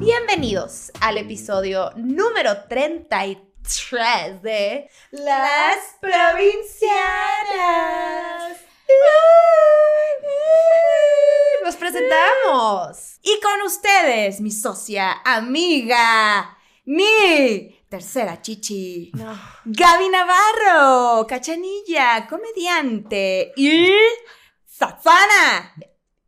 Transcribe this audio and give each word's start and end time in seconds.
Bienvenidos 0.00 0.90
al 1.02 1.18
episodio 1.18 1.90
número 1.94 2.64
33 2.66 4.40
de 4.40 4.88
Las 5.10 5.76
Provincianas. 6.00 6.96
Nos 11.62 11.76
presentamos. 11.76 13.18
Y 13.20 13.38
con 13.40 13.60
ustedes, 13.60 14.40
mi 14.40 14.50
socia, 14.50 15.20
amiga, 15.22 16.56
mi 16.86 17.84
tercera 17.90 18.40
chichi, 18.40 19.12
Gaby 19.66 20.08
Navarro, 20.08 21.26
cachanilla, 21.26 22.26
comediante 22.26 23.52
y 23.54 23.92
Safana 24.64 25.74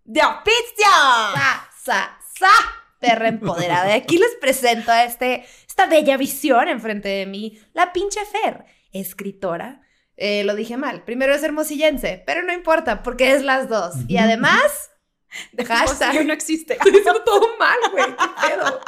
de 0.05 0.21
Oficio. 0.21 0.85
Sa, 0.85 1.71
sa, 1.83 2.19
sa, 2.39 2.82
perra 3.03 3.29
empoderada. 3.29 3.91
Y 3.91 4.01
aquí 4.01 4.17
les 4.17 4.35
presento 4.41 4.91
a 4.91 5.05
este, 5.05 5.45
esta 5.69 5.87
bella 5.87 6.17
visión 6.17 6.69
enfrente 6.69 7.09
de 7.09 7.27
mí, 7.27 7.61
la 7.75 7.93
pinche 7.93 8.21
Fer, 8.25 8.65
escritora. 8.93 9.83
Eh, 10.17 10.45
lo 10.45 10.55
dije 10.55 10.77
mal. 10.77 11.05
Primero 11.05 11.35
es 11.35 11.43
hermosillense, 11.43 12.23
pero 12.25 12.43
no 12.43 12.53
importa 12.53 13.03
porque 13.03 13.33
es 13.33 13.43
las 13.43 13.69
dos. 13.69 13.95
Y 14.09 14.19
además, 14.19 14.91
hashtag. 15.67 16.25
no 16.25 16.33
existe. 16.33 16.75
Estoy 16.81 16.93
diciendo 16.93 17.23
todo 17.25 17.47
mal, 17.59 17.79
güey. 17.91 18.07
¿Qué 18.07 18.49
pedo? 18.49 18.81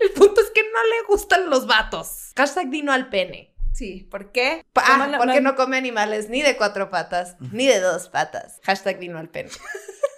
El 0.00 0.10
punto 0.12 0.40
es 0.40 0.50
que 0.50 0.62
no 0.62 0.82
le 0.84 1.06
gustan 1.08 1.50
los 1.50 1.66
vatos. 1.66 2.32
Hashtag 2.36 2.70
dino 2.70 2.92
al 2.92 3.08
pene. 3.10 3.51
Sí, 3.74 4.06
¿por 4.10 4.32
qué? 4.32 4.64
Pa- 4.72 4.84
¿Cómo 4.86 5.04
Ah, 5.04 5.06
no- 5.06 5.18
porque 5.18 5.40
no- 5.40 5.50
no 5.52 5.56
come 5.56 5.76
animales 5.76 6.28
ni 6.28 6.42
de 6.42 6.56
cuatro 6.56 6.90
patas, 6.90 7.36
ni 7.52 7.66
de 7.66 7.80
dos 7.80 8.08
patas. 8.08 8.60
Hashtag 8.64 8.98
vino 8.98 9.18
al 9.18 9.28
pene. 9.30 9.50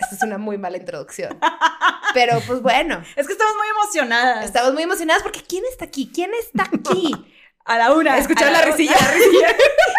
Esta 0.00 0.16
es 0.16 0.22
una 0.22 0.38
muy 0.38 0.58
mala 0.58 0.76
introducción. 0.76 1.38
Pero 2.14 2.40
pues 2.46 2.60
bueno, 2.62 3.02
Es 3.16 3.26
que 3.26 3.32
estamos 3.32 3.54
muy 3.56 3.68
emocionadas. 3.68 4.44
estamos 4.44 4.72
muy 4.74 4.82
emocionadas 4.82 5.22
porque 5.22 5.42
¿quién 5.42 5.62
está 5.70 5.84
aquí? 5.86 6.10
¿Quién 6.12 6.30
está 6.34 6.64
aquí? 6.64 7.12
A 7.66 7.78
la 7.78 7.92
una. 7.94 8.18
¿Escucharon 8.18 8.52
la 8.52 8.62
risilla? 8.62 8.94
a 8.94 9.02
la 9.02 9.10
risilla. 9.12 9.48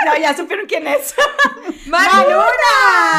no, 0.06 0.18
ya 0.22 0.38
supieron 0.38 0.66
quién 0.68 0.86
es. 0.88 1.16
¡Manuna! 1.88 2.44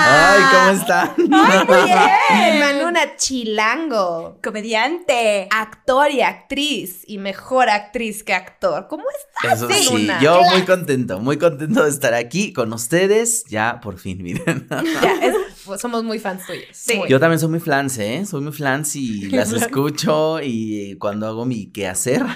Ay, 0.05 0.43
¿cómo 0.53 0.71
está? 0.81 1.15
¡Ay, 1.19 1.67
muy 1.67 1.77
bien! 1.85 2.61
Manuna 2.61 3.17
Chilango. 3.17 4.39
Comediante. 4.43 5.49
Actor 5.51 6.11
y 6.11 6.23
actriz. 6.23 7.03
Y 7.07 7.19
mejor 7.19 7.69
actriz 7.69 8.23
que 8.23 8.35
actor. 8.35 8.87
¿Cómo 8.89 9.05
estás, 9.11 9.63
Eso 9.63 9.69
sí, 9.71 10.09
yo 10.21 10.41
muy 10.43 10.63
contento, 10.65 11.19
muy 11.19 11.39
contento 11.39 11.83
de 11.85 11.91
estar 11.91 12.15
aquí 12.15 12.53
con 12.53 12.73
ustedes. 12.73 13.45
Ya, 13.49 13.81
por 13.83 13.99
fin, 13.99 14.23
miren. 14.23 14.67
Ya, 14.71 15.13
es- 15.23 15.35
somos 15.79 16.05
muy 16.05 16.19
fans 16.19 16.47
tuyos. 16.47 16.65
Sí. 16.73 17.01
Yo 17.09 17.21
también 17.21 17.39
soy 17.39 17.49
muy 17.51 17.61
flans, 17.61 17.99
¿eh? 17.99 18.25
Soy 18.27 18.41
muy 18.41 18.53
flans 18.53 18.97
y 18.97 19.23
las 19.31 19.53
escucho 19.53 20.41
y 20.43 20.97
cuando 20.99 21.27
hago 21.27 21.45
mi 21.45 21.67
quehacer, 21.73 22.23
ahí 22.23 22.31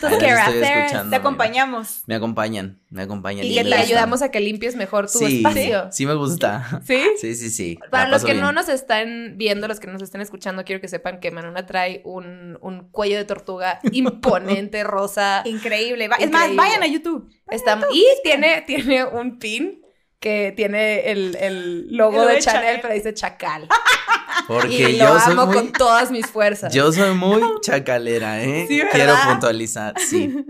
qué 0.00 0.06
estoy 0.10 0.28
hacer, 0.28 0.62
escuchando, 0.78 1.02
Te 1.02 1.06
mira. 1.06 1.16
acompañamos. 1.18 2.02
Me 2.06 2.14
acompañan, 2.14 2.80
me 2.90 3.02
acompañan. 3.02 3.44
Y 3.46 3.54
que 3.54 3.64
te 3.64 3.74
ayudamos 3.74 4.22
a 4.22 4.30
que 4.30 4.40
limpies 4.40 4.76
mejor 4.76 5.10
tu 5.10 5.18
sí, 5.18 5.36
espacio. 5.38 5.88
Sí, 5.92 6.06
me 6.06 6.14
gusta. 6.14 6.80
¿Sí? 6.86 6.98
Sí, 7.20 7.34
sí, 7.36 7.50
sí. 7.50 7.78
Para 7.90 8.08
los 8.08 8.24
que 8.24 8.32
bien. 8.32 8.42
no 8.44 8.52
nos 8.52 8.68
están 8.68 9.34
viendo, 9.36 9.68
los 9.68 9.78
que 9.80 9.86
nos 9.86 10.02
estén 10.02 10.20
escuchando, 10.20 10.64
quiero 10.64 10.80
que 10.80 10.88
sepan 10.88 11.20
que 11.20 11.30
Manuna 11.30 11.66
trae 11.66 12.02
un, 12.04 12.58
un 12.60 12.88
cuello 12.90 13.16
de 13.16 13.24
tortuga 13.24 13.78
imponente, 13.92 14.82
rosa. 14.84 15.42
Increíble. 15.44 16.08
Va- 16.08 16.16
Es 16.16 16.30
más, 16.30 16.54
vayan 16.54 16.82
a 16.82 16.86
YouTube. 16.86 17.28
Está- 17.50 17.78
y 17.92 18.04
tiene, 18.22 18.62
tiene 18.66 19.04
un 19.04 19.38
pin 19.38 19.81
que 20.22 20.54
tiene 20.56 21.10
el, 21.10 21.36
el 21.38 21.88
logo 21.94 22.24
de 22.24 22.36
de 22.36 22.40
Chanel, 22.40 22.62
Chanel. 22.62 22.78
pero 22.80 22.94
dice 22.94 23.12
Chacal. 23.12 23.68
Porque 24.46 24.90
y 24.90 24.92
lo 24.96 25.04
yo 25.06 25.20
soy 25.20 25.32
amo 25.32 25.46
muy, 25.46 25.54
con 25.54 25.72
todas 25.72 26.10
mis 26.10 26.26
fuerzas. 26.26 26.72
yo 26.72 26.90
soy 26.92 27.14
muy 27.14 27.42
chacalera, 27.60 28.42
¿eh? 28.42 28.64
Sí, 28.66 28.78
¿verdad? 28.78 28.92
Quiero 28.92 29.14
puntualizar, 29.28 29.94
sí. 30.00 30.34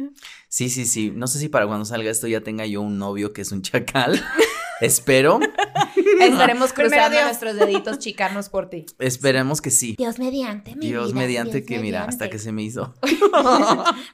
Sí, 0.49 0.69
sí, 0.69 0.85
sí. 0.85 1.11
No 1.15 1.29
sé 1.29 1.39
si 1.39 1.49
para 1.49 1.67
cuando 1.67 1.87
salga 1.87 2.11
esto 2.11 2.27
ya 2.27 2.43
tenga 2.43 2.67
yo 2.67 2.83
un 2.83 2.99
novio 2.99 3.33
que 3.33 3.41
es 3.41 3.53
un 3.53 3.63
chacal. 3.63 4.23
Espero. 4.83 5.41
Estaremos 6.21 6.75
Primero 6.75 6.91
cruzando 6.91 7.23
nuestros 7.23 7.57
deditos 7.57 7.99
chicanos 7.99 8.51
por 8.51 8.69
ti. 8.69 8.85
Esperemos 8.99 9.63
que 9.63 9.71
sí. 9.71 9.95
Dios 9.97 10.19
mediante, 10.19 10.77
mi 10.77 10.89
Dios 10.89 11.13
vida, 11.15 11.21
mediante 11.21 11.61
Dios 11.63 11.67
que 11.69 11.79
mira, 11.79 12.05
hasta 12.05 12.29
que 12.29 12.39
se 12.39 12.53
me 12.53 12.63
hizo. 12.65 12.93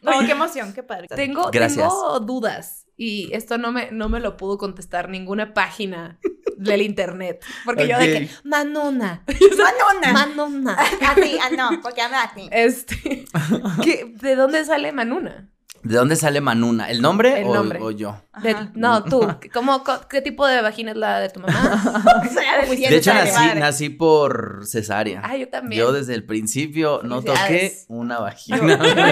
No, 0.02 0.20
qué 0.24 0.30
emoción, 0.30 0.72
qué 0.72 0.84
padre. 0.84 1.08
Tengo, 1.08 1.50
Gracias. 1.50 1.88
tengo 1.88 2.20
dudas 2.20 2.86
y 3.00 3.30
esto 3.32 3.56
no 3.56 3.70
me, 3.72 3.90
no 3.92 4.08
me 4.10 4.18
lo 4.20 4.36
pudo 4.36 4.58
contestar 4.58 5.08
ninguna 5.08 5.54
página 5.54 6.18
del 6.56 6.82
internet. 6.82 7.42
Porque 7.64 7.86
yo 7.86 7.96
de 7.96 8.12
que. 8.12 8.28
Manona, 8.44 9.22
Manona. 9.56 10.12
Manona. 10.12 10.72
Así, 11.08 11.38
ah, 11.40 11.50
no, 11.56 11.80
porque 11.80 12.02
habla 12.02 12.24
así. 12.24 12.48
Este, 12.50 13.24
¿qué- 13.84 14.12
¿de 14.20 14.34
dónde 14.34 14.64
sale 14.64 14.90
Manuna? 14.92 15.48
¿De 15.82 15.94
dónde 15.96 16.16
sale 16.16 16.40
Manuna? 16.40 16.90
¿El 16.90 17.00
nombre, 17.00 17.40
El 17.40 17.46
o, 17.48 17.54
nombre. 17.54 17.78
o 17.80 17.90
yo? 17.90 18.20
De- 18.42 18.54
no, 18.74 19.04
tú. 19.04 19.26
¿Cómo, 19.52 19.82
¿Qué 20.08 20.20
tipo 20.22 20.46
de 20.46 20.60
vagina 20.62 20.90
es 20.92 20.96
la 20.96 21.20
de 21.20 21.28
tu 21.30 21.40
mamá? 21.40 21.82
O 22.28 22.32
sea, 22.32 22.66
de 22.66 22.76
De 22.76 22.96
hecho, 22.96 23.12
nací, 23.14 23.58
nací 23.58 23.88
por 23.90 24.62
cesárea. 24.66 25.20
Ah, 25.24 25.36
yo 25.36 25.48
también. 25.48 25.80
Yo 25.80 25.92
desde 25.92 26.14
el 26.14 26.24
principio 26.24 27.00
no 27.04 27.22
toqué 27.22 27.72
una 27.88 28.18
vagina. 28.18 28.58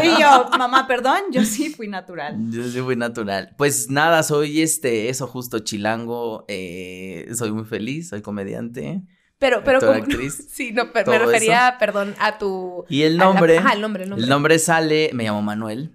y 0.05 0.09
yo, 0.21 0.51
mamá, 0.59 0.87
perdón, 0.87 1.19
yo 1.33 1.45
sí 1.45 1.71
fui 1.71 1.89
natural. 1.89 2.37
Yo 2.51 2.63
soy 2.69 2.83
muy 2.83 2.97
natural. 2.97 3.55
Pues 3.57 3.91
nada, 3.91 4.23
soy 4.23 4.63
este, 4.63 5.09
eso 5.09 5.27
justo 5.27 5.61
chilango. 5.61 6.45
eh, 6.49 7.29
soy 7.35 7.53
muy 7.53 7.65
feliz, 7.65 8.09
soy 8.11 8.23
comediante. 8.23 9.03
Pero, 9.39 9.63
pero 9.65 9.81
como. 9.81 9.93
actriz, 9.93 10.47
sí, 10.51 10.73
no, 10.73 10.93
pero 10.93 11.13
me 11.13 11.19
refería, 11.19 11.77
perdón, 11.79 12.15
a 12.19 12.39
tu. 12.39 12.85
Y 12.89 13.03
el 13.03 13.15
a 13.21 13.25
la- 13.27 13.33
nombre, 13.33 13.59
ajá, 13.59 13.73
el 13.75 13.81
nombre, 13.83 14.05
el 14.05 14.09
nombre. 14.11 14.25
el 14.25 14.31
nombre 14.31 14.59
sale, 14.59 15.11
me 15.13 15.25
llamo 15.25 15.43
Manuel. 15.43 15.93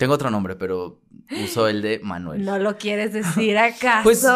Tengo 0.00 0.14
otro 0.14 0.30
nombre, 0.30 0.56
pero 0.56 1.02
uso 1.44 1.68
el 1.68 1.82
de 1.82 2.00
Manuel. 2.02 2.42
¿No 2.42 2.58
lo 2.58 2.78
quieres 2.78 3.12
decir 3.12 3.58
acaso? 3.58 4.02
Pues, 4.02 4.26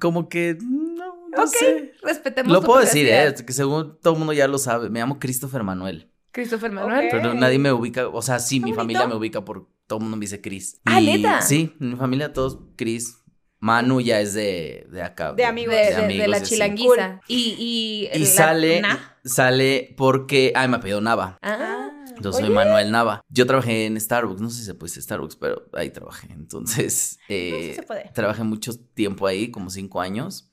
como 0.00 0.28
que 0.28 0.58
no, 0.60 1.14
no 1.36 1.42
ok, 1.44 1.48
sé. 1.48 1.92
respetemos 2.02 2.52
Lo 2.52 2.60
tu 2.60 2.66
puedo 2.66 2.80
decir, 2.80 3.06
eh, 3.08 3.32
que 3.46 3.52
según 3.52 3.98
todo 4.02 4.14
el 4.14 4.18
mundo 4.18 4.32
ya 4.32 4.48
lo 4.48 4.58
sabe. 4.58 4.90
Me 4.90 4.98
llamo 4.98 5.20
Christopher 5.20 5.62
Manuel. 5.62 6.10
Christopher 6.32 6.72
Manuel. 6.72 7.06
Pero 7.08 7.34
nadie 7.34 7.60
me 7.60 7.72
ubica, 7.72 8.08
o 8.08 8.20
sea, 8.20 8.40
sí, 8.40 8.56
mi 8.56 8.62
bonito. 8.72 8.76
familia 8.80 9.06
me 9.06 9.14
ubica 9.14 9.44
por 9.44 9.68
todo 9.86 9.98
el 10.00 10.02
mundo 10.02 10.16
me 10.16 10.22
dice 10.22 10.40
Chris. 10.40 10.80
Ah, 10.84 11.00
Y- 11.00 11.06
¿neta? 11.06 11.40
Sí, 11.42 11.72
mi 11.78 11.94
familia 11.94 12.32
todos 12.32 12.58
Chris. 12.76 13.16
Manu 13.62 14.00
ya 14.00 14.20
es 14.20 14.32
de, 14.32 14.86
de 14.90 15.02
acá. 15.02 15.34
De 15.34 15.44
amigos. 15.44 15.74
De, 15.74 15.80
de- 15.82 15.94
de 15.96 16.04
amigos 16.04 16.28
la 16.28 16.38
y 16.38 16.40
así. 16.40 16.54
chilanguiza. 16.54 17.20
Y, 17.28 18.08
y, 18.12 18.16
Y 18.16 18.18
la- 18.20 18.26
sale, 18.26 18.80
¿Na? 18.80 19.16
sale 19.24 19.94
porque, 19.98 20.52
ay, 20.56 20.66
me 20.66 20.76
apellido 20.78 21.00
Nava. 21.02 21.38
Ah. 21.42 21.69
Yo 22.20 22.32
soy 22.32 22.44
Oye. 22.44 22.54
Manuel 22.54 22.90
Nava. 22.90 23.24
Yo 23.28 23.46
trabajé 23.46 23.86
en 23.86 24.00
Starbucks, 24.00 24.40
no 24.40 24.50
sé 24.50 24.58
si 24.58 24.64
se 24.64 24.74
puede 24.74 24.90
decir 24.90 25.02
Starbucks, 25.02 25.36
pero 25.36 25.68
ahí 25.72 25.90
trabajé. 25.90 26.32
Entonces, 26.32 27.18
eh, 27.28 27.72
se 27.76 27.82
puede. 27.82 28.10
trabajé 28.14 28.42
mucho 28.44 28.72
tiempo 28.94 29.26
ahí, 29.26 29.50
como 29.50 29.70
cinco 29.70 30.00
años. 30.00 30.50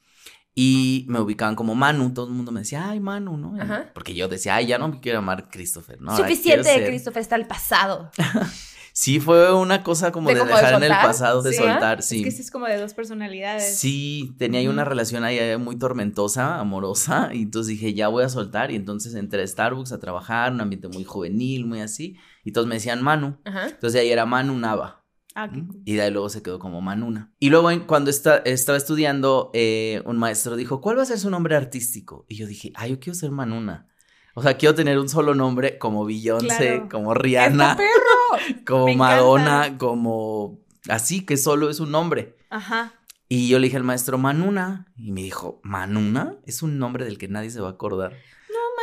Y 0.60 1.06
me 1.08 1.20
ubicaban 1.20 1.56
como 1.56 1.76
Manu, 1.76 2.14
todo 2.16 2.28
el 2.28 2.34
mundo 2.34 2.52
me 2.52 2.62
decía, 2.62 2.90
ay, 2.90 3.00
Manu, 3.00 3.38
¿no? 3.38 3.62
Ajá. 3.62 3.92
Porque 3.94 4.16
yo 4.16 4.28
decía, 4.28 4.56
ay, 4.56 4.66
ya 4.66 4.80
no 4.80 4.88
me 4.88 5.00
quiero 5.00 5.20
llamar 5.20 5.50
Christopher, 5.52 6.02
¿no? 6.02 6.18
Suficiente 6.18 6.68
de 6.70 6.88
Christopher 6.88 7.22
está 7.22 7.36
el 7.36 7.46
pasado. 7.46 8.10
Sí, 9.00 9.20
fue 9.20 9.54
una 9.54 9.84
cosa 9.84 10.12
como 10.12 10.30
¿De 10.30 10.34
de, 10.34 10.40
como 10.42 10.56
de 10.56 10.60
dejar 10.60 10.74
en 10.82 10.92
el 10.92 10.98
pasado, 10.98 11.44
de 11.44 11.52
Sí, 11.52 11.58
soltar, 11.60 12.00
Es 12.00 12.06
sí. 12.08 12.24
que 12.24 12.32
sí 12.32 12.42
es 12.42 12.50
como 12.50 12.66
de 12.66 12.80
dos 12.80 12.96
personalidades. 12.96 13.78
Sí, 13.78 14.34
tenía 14.40 14.60
ahí 14.60 14.68
una 14.68 14.86
relación 14.86 15.24
ahí 15.24 15.38
eh, 15.38 15.58
muy 15.58 15.78
tormentosa, 15.78 16.60
amorosa, 16.60 17.30
y 17.32 17.44
entonces 17.44 17.70
dije, 17.70 17.94
ya 17.94 18.08
voy 18.08 18.24
a 18.24 18.30
soltar, 18.30 18.72
y 18.72 18.76
entonces 18.76 19.14
entré 19.14 19.44
a 19.44 19.48
Starbucks 19.48 19.92
a 19.92 20.00
trabajar, 20.00 20.52
un 20.52 20.62
ambiente 20.62 20.88
muy 20.88 21.04
juvenil, 21.04 21.68
muy 21.68 21.82
así, 21.82 22.18
y 22.44 22.54
todos 22.54 22.66
me 22.66 22.74
decían 22.74 23.04
Manu, 23.04 23.38
Ajá. 23.46 23.66
entonces 23.68 23.94
de 23.94 24.00
ahí 24.00 24.10
era 24.10 24.26
Manu 24.26 24.58
Nava, 24.58 25.06
Ah, 25.36 25.48
qué 25.54 25.60
¿m? 25.60 25.68
cool. 25.68 25.82
y 25.86 25.94
de 25.94 26.02
ahí 26.02 26.10
luego 26.12 26.30
se 26.30 26.42
quedó 26.42 26.58
como 26.58 26.82
Manuna. 26.82 27.32
Y 27.38 27.52
luego 27.52 27.70
cuando 27.86 28.10
esta- 28.10 28.38
estaba 28.38 28.80
estudiando, 28.80 29.52
eh, 29.54 30.02
un 30.08 30.18
maestro 30.18 30.56
dijo, 30.56 30.82
¿cuál 30.82 30.98
va 30.98 31.04
a 31.04 31.06
ser 31.06 31.20
su 31.20 31.30
nombre 31.30 31.56
artístico? 31.56 32.26
Y 32.28 32.36
yo 32.38 32.48
dije, 32.48 32.72
ay, 32.74 32.90
yo 32.94 33.00
quiero 33.00 33.14
ser 33.14 33.30
Manuna. 33.30 33.90
O 34.38 34.44
sea, 34.44 34.56
quiero 34.56 34.76
tener 34.76 35.00
un 35.00 35.10
solo 35.10 35.34
nombre 35.34 35.80
como 35.80 36.06
Beyoncé, 36.06 36.48
Claro. 36.76 36.90
como 36.92 37.14
Rihanna, 37.16 37.76
como 38.68 38.86
Me 38.86 38.92
encanta. 38.92 39.16
Madonna, 39.16 39.78
como 39.80 40.60
así, 40.90 41.26
que 41.26 41.38
solo 41.38 41.72
es 41.72 41.80
un 41.80 41.90
nombre. 41.90 42.36
Ajá. 42.52 42.94
Y 43.30 43.50
yo 43.50 43.58
le 43.58 43.66
dije 43.66 43.78
al 43.78 43.84
maestro 43.84 44.20
Manuna 44.20 44.86
y 44.96 45.12
me 45.12 45.24
dijo, 45.24 45.60
¿Manuna? 45.64 46.36
Es 46.46 46.62
un 46.62 46.78
nombre 46.78 47.04
del 47.06 47.18
que 47.18 47.28
nadie 47.28 47.50
se 47.50 47.62
va 47.62 47.70
a 47.70 47.72
acordar. 47.72 48.14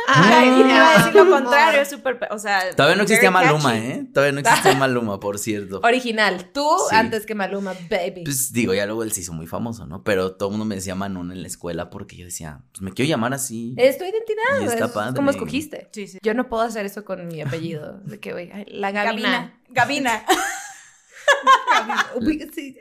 Ay, 0.07 0.49
te 0.51 0.59
iba 0.69 0.89
a 0.91 0.97
decir 0.97 1.15
lo 1.15 1.29
contrario, 1.29 1.81
es 1.81 1.89
súper, 1.89 2.19
o 2.31 2.37
sea. 2.39 2.75
Todavía 2.75 2.95
no 2.95 3.03
existía 3.03 3.31
Maluma, 3.31 3.71
catchy. 3.73 3.85
¿eh? 3.87 4.07
Todavía 4.13 4.31
no 4.33 4.39
existía 4.39 4.75
Maluma, 4.77 5.19
por 5.19 5.39
cierto. 5.39 5.79
Original. 5.83 6.51
Tú 6.53 6.65
Sí. 6.89 6.95
antes 6.95 7.25
que 7.25 7.33
Maluma, 7.35 7.73
baby. 7.89 8.23
Pues 8.23 8.51
digo, 8.53 8.73
ya 8.73 8.85
luego 8.85 9.03
él 9.03 9.11
se 9.11 9.21
hizo 9.21 9.33
muy 9.33 9.47
famoso, 9.47 9.85
¿no? 9.87 10.03
Pero 10.03 10.33
todo 10.35 10.49
el 10.49 10.51
mundo 10.53 10.65
me 10.65 10.75
decía 10.75 10.95
Manuna 10.95 11.33
en 11.33 11.41
la 11.41 11.47
escuela 11.47 11.89
porque 11.89 12.15
yo 12.17 12.25
decía, 12.25 12.61
pues 12.71 12.81
me 12.81 12.91
quiero 12.91 13.09
llamar 13.09 13.33
así. 13.33 13.73
es 13.77 13.97
tu 13.97 14.03
identidad. 14.03 14.61
Y 14.61 14.65
está 14.65 14.85
es 14.85 14.91
padre. 14.91 15.15
como 15.15 15.29
escogiste. 15.31 15.89
Sí, 15.91 16.07
sí. 16.07 16.19
Yo 16.21 16.33
no 16.33 16.47
puedo 16.49 16.63
hacer 16.63 16.85
eso 16.85 17.03
con 17.05 17.27
mi 17.27 17.41
apellido. 17.41 17.99
De 18.05 18.19
que, 18.19 18.31
güey, 18.31 18.49
la 18.67 18.91
Gabina. 18.91 19.59
Gabina. 19.69 20.21
Gabina. 20.21 20.25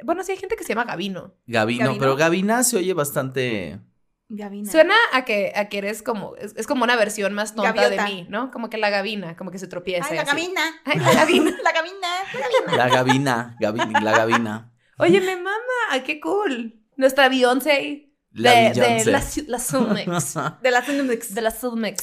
Bueno, 0.05 0.23
sí 0.23 0.32
hay 0.32 0.38
gente 0.38 0.56
que 0.56 0.65
se 0.65 0.70
llama 0.75 0.85
Gabino. 0.85 1.35
Gabino, 1.47 1.85
Gabino. 1.87 1.99
pero 2.00 2.17
Gabina 2.17 2.62
se 2.62 2.77
oye 2.77 2.93
bastante 2.94 3.81
Gavina. 4.29 4.71
Suena 4.71 4.94
a 5.12 5.25
que, 5.25 5.53
a 5.55 5.69
que 5.69 5.79
eres 5.79 6.03
como, 6.03 6.35
es, 6.37 6.55
es 6.56 6.67
como 6.67 6.85
una 6.85 6.97
versión 6.97 7.35
más 7.35 7.55
tonta 7.55 7.73
Gaviota. 7.73 8.05
de 8.05 8.11
mí, 8.11 8.26
¿no? 8.31 8.50
Como 8.50 8.71
que 8.71 8.79
la 8.79 8.88
gavina, 8.91 9.37
como 9.37 9.50
que 9.50 9.59
se 9.59 9.67
tropieza. 9.69 10.06
Ay, 10.09 10.15
y 10.15 10.17
la 10.17 10.25
gavina. 10.25 10.61
Ay, 10.85 10.99
la 10.99 11.12
gavina. 11.12 11.50
La 11.62 11.73
gavina. 11.73 12.09
La 12.76 12.88
gavina, 12.88 13.56
gavi- 13.61 14.03
la 14.03 14.12
gavina. 14.12 14.73
Oye, 14.99 15.21
me 15.21 15.37
mama, 15.37 15.50
ay, 15.91 16.03
qué 16.03 16.21
cool. 16.21 16.81
Nuestra 16.97 17.29
Beyoncé 17.29 18.12
La 18.32 18.50
de, 18.53 18.56
de 18.73 19.05
la, 19.05 19.19
la. 19.19 19.21
De 20.62 20.70
la 20.70 20.82
Tendumix. 20.82 21.35
De 21.35 21.41
la. 21.43 21.55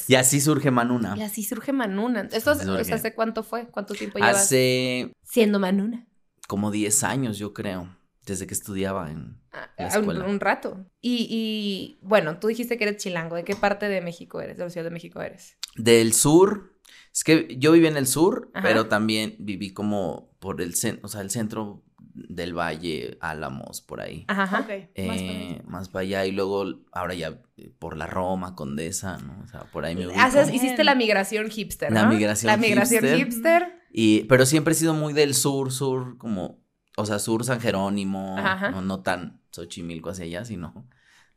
Y 0.08 0.16
así 0.16 0.40
surge 0.42 0.70
Manuna. 0.72 1.16
Y 1.18 1.24
así 1.24 1.44
surge 1.44 1.74
Manuna. 1.74 2.28
¿Esto 2.32 2.52
Así 2.52 2.62
o 2.62 2.66
sea, 2.76 2.78
surge. 2.78 2.94
hace 2.94 3.14
cuánto 3.16 3.44
fue? 3.44 3.68
¿Cuánto 3.70 3.94
tiempo 3.96 4.20
llevas 4.20 4.36
Hace 4.38 5.12
siendo 5.24 5.60
Manuna? 5.60 6.06
como 6.48 6.70
10 6.70 7.04
años, 7.06 7.38
yo 7.38 7.54
creo, 7.54 7.88
desde 8.26 8.48
que 8.48 8.54
estudiaba 8.54 9.10
en 9.12 9.40
Ah, 9.54 9.70
La 9.78 9.86
ah, 9.88 9.92
un, 9.98 10.00
escuela. 10.02 10.26
un 10.26 10.40
rato. 10.40 10.86
Y, 11.02 11.28
y, 11.30 12.00
bueno, 12.02 12.40
tú 12.40 12.48
dijiste 12.48 12.78
que 12.78 12.86
eres 12.86 12.98
chilango. 13.04 13.36
¿De 13.36 13.44
qué 13.44 13.56
parte 13.56 13.90
de 13.90 14.00
México 14.02 14.40
eres? 14.42 14.58
De 14.58 14.64
la 14.64 14.70
Ciudad 14.70 14.86
de 14.86 14.92
México 14.92 15.22
eres. 15.22 15.58
Del 15.76 16.14
sur. 16.14 16.78
Es 17.14 17.24
que 17.26 17.58
yo 17.60 17.74
viví 17.74 17.88
en 17.88 17.98
el 17.98 18.08
sur, 18.08 18.50
Ajá. 18.54 18.66
pero 18.66 18.88
también 18.88 19.36
viví 19.40 19.74
como 19.74 20.32
por 20.40 20.62
el 20.62 20.76
centro, 20.76 21.02
o 21.06 21.10
sea, 21.10 21.20
el 21.20 21.30
centro 21.30 21.84
del 22.14 22.58
valle, 22.58 23.18
Álamos, 23.20 23.82
por 23.82 24.00
ahí. 24.00 24.24
Ajá. 24.30 24.44
ajá. 24.44 24.60
Ok. 24.62 24.70
Eh, 24.96 25.62
más 25.66 25.90
para 25.90 26.04
allá 26.04 26.26
y 26.26 26.32
luego 26.32 26.66
ahora 26.94 27.14
ya 27.14 27.42
eh, 27.58 27.72
por 27.80 27.98
la 27.98 28.08
Roma, 28.08 28.56
Condesa, 28.56 29.18
¿no? 29.18 29.42
O 29.44 29.48
sea, 29.48 29.62
por 29.72 29.84
ahí 29.84 29.96
me 29.96 30.08
ubico. 30.08 30.20
Haces- 30.22 30.46
Bien. 30.52 30.56
hiciste 30.56 30.86
la 30.86 30.96
migración 30.96 31.50
hipster, 31.50 31.92
La 31.92 32.04
¿no? 32.04 32.10
migración 32.14 32.48
La 32.52 32.56
migración 32.58 33.04
hipster. 33.04 33.18
hipster. 33.26 33.82
Y, 33.92 34.24
pero 34.26 34.46
siempre 34.46 34.72
he 34.72 34.76
sido 34.76 34.94
muy 34.94 35.12
del 35.12 35.34
sur, 35.34 35.70
sur, 35.74 36.18
como, 36.18 36.61
o 36.98 37.06
sea, 37.06 37.20
sur 37.20 37.44
San 37.44 37.60
Jerónimo, 37.62 38.38
Ajá. 38.38 38.72
no, 38.72 38.82
no 38.82 39.02
tan 39.02 39.42
Xochimilco 39.52 40.10
hacia 40.10 40.26
allá, 40.26 40.46
sino 40.46 40.88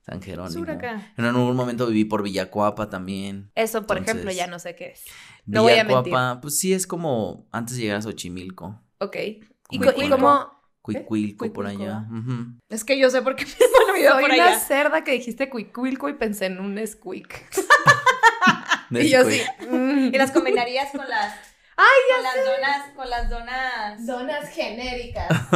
San 0.03 0.21
Jerónimo. 0.23 0.53
Sur 0.61 0.71
acá. 0.71 1.13
En 1.17 1.25
algún 1.25 1.57
momento 1.57 1.87
viví 1.87 2.05
por 2.05 2.23
Villacuapa 2.23 2.89
también. 2.91 3.51
Eso, 3.55 3.87
por 3.87 3.97
Entonces- 3.99 4.15
ejemplo, 4.23 4.33
ya 4.33 4.47
no 4.47 4.59
sé 4.59 4.75
qué 4.77 4.89
es. 4.93 5.05
No 5.47 5.63
voy 5.63 5.73
a 5.75 5.85
Villacuapa, 5.85 6.41
pues 6.41 6.59
sí 6.59 6.73
es 6.73 6.87
como 6.87 7.47
antes 7.53 7.77
de 7.77 7.83
llegar 7.83 7.99
a 7.99 8.03
Xochimilco. 8.03 8.81
Ok. 8.99 9.17
¿Y, 9.71 9.79
Como 9.79 9.91
y? 9.93 10.51
Cuicuilco 10.83 11.51
por 11.53 11.65
Cuicuilco. 11.65 11.83
allá. 11.83 12.07
Es 12.69 12.85
que 12.85 12.99
yo 12.99 13.09
sé 13.09 13.23
por 13.23 13.35
qué 13.37 13.45
me 13.47 13.53
he 13.53 13.91
olvidado 13.93 14.17
Soy 14.21 14.25
por 14.25 14.33
una 14.35 14.59
cerda 14.59 15.03
que 15.03 15.13
dijiste 15.13 15.49
cuicuilco 15.49 16.11
y 16.11 16.15
pensé 16.15 16.47
en 16.47 16.61
un 16.61 16.79
squeak. 16.87 17.51
Y 18.91 19.09
yo 19.09 19.25
sí. 19.25 19.41
mm. 19.71 20.15
Y 20.15 20.19
las 20.19 20.31
combinarías 20.31 20.91
con 20.93 21.09
las. 21.09 21.35
Ay, 21.77 22.15
con 22.15 22.23
las 22.23 22.45
donas. 22.45 22.91
Con 22.97 23.11
las 23.11 23.31
donas. 23.31 24.07
Donas 24.07 24.49
genéricas. 24.51 25.29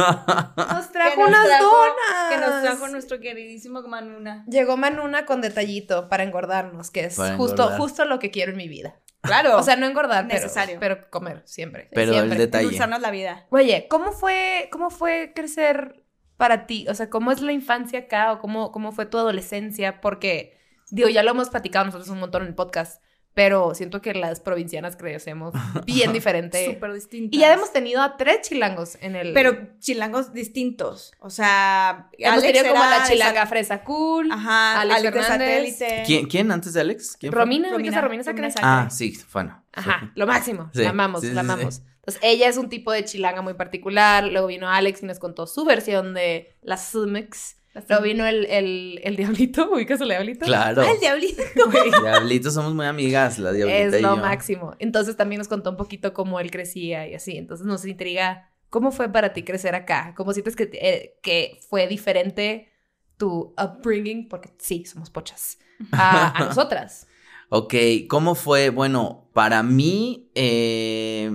Nos 0.57 0.87
que 0.87 0.93
trajo 0.93 1.21
nos 1.21 1.29
unas 1.29 1.47
trajo- 1.47 1.63
donas. 1.65 2.29
Que 2.29 2.37
nos 2.37 2.61
trajo 2.61 2.87
nuestro 2.89 3.19
queridísimo 3.19 3.81
Manuna. 3.83 4.43
Llegó 4.47 4.75
Manuna 4.77 5.25
con 5.25 5.41
detallito 5.41 6.09
para 6.09 6.23
engordarnos, 6.23 6.91
que 6.91 7.05
es 7.05 7.15
Para 7.15 7.35
justo, 7.37 7.61
engordar. 7.63 7.79
justo 7.79 8.05
lo 8.05 8.19
que 8.19 8.31
quiero 8.31 8.51
en 8.51 8.57
mi 8.57 8.67
vida. 8.67 8.99
Claro. 9.21 9.57
O 9.57 9.63
sea, 9.63 9.75
no 9.75 9.85
engordar, 9.85 10.27
pero- 10.27 10.41
Necesario. 10.41 10.77
Pero, 10.79 11.09
comer 11.09 11.41
siempre. 11.45 11.89
Pero 11.93 12.11
el 12.11 12.17
siempre. 12.17 12.37
detalle. 12.37 12.63
Endulzarnos 12.65 13.01
la 13.01 13.11
vida. 13.11 13.45
Oye, 13.49 13.87
¿cómo 13.89 14.11
fue, 14.11 14.69
cómo 14.71 14.89
fue 14.89 15.31
crecer 15.35 16.03
para 16.37 16.65
ti? 16.67 16.85
O 16.89 16.93
sea, 16.95 17.09
¿cómo 17.09 17.31
es 17.31 17.41
la 17.41 17.51
infancia 17.53 17.99
acá 17.99 18.31
o 18.33 18.39
cómo, 18.39 18.71
cómo 18.71 18.91
fue 18.91 19.05
tu 19.05 19.17
adolescencia? 19.17 19.99
Porque, 20.01 20.57
digo, 20.89 21.09
ya 21.09 21.23
lo 21.23 21.31
hemos 21.31 21.49
platicado 21.49 21.85
nosotros 21.85 22.09
un 22.09 22.19
montón 22.19 22.43
en 22.43 22.49
el 22.49 22.55
podcast, 22.55 23.01
pero 23.33 23.73
siento 23.73 24.01
que 24.01 24.13
las 24.13 24.39
provincianas 24.41 24.95
crecemos 24.97 25.53
bien 25.85 26.11
diferente. 26.13 26.65
Súper 26.73 26.93
distintas. 26.93 27.37
Y 27.37 27.39
ya 27.41 27.53
hemos 27.53 27.71
tenido 27.71 28.01
a 28.01 28.17
tres 28.17 28.41
chilangos 28.41 28.97
en 29.01 29.15
el... 29.15 29.33
Pero 29.33 29.69
chilangos 29.79 30.33
distintos. 30.33 31.13
O 31.19 31.29
sea, 31.29 32.09
hemos 32.17 32.39
Alex 32.43 32.53
tenido 32.53 32.73
como 32.73 32.83
la 32.89 33.03
chilanga 33.07 33.41
Sa- 33.41 33.47
fresa 33.47 33.83
cool. 33.83 34.31
Ajá, 34.31 34.81
Alex 34.81 34.99
Alex, 34.99 35.13
de 35.13 35.21
Fernández. 35.21 35.77
satélite. 35.77 36.03
¿Quién, 36.05 36.25
¿Quién 36.27 36.51
antes 36.51 36.73
de 36.73 36.81
Alex? 36.81 37.17
¿Quién? 37.19 37.31
Romina, 37.31 37.69
¿ubicas 37.75 37.95
a 37.95 38.01
Romina, 38.01 38.23
Romina 38.23 38.23
Sacre? 38.23 38.61
Romina. 38.61 38.85
Ah, 38.85 38.89
sí, 38.89 39.17
bueno. 39.31 39.63
Ajá, 39.73 40.11
lo 40.15 40.27
máximo. 40.27 40.69
Sí, 40.73 40.81
la 40.83 40.89
amamos, 40.89 41.21
sí, 41.21 41.27
sí, 41.27 41.33
la 41.33 41.41
sí. 41.43 41.49
amamos. 41.49 41.81
Entonces, 41.99 42.19
ella 42.23 42.49
es 42.49 42.57
un 42.57 42.69
tipo 42.69 42.91
de 42.91 43.05
chilanga 43.05 43.41
muy 43.41 43.53
particular. 43.53 44.25
Luego 44.25 44.47
vino 44.47 44.67
Alex 44.67 45.03
y 45.03 45.05
nos 45.05 45.19
contó 45.19 45.45
su 45.47 45.63
versión 45.63 46.13
de 46.13 46.55
la 46.61 46.75
Sumix. 46.77 47.57
Luego 47.87 48.03
vino 48.03 48.25
el, 48.25 48.45
el, 48.45 48.99
el 49.03 49.15
Diablito. 49.15 49.69
¿Ubicas 49.73 50.01
al 50.01 50.09
Diablito? 50.09 50.45
Claro. 50.45 50.81
Ah, 50.81 50.91
el 50.91 50.99
diablito. 50.99 51.41
Güey, 51.71 51.91
Diablitos 52.01 52.53
somos 52.53 52.73
muy 52.73 52.85
amigas, 52.85 53.37
la 53.39 53.51
diablita 53.51 53.79
es 53.79 53.99
y 53.99 54.01
lo 54.01 54.15
yo. 54.15 54.21
máximo. 54.21 54.75
Entonces, 54.79 55.15
también 55.15 55.39
nos 55.39 55.47
contó 55.47 55.69
un 55.69 55.77
poquito 55.77 56.13
cómo 56.13 56.39
él 56.39 56.51
crecía 56.51 57.07
y 57.07 57.13
así. 57.15 57.37
Entonces, 57.37 57.65
nos 57.65 57.85
intriga. 57.85 58.49
¿Cómo 58.69 58.91
fue 58.91 59.11
para 59.11 59.33
ti 59.33 59.43
crecer 59.43 59.73
acá? 59.75 60.13
¿Cómo 60.15 60.31
sientes 60.33 60.55
que, 60.55 60.69
eh, 60.73 61.17
que 61.23 61.59
fue 61.69 61.87
diferente 61.87 62.69
tu 63.17 63.55
upbringing? 63.57 64.29
Porque 64.29 64.49
sí, 64.59 64.85
somos 64.85 65.09
pochas. 65.09 65.57
A, 65.91 66.37
a 66.39 66.45
nosotras. 66.45 67.07
Ok, 67.49 67.73
¿cómo 68.07 68.35
fue? 68.35 68.69
Bueno, 68.69 69.29
para 69.33 69.63
mí, 69.63 70.29
eh, 70.35 71.31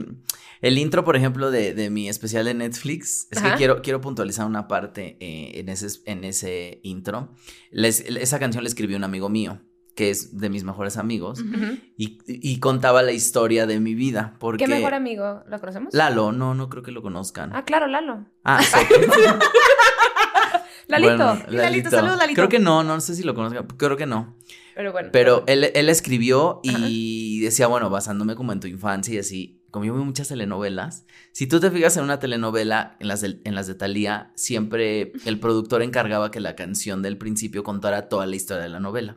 el 0.66 0.78
intro, 0.78 1.04
por 1.04 1.14
ejemplo, 1.16 1.50
de, 1.50 1.74
de 1.74 1.90
mi 1.90 2.08
especial 2.08 2.44
de 2.46 2.54
Netflix, 2.54 3.28
es 3.30 3.38
Ajá. 3.38 3.52
que 3.52 3.56
quiero, 3.58 3.82
quiero 3.82 4.00
puntualizar 4.00 4.46
una 4.46 4.66
parte 4.66 5.16
eh, 5.20 5.60
en, 5.60 5.68
ese, 5.68 5.88
en 6.06 6.24
ese 6.24 6.80
intro. 6.82 7.30
Les- 7.70 8.00
esa 8.00 8.38
canción 8.38 8.64
la 8.64 8.68
escribió 8.68 8.96
un 8.96 9.04
amigo 9.04 9.28
mío, 9.28 9.60
que 9.94 10.10
es 10.10 10.38
de 10.38 10.48
mis 10.50 10.64
mejores 10.64 10.96
amigos, 10.96 11.40
y, 11.96 12.18
y 12.26 12.58
contaba 12.58 13.02
la 13.02 13.12
historia 13.12 13.66
de 13.66 13.78
mi 13.78 13.94
vida. 13.94 14.36
Porque 14.40 14.64
¿Qué 14.64 14.70
mejor 14.70 14.94
amigo? 14.94 15.42
¿Lo 15.48 15.60
conocemos? 15.60 15.94
Lalo, 15.94 16.32
no, 16.32 16.54
no 16.54 16.68
creo 16.68 16.82
que 16.82 16.90
lo 16.92 17.00
conozcan. 17.02 17.50
Ah, 17.54 17.64
claro, 17.64 17.86
Lalo. 17.86 18.26
Ah, 18.42 18.60
sí. 18.62 18.76
Lalito. 20.86 21.16
Bueno, 21.16 21.42
Lalito, 21.48 21.90
saludos, 21.90 22.18
Lalito. 22.18 22.36
Creo 22.36 22.48
que 22.48 22.58
no, 22.58 22.84
no 22.84 23.00
sé 23.00 23.14
si 23.14 23.22
lo 23.22 23.34
conozcan, 23.34 23.66
creo 23.76 23.96
que 23.96 24.06
no. 24.06 24.36
Pero 24.74 24.92
bueno. 24.92 25.08
Pero 25.12 25.44
él, 25.46 25.70
él 25.74 25.88
escribió 25.88 26.60
y 26.62 27.40
decía, 27.40 27.68
bueno, 27.68 27.88
basándome 27.90 28.34
como 28.34 28.52
en 28.52 28.60
tu 28.60 28.66
infancia 28.66 29.14
y 29.14 29.18
así, 29.18 29.62
como 29.74 29.86
yo 29.86 29.94
veo 29.94 30.04
muchas 30.04 30.28
telenovelas, 30.28 31.04
si 31.32 31.48
tú 31.48 31.58
te 31.58 31.68
fijas 31.68 31.96
en 31.96 32.04
una 32.04 32.20
telenovela, 32.20 32.96
en 33.00 33.08
las 33.08 33.22
de, 33.22 33.40
en 33.42 33.56
las 33.56 33.66
de 33.66 33.74
Thalía, 33.74 34.30
siempre 34.36 35.10
el 35.24 35.40
productor 35.40 35.82
encargaba 35.82 36.30
que 36.30 36.38
la 36.38 36.54
canción 36.54 37.02
del 37.02 37.18
principio 37.18 37.64
contara 37.64 38.08
toda 38.08 38.24
la 38.26 38.36
historia 38.36 38.62
de 38.62 38.68
la 38.68 38.78
novela. 38.78 39.16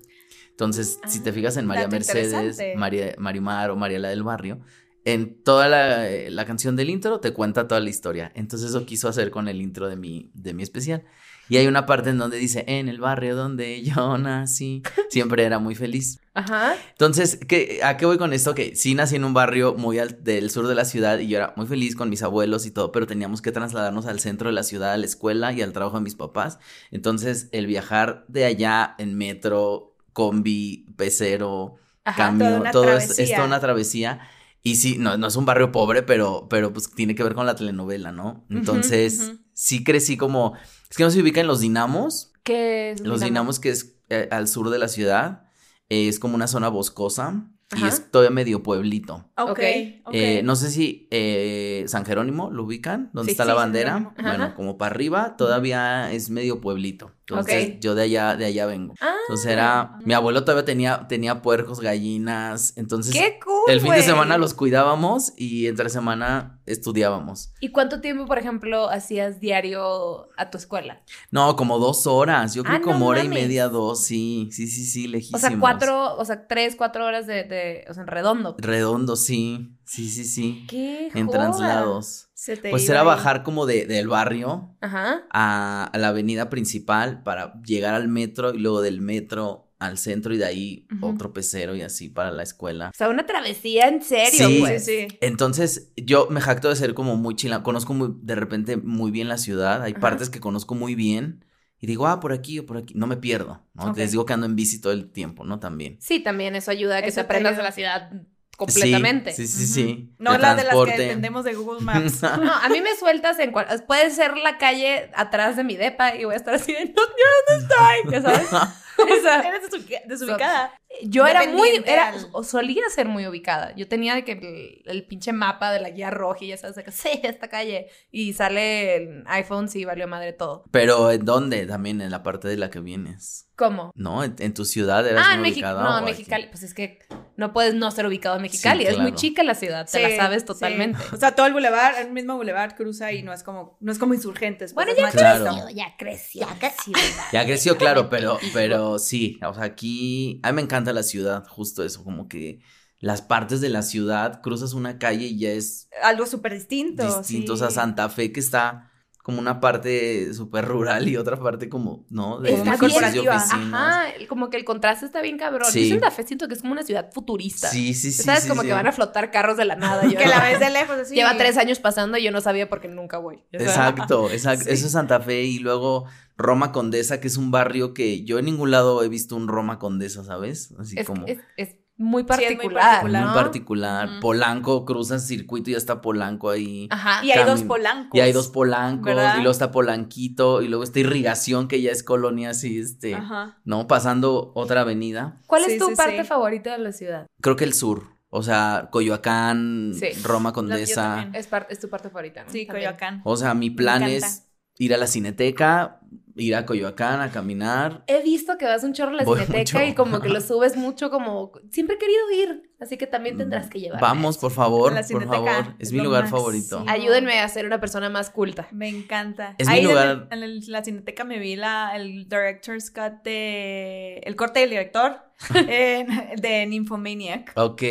Entonces, 0.49 0.99
si 1.05 1.21
te 1.21 1.31
fijas 1.31 1.57
en 1.57 1.67
María 1.67 1.87
Mercedes. 1.87 2.57
María, 2.75 3.13
Marimar 3.19 3.69
o 3.69 3.75
Mariela 3.75 4.09
del 4.09 4.23
Barrio, 4.23 4.59
en 5.05 5.43
toda 5.43 5.67
la, 5.69 6.09
la 6.31 6.45
canción 6.45 6.75
del 6.75 6.89
intro 6.89 7.19
te 7.19 7.33
cuenta 7.33 7.67
toda 7.67 7.79
la 7.79 7.91
historia. 7.91 8.31
Entonces 8.33 8.71
eso 8.71 8.83
quiso 8.87 9.07
hacer 9.07 9.29
con 9.29 9.47
el 9.47 9.61
intro 9.61 9.87
de 9.87 9.95
mi, 9.95 10.31
de 10.33 10.55
mi 10.55 10.63
especial. 10.63 11.03
Y 11.49 11.57
hay 11.57 11.67
una 11.67 11.85
parte 11.85 12.09
en 12.09 12.17
donde 12.17 12.37
dice, 12.37 12.65
en 12.67 12.89
el 12.89 12.99
barrio 12.99 13.35
donde 13.35 13.81
yo 13.81 14.17
nací, 14.17 14.83
siempre 15.09 15.43
era 15.43 15.59
muy 15.59 15.75
feliz. 15.75 16.19
Ajá. 16.33 16.75
Entonces, 16.91 17.39
¿qué, 17.47 17.79
¿a 17.83 17.97
qué 17.97 18.05
voy 18.05 18.17
con 18.17 18.33
esto? 18.33 18.53
Que 18.53 18.75
sí 18.75 18.93
nací 18.95 19.15
en 19.15 19.23
un 19.25 19.33
barrio 19.33 19.73
muy 19.75 19.97
al- 19.99 20.23
del 20.23 20.51
sur 20.51 20.67
de 20.67 20.75
la 20.75 20.85
ciudad 20.85 21.17
y 21.19 21.27
yo 21.27 21.37
era 21.37 21.53
muy 21.55 21.65
feliz 21.67 21.95
con 21.95 22.09
mis 22.09 22.21
abuelos 22.21 22.65
y 22.65 22.71
todo, 22.71 22.91
pero 22.91 23.07
teníamos 23.07 23.41
que 23.41 23.51
trasladarnos 23.51 24.05
al 24.05 24.19
centro 24.19 24.49
de 24.49 24.53
la 24.53 24.63
ciudad, 24.63 24.91
a 24.93 24.97
la 24.97 25.05
escuela 25.05 25.51
y 25.53 25.61
al 25.61 25.73
trabajo 25.73 25.97
de 25.97 26.03
mis 26.03 26.15
papás. 26.15 26.59
Entonces, 26.91 27.49
el 27.51 27.65
viajar 27.65 28.25
de 28.27 28.45
allá 28.45 28.95
en 28.97 29.15
metro, 29.17 29.95
combi, 30.13 30.85
pecero, 30.97 31.75
Ajá. 32.03 32.29
una 32.29 32.71
todo 32.71 32.97
es, 32.97 33.17
es 33.19 33.31
toda 33.31 33.45
una 33.45 33.59
travesía. 33.59 34.19
Y 34.63 34.75
sí, 34.75 34.97
no, 34.99 35.17
no 35.17 35.27
es 35.27 35.35
un 35.37 35.45
barrio 35.45 35.71
pobre, 35.71 36.03
pero, 36.03 36.47
pero 36.49 36.73
pues 36.73 36.91
tiene 36.91 37.15
que 37.15 37.23
ver 37.23 37.33
con 37.35 37.45
la 37.45 37.55
telenovela, 37.55 38.11
¿no? 38.11 38.45
Entonces, 38.49 39.33
sí 39.53 39.83
crecí 39.83 40.17
como, 40.17 40.53
es 40.89 40.97
que 40.97 41.03
no 41.03 41.09
se 41.11 41.21
ubica 41.21 41.41
en 41.41 41.47
los 41.47 41.59
dinamos, 41.59 42.31
¿Qué 42.43 42.91
es? 42.91 43.01
los 43.01 43.21
dinamos 43.21 43.59
que 43.59 43.69
es 43.69 43.95
eh, 44.09 44.27
al 44.31 44.47
sur 44.47 44.69
de 44.69 44.79
la 44.79 44.87
ciudad, 44.87 45.43
eh, 45.89 46.07
es 46.07 46.19
como 46.19 46.35
una 46.35 46.47
zona 46.47 46.69
boscosa 46.69 47.45
y 47.75 47.85
es 47.85 48.09
todavía 48.11 48.31
medio 48.31 48.63
pueblito. 48.63 49.29
Ok, 49.37 49.49
Ok. 49.49 49.59
ok. 50.05 50.13
Eh, 50.13 50.41
no 50.43 50.55
sé 50.55 50.69
si 50.71 51.07
eh, 51.11 51.83
San 51.87 52.05
Jerónimo 52.05 52.49
lo 52.51 52.63
ubican, 52.63 53.09
donde 53.13 53.29
Sí, 53.29 53.31
está 53.31 53.43
sí, 53.43 53.47
la 53.49 53.53
bandera. 53.55 54.13
Bueno, 54.21 54.55
como 54.55 54.77
para 54.77 54.95
arriba 54.95 55.35
todavía 55.37 56.11
es 56.13 56.29
medio 56.29 56.61
pueblito. 56.61 57.11
Entonces 57.29 57.79
yo 57.81 57.93
de 57.93 58.03
allá, 58.03 58.35
de 58.37 58.45
allá 58.45 58.65
vengo. 58.65 58.93
Ah, 59.01 59.13
Entonces 59.27 59.51
era, 59.51 59.97
mi 60.05 60.13
abuelo 60.13 60.43
todavía 60.45 60.63
tenía, 60.63 61.07
tenía 61.09 61.41
puercos, 61.41 61.81
gallinas, 61.81 62.73
entonces 62.77 63.13
¡Qué 63.13 63.37
cool! 63.43 63.63
el 63.67 63.81
fin 63.81 63.91
de 63.91 64.01
semana 64.03 64.37
los 64.37 64.53
cuidábamos 64.53 65.33
y 65.35 65.67
entre 65.67 65.89
semana 65.89 66.61
estudiábamos. 66.65 67.51
¿Y 67.59 67.69
cuánto 67.73 67.99
tiempo, 67.99 68.25
por 68.25 68.37
ejemplo, 68.39 68.89
hacías 68.89 69.39
diario 69.41 70.29
a 70.37 70.49
tu 70.49 70.57
escuela? 70.57 71.01
No, 71.31 71.55
como 71.57 71.79
dos 71.79 72.07
horas, 72.07 72.53
yo 72.53 72.63
creo 72.63 72.77
Ah, 72.77 72.81
como 72.81 72.99
no 72.99 73.05
hora 73.07 73.23
y 73.23 73.27
media, 73.29 73.67
dos, 73.67 74.03
sí, 74.05 74.47
sí, 74.51 74.67
sí, 74.67 74.85
sí, 74.85 75.07
O 75.07 75.11
lejísimos. 75.11 75.41
sea, 75.41 75.59
cuatro, 75.59 76.15
o 76.15 76.23
sea, 76.25 76.47
tres, 76.47 76.75
cuatro 76.77 77.05
horas 77.05 77.27
de, 77.27 77.43
de 77.43 77.85
o 77.89 77.93
sea, 77.93 78.03
en 78.03 78.07
redondo. 78.07 78.55
Redondo, 78.57 79.15
sí, 79.17 79.77
sí, 79.83 80.09
sí, 80.09 80.23
sí. 80.23 80.65
¡Qué 80.69 81.09
En 81.13 81.27
joda! 81.27 81.37
traslados. 81.47 82.26
Se 82.39 82.55
te 82.55 82.69
Pues 82.69 82.87
era 82.87 82.99
ahí. 83.01 83.05
bajar 83.07 83.41
como 83.41 83.65
de, 83.65 83.87
del 83.87 84.07
barrio 84.07 84.77
Ajá. 84.79 85.23
a, 85.31 85.85
a 85.85 85.97
la 85.97 86.09
avenida 86.09 86.49
principal 86.51 87.23
para 87.23 87.59
llegar 87.63 87.95
al 87.95 88.07
metro 88.09 88.53
y 88.53 88.59
luego 88.59 88.81
del 88.83 89.01
metro 89.01 89.73
al 89.79 89.97
centro 89.97 90.33
y 90.35 90.37
de 90.37 90.45
ahí 90.45 90.87
otro 91.01 91.33
pecero 91.33 91.75
y 91.75 91.81
así 91.81 92.09
para 92.09 92.29
la 92.31 92.43
escuela. 92.43 92.89
O 92.89 92.97
sea, 92.97 93.09
una 93.09 93.25
travesía 93.25 93.87
en 93.87 94.03
serio, 94.03 94.47
Sí. 94.47 94.57
pues. 94.59 94.85
Sí, 94.85 95.07
sí. 95.09 95.17
Entonces, 95.21 95.93
yo 95.97 96.27
me 96.29 96.39
jacto 96.41 96.69
de 96.69 96.75
ser 96.75 96.93
como 96.93 97.15
muy 97.15 97.35
chila, 97.35 97.63
conozco 97.63 97.93
muy, 97.95 98.09
de 98.21 98.35
repente 98.35 98.77
muy 98.77 99.09
bien 99.09 99.27
la 99.29 99.37
ciudad, 99.39 99.81
hay 99.81 99.93
Ajá. 99.93 99.99
partes 100.01 100.29
que 100.29 100.39
conozco 100.39 100.75
muy 100.75 100.93
bien 100.93 101.43
y 101.79 101.87
digo, 101.87 102.05
ah, 102.07 102.19
por 102.19 102.33
aquí 102.33 102.59
o 102.59 102.65
por 102.67 102.77
aquí, 102.77 102.93
no 102.95 103.07
me 103.07 103.17
pierdo, 103.17 103.65
¿no? 103.73 103.93
Les 103.93 104.11
digo 104.11 104.25
que 104.27 104.33
ando 104.33 104.45
en 104.45 104.55
bici 104.55 104.79
todo 104.79 104.93
el 104.93 105.11
tiempo, 105.11 105.43
¿no? 105.43 105.59
También. 105.59 105.97
Sí, 106.01 106.19
también 106.21 106.55
eso 106.55 106.69
ayuda 106.71 106.97
a 106.97 107.01
que 107.01 107.07
Eso 107.09 107.15
te 107.15 107.21
aprendas 107.21 107.57
de 107.57 107.63
la 107.63 107.71
ciudad 107.71 108.11
completamente. 108.57 109.31
Sí, 109.31 109.47
sí, 109.47 109.65
sí. 109.65 109.73
sí. 109.73 110.09
No 110.19 110.35
El 110.35 110.41
la 110.41 110.55
de 110.55 110.65
las 110.65 110.75
que 110.75 110.97
dependemos 110.97 111.45
de 111.45 111.53
Google 111.53 111.79
Maps. 111.85 112.21
No, 112.21 112.53
a 112.53 112.67
mí 112.67 112.81
me 112.81 112.93
sueltas 112.97 113.39
en 113.39 113.51
cual... 113.53 113.67
Puede 113.87 114.11
ser 114.11 114.35
la 114.35 114.57
calle 114.57 115.09
atrás 115.15 115.55
de 115.55 115.63
mi 115.63 115.77
depa 115.77 116.13
y 116.15 116.25
voy 116.25 116.33
a 116.33 116.37
estar 116.37 116.53
así 116.55 116.73
de, 116.73 116.85
no, 116.85 117.01
¿dónde 117.47 117.65
estoy? 117.65 118.11
¿Ya 118.11 118.21
sabes? 118.21 118.47
O 118.99 119.21
sea, 119.21 119.41
Eres 119.41 119.61
desubica- 119.69 120.01
desubicada. 120.07 120.73
Yo 121.03 121.27
era 121.27 121.45
muy... 121.47 121.69
Era, 121.85 122.09
al- 122.09 122.43
solía 122.45 122.83
ser 122.93 123.07
muy 123.07 123.27
ubicada. 123.27 123.75
Yo 123.75 123.87
tenía 123.87 124.15
de 124.15 124.23
que 124.23 124.31
el, 124.33 124.83
el 124.91 125.05
pinche 125.07 125.33
mapa 125.33 125.71
de 125.71 125.79
la 125.79 125.89
guía 125.89 126.09
roja 126.09 126.45
y 126.45 126.47
ya 126.47 126.57
sabes, 126.57 126.75
de 126.75 126.83
que 126.83 126.91
sí, 126.91 127.19
esta 127.23 127.49
calle. 127.49 127.87
Y 128.11 128.33
sale 128.33 128.95
el 128.95 129.23
iPhone, 129.27 129.69
sí, 129.69 129.85
valió 129.85 130.07
madre 130.07 130.33
todo. 130.33 130.63
Pero 130.71 131.11
¿en 131.11 131.25
dónde? 131.25 131.65
También 131.65 132.01
en 132.01 132.11
la 132.11 132.23
parte 132.23 132.47
de 132.47 132.57
la 132.57 132.69
que 132.69 132.79
vienes. 132.79 133.43
¿Cómo? 133.55 133.91
¿No? 133.95 134.23
¿En, 134.23 134.35
en 134.37 134.53
tu 134.53 134.65
ciudad 134.65 135.05
eras 135.07 135.25
Ah, 135.27 135.33
en 135.33 135.39
muy 135.39 135.49
Mexicali. 135.49 135.73
ubicada 135.73 135.89
No, 135.89 135.97
en 135.97 136.03
aquí? 136.03 136.11
Mexicali. 136.11 136.47
Pues 136.51 136.61
es 136.61 136.75
que 136.75 136.99
no 137.37 137.53
puedes 137.53 137.73
no 137.73 137.89
ser 137.89 138.05
ubicado 138.05 138.35
en 138.35 138.43
Mexicali. 138.43 138.83
Es 138.85 138.97
muy 138.97 139.07
claro. 139.07 139.15
chica 139.17 139.43
la 139.43 139.55
ciudad, 139.55 139.89
te 139.91 139.99
la 139.99 140.09
Sí, 140.09 140.15
sabes 140.15 140.41
sí. 140.43 140.45
totalmente. 140.47 140.99
O 141.11 141.17
sea, 141.17 141.33
todo 141.33 141.47
el 141.47 141.53
bulevar, 141.53 141.95
el 141.99 142.11
mismo 142.11 142.35
bulevar 142.37 142.75
cruza 142.75 143.11
y 143.13 143.23
no 143.23 143.33
es 143.33 143.41
como, 143.41 143.75
no 143.81 143.91
es 143.91 143.97
como 143.97 144.13
insurgentes. 144.13 144.73
pues, 144.73 144.85
Bueno, 144.95 145.11
Claro. 145.11 145.69
ya 145.73 145.95
creció. 145.97 146.41
Ya 146.47 146.59
creció. 146.59 146.93
Ya 147.33 147.45
creció, 147.45 147.77
claro, 147.77 148.09
pero, 148.11 148.37
pero 148.53 148.99
sí, 148.99 149.39
o 149.43 149.53
sea, 149.55 149.63
aquí, 149.63 150.39
a 150.43 150.51
mí 150.51 150.55
me 150.57 150.61
encanta 150.61 150.76
la 150.85 151.03
ciudad, 151.03 151.45
justo 151.47 151.83
eso, 151.83 152.03
como 152.03 152.27
que 152.27 152.59
las 152.99 153.21
partes 153.21 153.61
de 153.61 153.69
la 153.69 153.83
ciudad, 153.83 154.41
cruzas 154.41 154.73
una 154.73 154.97
calle 154.97 155.27
y 155.27 155.39
ya 155.39 155.51
es 155.51 155.87
Algo 156.03 156.25
súper 156.25 156.53
distinto. 156.53 157.03
distinto, 157.19 157.53
o 157.53 157.55
sí. 157.55 157.59
sea, 157.61 157.69
Santa 157.71 158.09
Fe 158.09 158.31
que 158.31 158.39
está 158.39 158.91
como 159.27 159.39
una 159.39 159.59
parte 159.59 160.33
súper 160.33 160.63
rural 160.63 161.05
y 161.09 161.17
otra 161.17 161.37
parte 161.37 161.67
como, 161.67 162.05
¿no? 162.09 162.39
De 162.39 162.53
Está 162.53 162.77
corporativa. 162.77 163.35
Ajá, 163.35 164.05
como 164.29 164.49
que 164.49 164.55
el 164.55 164.63
contraste 164.63 165.05
está 165.05 165.21
bien 165.21 165.37
cabrón. 165.37 165.69
Sí. 165.69 165.89
Yo 165.89 165.95
Santa 165.95 166.11
Fe 166.11 166.23
siento 166.23 166.47
que 166.47 166.53
es 166.53 166.61
como 166.61 166.71
una 166.71 166.83
ciudad 166.83 167.11
futurista. 167.11 167.69
Sí, 167.69 167.93
sí, 167.93 168.13
sí. 168.13 168.23
¿Sabes? 168.23 168.43
sí, 168.43 168.49
como 168.49 168.61
sí. 168.61 168.69
que 168.69 168.73
van 168.73 168.87
a 168.87 168.93
flotar 168.93 169.29
carros 169.29 169.57
de 169.57 169.65
la 169.65 169.75
nada. 169.75 170.01
Yo, 170.09 170.17
Que 170.17 170.27
la 170.27 170.41
ves 170.41 170.61
de 170.61 170.69
lejos 170.69 170.95
así. 170.97 171.13
Lleva 171.13 171.35
tres 171.35 171.57
años 171.57 171.79
pasando 171.79 172.17
y 172.17 172.23
yo 172.23 172.31
no 172.31 172.39
sabía 172.39 172.69
porque 172.69 172.87
nunca 172.87 173.17
voy. 173.17 173.43
Exacto, 173.51 174.31
exacto. 174.31 174.69
Eso 174.69 174.85
es 174.85 174.91
Santa 174.93 175.19
Fe 175.19 175.43
y 175.43 175.59
luego 175.59 176.05
Roma 176.37 176.71
Condesa, 176.71 177.19
que 177.19 177.27
es 177.27 177.37
un 177.37 177.51
barrio 177.51 177.93
que 177.93 178.23
yo 178.23 178.39
en 178.39 178.45
ningún 178.45 178.71
lado 178.71 179.03
he 179.03 179.09
visto 179.09 179.35
un 179.35 179.47
Roma 179.47 179.79
Condesa, 179.79 180.23
¿sabes? 180.23 180.73
Así 180.79 180.97
Es, 180.99 181.05
como 181.07 181.25
es- 181.25 181.39
es 181.57 181.75
muy 181.99 182.21
Sí, 182.21 182.43
es 182.43 182.49
muy 182.51 182.57
particular. 182.57 183.03
muy 183.03 183.33
particular. 183.33 184.09
Polanco, 184.21 184.85
cruzas 184.85 185.25
circuito 185.25 185.71
y 185.71 185.73
ya 185.73 185.79
está 185.79 185.99
Polanco 185.99 186.51
ahí. 186.51 186.87
Ajá. 186.91 187.25
Y 187.25 187.31
hay 187.31 187.43
dos 187.43 187.63
polancos. 187.63 188.11
Y 188.13 188.19
hay 188.19 188.31
dos 188.33 188.49
polancos, 188.49 189.05
¿Verdad? 189.05 189.33
y 189.33 189.37
luego 189.37 189.51
está 189.51 189.71
Polanquito, 189.71 190.61
y 190.61 190.67
luego 190.67 190.83
está 190.83 190.99
Irrigación, 190.99 191.67
que 191.67 191.81
ya 191.81 191.89
es 191.91 192.03
colonia 192.03 192.51
así, 192.51 192.77
este, 192.77 193.15
Ajá. 193.15 193.57
¿no? 193.65 193.87
Pasando 193.87 194.51
otra 194.53 194.81
avenida. 194.81 195.41
¿Cuál 195.47 195.63
Sí, 195.63 195.71
es 195.71 195.79
tu 195.79 195.87
sí, 195.87 195.95
parte 195.95 196.21
sí. 196.21 196.27
favorita 196.27 196.71
de 196.73 196.77
la 196.83 196.91
ciudad? 196.91 197.25
Creo 197.41 197.55
que 197.55 197.63
el 197.63 197.73
sur, 197.73 198.03
o 198.29 198.43
sea, 198.43 198.89
Coyoacán, 198.91 199.93
Sí. 199.99 200.09
Roma 200.23 200.53
Condesa. 200.53 201.27
Es, 201.33 201.49
es 201.69 201.79
tu 201.79 201.89
parte 201.89 202.11
favorita, 202.11 202.43
¿no? 202.43 202.51
Sí, 202.51 202.67
También. 202.67 202.89
Coyoacán. 202.91 203.21
O 203.25 203.35
sea, 203.37 203.55
mi 203.55 203.71
plan 203.71 204.03
es 204.03 204.43
ir 204.77 204.93
a 204.93 204.97
la 204.97 205.07
cineteca, 205.07 205.99
ir 206.37 206.55
a 206.55 206.65
Coyoacán 206.65 207.21
a 207.21 207.31
caminar. 207.31 208.03
He 208.07 208.21
visto 208.23 208.57
que 208.57 208.65
vas 208.65 208.83
un 208.83 208.93
chorro 208.93 209.11
a 209.11 209.23
la 209.23 209.25
cineteca 209.25 209.85
y 209.85 209.93
como 209.93 210.19
que 210.19 210.29
lo 210.29 210.41
subes 210.41 210.75
mucho 210.77 211.09
como... 211.09 211.51
Siempre 211.71 211.95
he 211.95 211.99
querido 211.99 212.31
ir, 212.31 212.66
así 212.79 212.97
que 212.97 213.07
también 213.07 213.37
tendrás 213.37 213.69
que 213.69 213.79
llevarme. 213.79 214.01
Vamos, 214.01 214.37
por 214.37 214.51
favor, 214.51 214.91
la 214.93 214.99
por 214.99 215.07
Cineteca, 215.07 215.31
favor. 215.35 215.75
Es 215.79 215.87
es 215.87 215.93
mi 215.93 215.99
lugar 215.99 216.21
máximo. 216.23 216.39
favorito. 216.39 216.83
Ayúdenme 216.87 217.39
a 217.39 217.47
ser 217.49 217.65
una 217.65 217.79
persona 217.79 218.09
más 218.09 218.29
culta. 218.29 218.67
Me 218.71 218.87
encanta. 218.89 219.55
Es 219.57 219.67
mi 219.67 219.73
Ahí 219.73 219.79
en 219.81 219.85
lugar- 219.87 220.27
el- 220.31 220.37
En, 220.37 220.43
el- 220.43 220.59
la 220.67 220.83
cineteca 220.83 221.23
me 221.23 221.39
vi 221.39 221.55
la, 221.55 221.95
el 221.95 222.27
director's 222.29 222.91
cut 222.91 223.23
de... 223.23 224.19
El 224.23 224.35
corte 224.35 224.59
del 224.61 224.69
director 224.69 225.17
en- 225.55 226.07
de 226.41 226.65
Nymphomaniac. 226.67 227.51
Ok. 227.55 227.83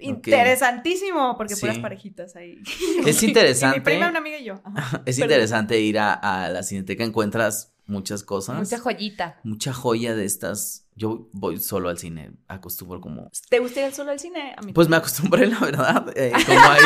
Interesantísimo, 0.00 1.36
porque 1.36 1.54
Sí. 1.54 1.60
puras 1.60 1.78
parejitas 1.78 2.36
ahí. 2.36 2.58
Es 3.06 3.22
interesante. 3.22 3.78
mi 3.78 3.84
prima, 3.84 4.08
una 4.08 4.18
amiga 4.18 4.38
y 4.38 4.44
yo. 4.44 4.60
Ajá. 4.64 5.02
Es 5.06 5.16
Perdón. 5.16 5.30
interesante 5.32 5.80
ir 5.80 5.98
a, 5.98 6.12
a 6.14 6.48
la 6.48 6.62
cineteca, 6.62 7.04
encuentras 7.04 7.72
muchas 7.86 8.22
cosas. 8.22 8.58
Mucha 8.58 8.78
joyita. 8.78 9.38
mucha 9.44 9.72
joya 9.72 10.14
de 10.14 10.24
estas. 10.24 10.84
Yo 10.98 11.28
voy 11.32 11.58
solo 11.58 11.88
al 11.90 11.96
cine, 11.96 12.32
acostumbro 12.48 13.00
como... 13.00 13.30
¿Te 13.48 13.60
gusta 13.60 13.86
ir 13.86 13.92
solo 13.94 14.10
al 14.10 14.18
cine? 14.18 14.52
A 14.58 14.62
mí 14.62 14.72
Pues 14.72 14.88
me 14.88 14.96
acostumbré, 14.96 15.46
la 15.46 15.60
verdad, 15.60 16.06
eh, 16.16 16.32
como 16.46 16.58
a 16.58 16.76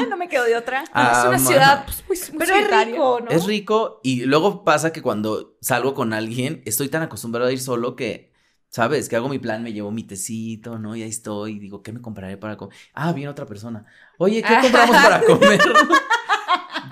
ir... 0.00 0.08
no 0.08 0.16
me 0.16 0.28
quedo 0.28 0.44
de 0.44 0.54
otra. 0.56 0.84
Ah, 0.92 1.22
es 1.24 1.28
una 1.28 1.38
ciudad 1.40 1.84
pues, 2.06 2.30
muy, 2.32 2.38
muy 2.38 2.46
Pero 2.46 2.56
es 2.56 2.86
rico, 2.86 3.20
¿no? 3.20 3.30
Es 3.30 3.44
rico 3.46 4.00
y 4.04 4.26
luego 4.26 4.62
pasa 4.62 4.92
que 4.92 5.02
cuando 5.02 5.56
salgo 5.60 5.92
con 5.94 6.12
alguien, 6.12 6.62
estoy 6.66 6.88
tan 6.88 7.02
acostumbrado 7.02 7.48
a 7.48 7.52
ir 7.52 7.58
solo 7.60 7.96
que, 7.96 8.32
¿sabes? 8.68 9.08
Que 9.08 9.16
hago 9.16 9.28
mi 9.28 9.40
plan, 9.40 9.64
me 9.64 9.72
llevo 9.72 9.90
mi 9.90 10.04
tecito, 10.04 10.78
¿no? 10.78 10.94
Y 10.94 11.02
ahí 11.02 11.08
estoy, 11.10 11.56
y 11.56 11.58
digo, 11.58 11.82
¿qué 11.82 11.92
me 11.92 12.00
compraré 12.00 12.36
para 12.36 12.56
comer? 12.56 12.76
Ah, 12.94 13.12
viene 13.12 13.28
otra 13.28 13.44
persona. 13.46 13.86
Oye, 14.18 14.40
¿qué 14.40 14.56
compramos 14.62 14.96
para 14.96 15.20
comer? 15.24 15.60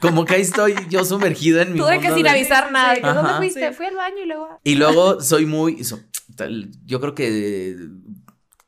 Como 0.00 0.25
que 0.25 0.35
ahí 0.35 0.42
estoy 0.42 0.75
yo 0.90 1.04
sumergido 1.04 1.61
en 1.61 1.73
mi 1.73 1.78
Tuve 1.78 2.00
que 2.00 2.12
sin 2.12 2.25
de- 2.25 2.30
avisar 2.30 2.70
nada. 2.73 2.96
sí. 2.96 3.00
¿De 3.02 3.12
¿Dónde 3.12 3.32
fuiste? 3.35 3.68
Sí. 3.68 3.75
Fui 3.75 3.87
al 3.87 3.94
baño 3.94 4.18
y 4.25 4.26
luego... 4.26 4.61
Y 4.64 4.75
luego 4.75 5.20
soy 5.20 5.46
muy. 5.46 5.85
so- 5.85 6.00
tal- 6.37 6.71
yo 6.85 7.00
creo 7.00 7.14
que 7.14 7.76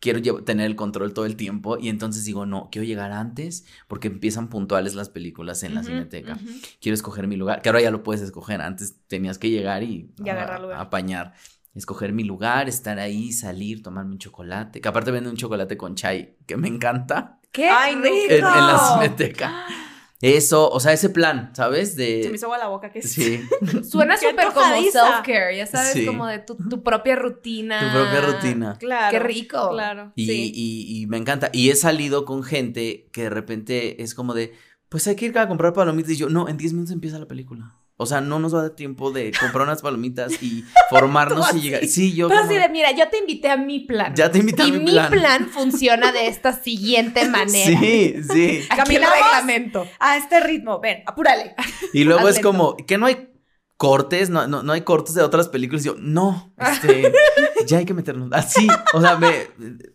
quiero 0.01 0.21
tener 0.45 0.67
el 0.67 0.77
control 0.77 1.13
todo 1.13 1.27
el 1.27 1.37
tiempo. 1.37 1.77
Y 1.79 1.89
entonces 1.89 2.25
digo, 2.25 2.47
no, 2.47 2.69
quiero 2.71 2.87
llegar 2.87 3.13
antes 3.13 3.65
porque 3.89 4.09
empiezan 4.09 4.49
puntuales 4.49 4.95
las 4.95 5.09
películas 5.09 5.63
en 5.63 5.75
la 5.75 5.83
cineteca. 5.83 6.39
Quiero 6.81 6.95
escoger 6.95 7.27
mi 7.27 7.37
lugar, 7.37 7.63
que 7.63 7.69
ahora 7.69 7.81
ya 7.81 7.91
lo 7.91 8.03
puedes 8.03 8.23
escoger. 8.23 8.61
Antes 8.61 8.97
tenías 9.09 9.39
que 9.39 9.51
llegar 9.51 9.83
y, 9.83 10.11
Y 10.25 10.29
agarrar 10.29 10.57
a- 10.57 10.63
lugar. 10.63 10.81
apañar. 10.81 11.35
Escoger 11.75 12.13
mi 12.13 12.25
lugar, 12.25 12.69
estar 12.69 12.99
ahí, 12.99 13.33
salir, 13.33 13.83
tomarme 13.83 14.13
un 14.13 14.19
chocolate. 14.19 14.81
Que 14.81 14.89
aparte 14.89 15.11
venden 15.11 15.31
un 15.33 15.37
chocolate 15.37 15.77
con 15.77 15.95
chai 15.95 16.37
que 16.47 16.57
me 16.57 16.67
encanta 16.69 17.41
¡Qué 17.53 17.69
Ay, 17.69 17.95
no. 17.97 18.03
rico! 18.03 18.15
en, 18.29 18.37
en 18.37 18.41
la 18.43 18.79
cineteca. 18.95 19.67
Eso, 20.21 20.69
o 20.71 20.81
sea, 20.81 20.93
ese 20.93 21.11
plan, 21.11 21.53
¿sabes? 21.55 21.95
De. 21.95 22.23
Se 22.25 22.29
me 22.31 22.35
hizo 22.35 22.47
agua 22.47 22.59
la 22.59 22.67
boca 22.69 22.91
que 22.91 23.03
Sí, 23.03 23.41
Suena 23.89 24.17
súper 24.17 24.49
como 24.53 24.67
self-care, 24.91 25.57
ya 25.57 25.67
sabes, 25.67 25.93
Sí. 25.93 26.05
como 26.07 26.27
de 26.27 26.41
tu, 26.41 26.57
tu 26.57 26.83
propia 26.83 27.15
rutina. 27.15 27.81
tu 27.81 27.97
propia 27.99 28.21
rutina. 28.23 28.77
Claro. 28.79 29.11
Qué 29.13 29.19
rico. 29.21 29.71
Claro. 29.71 30.13
Y, 30.17 30.27
sí. 30.27 30.53
y- 30.55 31.03
y 31.03 31.07
me 31.07 31.19
encanta. 31.19 31.51
Y 31.53 31.71
he 31.71 31.77
salido 31.77 32.25
con 32.25 32.43
gente 32.43 33.09
que 33.13 33.23
de 33.23 33.31
repente 33.31 34.03
es 34.03 34.15
como 34.15 34.35
de, 34.35 34.55
pues 34.89 35.07
hay 35.07 35.15
que 35.15 35.27
ir 35.27 35.39
a 35.39 35.47
comprar 35.47 35.73
palomitas. 35.73 36.11
Y 36.13 36.17
yo, 36.17 36.29
no, 36.29 36.49
en 36.49 36.57
10 36.57 36.73
minutos 36.73 36.93
empieza 36.93 37.19
la 37.21 37.27
película. 37.29 37.77
O 38.01 38.07
sea, 38.07 38.21
no 38.21 38.39
nos 38.39 38.55
va 38.55 38.61
a 38.61 38.63
dar 38.63 38.71
tiempo 38.71 39.11
de 39.11 39.33
comprar 39.41 39.67
unas 39.67 39.83
palomitas 39.83 40.41
y 40.43 40.65
formarnos 40.91 41.53
y 41.55 41.61
llegar. 41.61 41.85
Sí, 41.87 42.15
yo. 42.15 42.29
Pero 42.29 42.43
como- 42.43 42.53
de, 42.55 42.69
mira, 42.69 42.93
yo 42.93 43.09
te 43.09 43.19
invité 43.19 43.51
a 43.51 43.57
mi 43.57 43.81
plan. 43.81 44.15
Ya 44.15 44.31
te 44.31 44.39
invité 44.39 44.63
a 44.63 44.67
y 44.67 44.73
mi 44.73 44.79
mi 44.79 44.91
plan. 44.93 45.11
plan. 45.11 45.47
funciona 45.51 46.13
de 46.13 46.29
esta 46.29 46.53
siguiente 46.53 47.29
manera. 47.29 47.79
Sí, 47.81 48.15
sí. 48.33 48.61
¿Caminamos? 48.75 49.17
reglamento. 49.17 49.87
A 49.99 50.17
este 50.17 50.41
ritmo, 50.41 50.81
ven, 50.81 51.03
apúrale. 51.07 51.55
Y 51.93 52.05
luego 52.05 52.21
Haz 52.23 52.29
es 52.31 52.35
lento. 52.37 52.49
como, 52.53 52.77
que 52.77 52.99
no 52.99 53.07
hay 53.07 53.28
cortes, 53.79 54.29
no, 54.29 54.47
no, 54.49 54.63
no 54.65 54.73
hay 54.73 54.81
cortes 54.83 55.15
de 55.15 55.23
otras 55.23 55.49
películas. 55.49 55.85
Y 55.85 55.87
yo, 55.87 55.95
no, 55.99 56.53
este, 56.59 57.13
ya 57.67 57.79
hay 57.79 57.85
que 57.87 57.95
meternos. 57.95 58.29
Así, 58.33 58.67
o 58.93 59.01
sea, 59.01 59.17
me, 59.17 59.31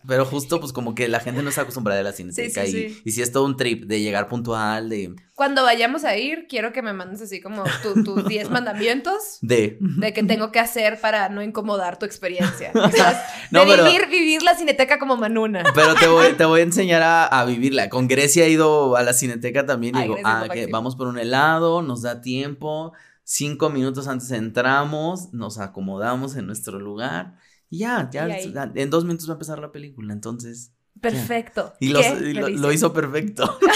pero 0.07 0.25
justo 0.25 0.59
pues 0.61 0.71
como 0.73 0.95
que 0.95 1.07
la 1.09 1.19
gente 1.19 1.43
no 1.43 1.49
está 1.49 1.61
acostumbrada 1.63 1.99
a 1.99 2.03
la 2.03 2.13
cineteca. 2.13 2.65
Sí, 2.65 2.71
sí, 2.71 2.77
y, 2.77 2.89
sí. 2.89 3.01
y 3.03 3.11
si 3.11 3.21
es 3.21 3.31
todo 3.33 3.43
un 3.43 3.57
trip 3.57 3.83
de 3.83 3.99
llegar 4.01 4.29
puntual, 4.29 4.87
de, 4.89 5.13
Cuando 5.35 5.63
vayamos 5.63 6.05
a 6.05 6.15
ir, 6.15 6.45
quiero 6.47 6.71
que 6.71 6.81
me 6.81 6.93
mandes 6.93 7.21
así 7.21 7.41
como 7.41 7.63
tu- 7.83 8.03
tus 8.05 8.25
10 8.29 8.49
mandamientos 8.51 9.39
de, 9.41 9.77
de 9.81 10.13
que 10.13 10.23
tengo 10.23 10.51
que 10.53 10.59
hacer 10.61 11.01
para 11.01 11.27
no 11.27 11.43
incomodar 11.43 11.99
tu 11.99 12.05
experiencia. 12.05 12.71
¿sabes? 12.73 13.17
No, 13.51 13.65
de 13.65 13.65
pero- 13.67 13.83
vivir, 13.83 14.07
vivir 14.09 14.43
la 14.43 14.55
cineteca 14.55 14.97
como 14.97 15.17
Manuna. 15.17 15.63
Pero 15.75 15.93
te 15.95 16.07
voy, 16.07 16.27
te 16.37 16.45
voy 16.45 16.61
a 16.61 16.63
enseñar 16.71 17.01
a, 17.03 17.25
a 17.27 17.43
vivirla. 17.43 17.89
Con 17.89 18.07
Grecia 18.07 18.45
he 18.45 18.49
ido 18.49 18.95
a 18.95 19.03
la 19.03 19.11
cineteca 19.11 19.65
también 19.65 19.95
y 19.95 19.99
Ay, 19.99 20.03
digo, 20.07 20.17
ah, 20.23 20.45
que 20.53 20.67
vamos 20.67 20.95
por 20.95 21.07
un 21.07 21.19
helado, 21.19 21.81
nos 21.81 22.01
da 22.03 22.21
tiempo, 22.21 22.93
cinco 23.23 23.69
minutos 23.69 24.07
antes 24.07 24.31
entramos, 24.31 25.33
nos 25.33 25.57
acomodamos 25.59 26.35
en 26.35 26.45
nuestro 26.47 26.79
lugar 26.79 27.37
y 27.69 27.79
ya, 27.79 28.09
ya, 28.11 28.27
Y 28.39 28.53
en 28.75 28.89
dos 28.89 29.05
minutos 29.05 29.27
va 29.27 29.33
a 29.33 29.35
empezar 29.35 29.59
la 29.59 29.71
película, 29.71 30.13
entonces. 30.13 30.71
Perfecto. 31.01 31.73
Y, 31.79 31.89
lo, 31.89 31.99
¿Qué? 31.99 32.17
y 32.29 32.33
lo- 32.33 32.71
hizo 32.71 32.93
perfecto. 32.93 33.59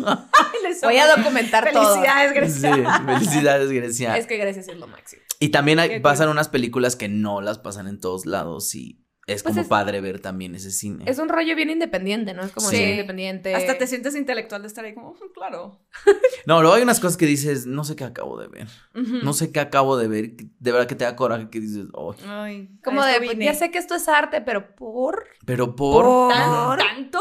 Voy 0.82 0.96
a 0.98 1.16
documentar 1.16 1.70
todo. 1.72 1.94
Felicidades, 1.94 2.54
Sí, 2.54 2.60
Grecia. 2.62 3.02
felicidades, 3.04 3.70
Grecia. 3.70 4.16
Es 4.16 4.26
que 4.26 4.36
Grecia 4.36 4.60
es 4.62 4.78
lo 4.78 4.86
máximo. 4.86 5.22
Y 5.40 5.48
también 5.50 5.78
hay- 5.78 6.00
pasan 6.00 6.28
unas 6.28 6.48
películas 6.48 6.96
que 6.96 7.08
no 7.08 7.40
las 7.40 7.58
pasan 7.58 7.88
en 7.88 7.98
todos 8.00 8.24
lados 8.26 8.74
y 8.74 8.99
es 9.32 9.42
Pues 9.42 9.52
como 9.54 9.62
es- 9.62 9.68
padre 9.68 10.00
ver 10.00 10.20
también 10.20 10.54
ese 10.54 10.70
cine. 10.70 11.04
Es 11.06 11.18
un 11.18 11.28
rollo 11.28 11.54
bien 11.56 11.70
independiente, 11.70 12.34
¿no? 12.34 12.42
Es 12.42 12.52
como 12.52 12.68
Sí. 12.68 12.76
bien 12.76 12.90
independiente. 12.90 13.54
Hasta 13.54 13.78
te 13.78 13.86
sientes 13.86 14.14
intelectual 14.16 14.62
de 14.62 14.68
estar 14.68 14.84
ahí 14.84 14.94
como, 14.94 15.12
"Mm, 15.12 15.32
claro. 15.34 15.80
No, 16.46 16.60
luego 16.62 16.74
hay 16.76 16.82
unas 16.82 17.00
cosas 17.00 17.16
que 17.16 17.26
dices, 17.26 17.66
no 17.66 17.84
sé 17.84 17.96
qué 17.96 18.04
acabo 18.04 18.38
de 18.40 18.48
ver. 18.48 18.68
No 18.94 19.32
sé 19.32 19.52
qué 19.52 19.60
acabo 19.60 19.96
de 19.96 20.08
ver. 20.08 20.30
De 20.58 20.72
verdad 20.72 20.86
que 20.86 20.94
te 20.94 21.04
da 21.04 21.16
coraje 21.16 21.48
que 21.50 21.60
dices, 21.60 21.86
"Ay, 21.94 22.16
Ay, 22.26 22.70
Como 22.82 23.04
de, 23.04 23.18
pues, 23.18 23.30
vine. 23.30 23.44
ya 23.44 23.54
sé 23.54 23.70
que 23.70 23.78
esto 23.78 23.94
es 23.94 24.08
arte, 24.08 24.40
pero 24.40 24.74
por... 24.74 25.26
pero 25.44 25.74
por. 25.76 26.04
Por- 26.04 26.32
¿Tan- 26.32 26.78
¿Tanto? 26.78 27.20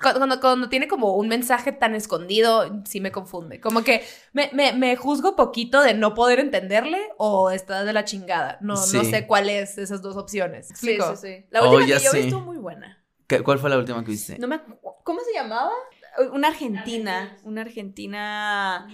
Cuando, 0.00 0.40
cuando 0.40 0.68
tiene 0.68 0.88
como 0.88 1.14
un 1.16 1.28
mensaje 1.28 1.72
tan 1.72 1.94
escondido, 1.94 2.82
sí 2.84 3.00
me 3.00 3.10
confunde. 3.12 3.60
Como 3.60 3.82
que 3.82 4.04
me, 4.32 4.50
me, 4.52 4.72
me 4.72 4.96
juzgo 4.96 5.36
poquito 5.36 5.80
de 5.82 5.94
no 5.94 6.14
poder 6.14 6.38
entenderle 6.40 7.00
o 7.18 7.50
está 7.50 7.84
de 7.84 7.92
la 7.92 8.04
chingada. 8.04 8.58
No, 8.60 8.74
no 8.74 8.76
sé 9.04 9.26
cuál 9.26 9.48
es 9.48 9.78
esas 9.78 10.02
dos 10.02 10.16
opciones. 10.16 10.66
Sí, 10.68 10.72
¿Explico? 10.72 11.16
sí, 11.16 11.26
sí. 11.40 11.46
La 11.50 11.62
Oh, 11.62 11.70
última 11.70 11.86
ya 11.88 11.98
que 11.98 12.04
yo 12.04 12.12
vi 12.12 12.18
estuvo 12.20 12.40
muy 12.40 12.58
buena. 12.58 13.02
¿Qué- 13.26 13.42
¿Cuál 13.42 13.58
fue 13.58 13.70
la 13.70 13.78
última 13.78 14.04
que 14.04 14.10
viste? 14.10 14.38
No 14.38 14.48
me 14.48 14.60
¿Cómo 15.04 15.20
se 15.20 15.32
llamaba? 15.32 15.70
Una 16.32 16.48
argentina. 16.48 17.36
Una 17.44 17.60
argentina 17.62 18.86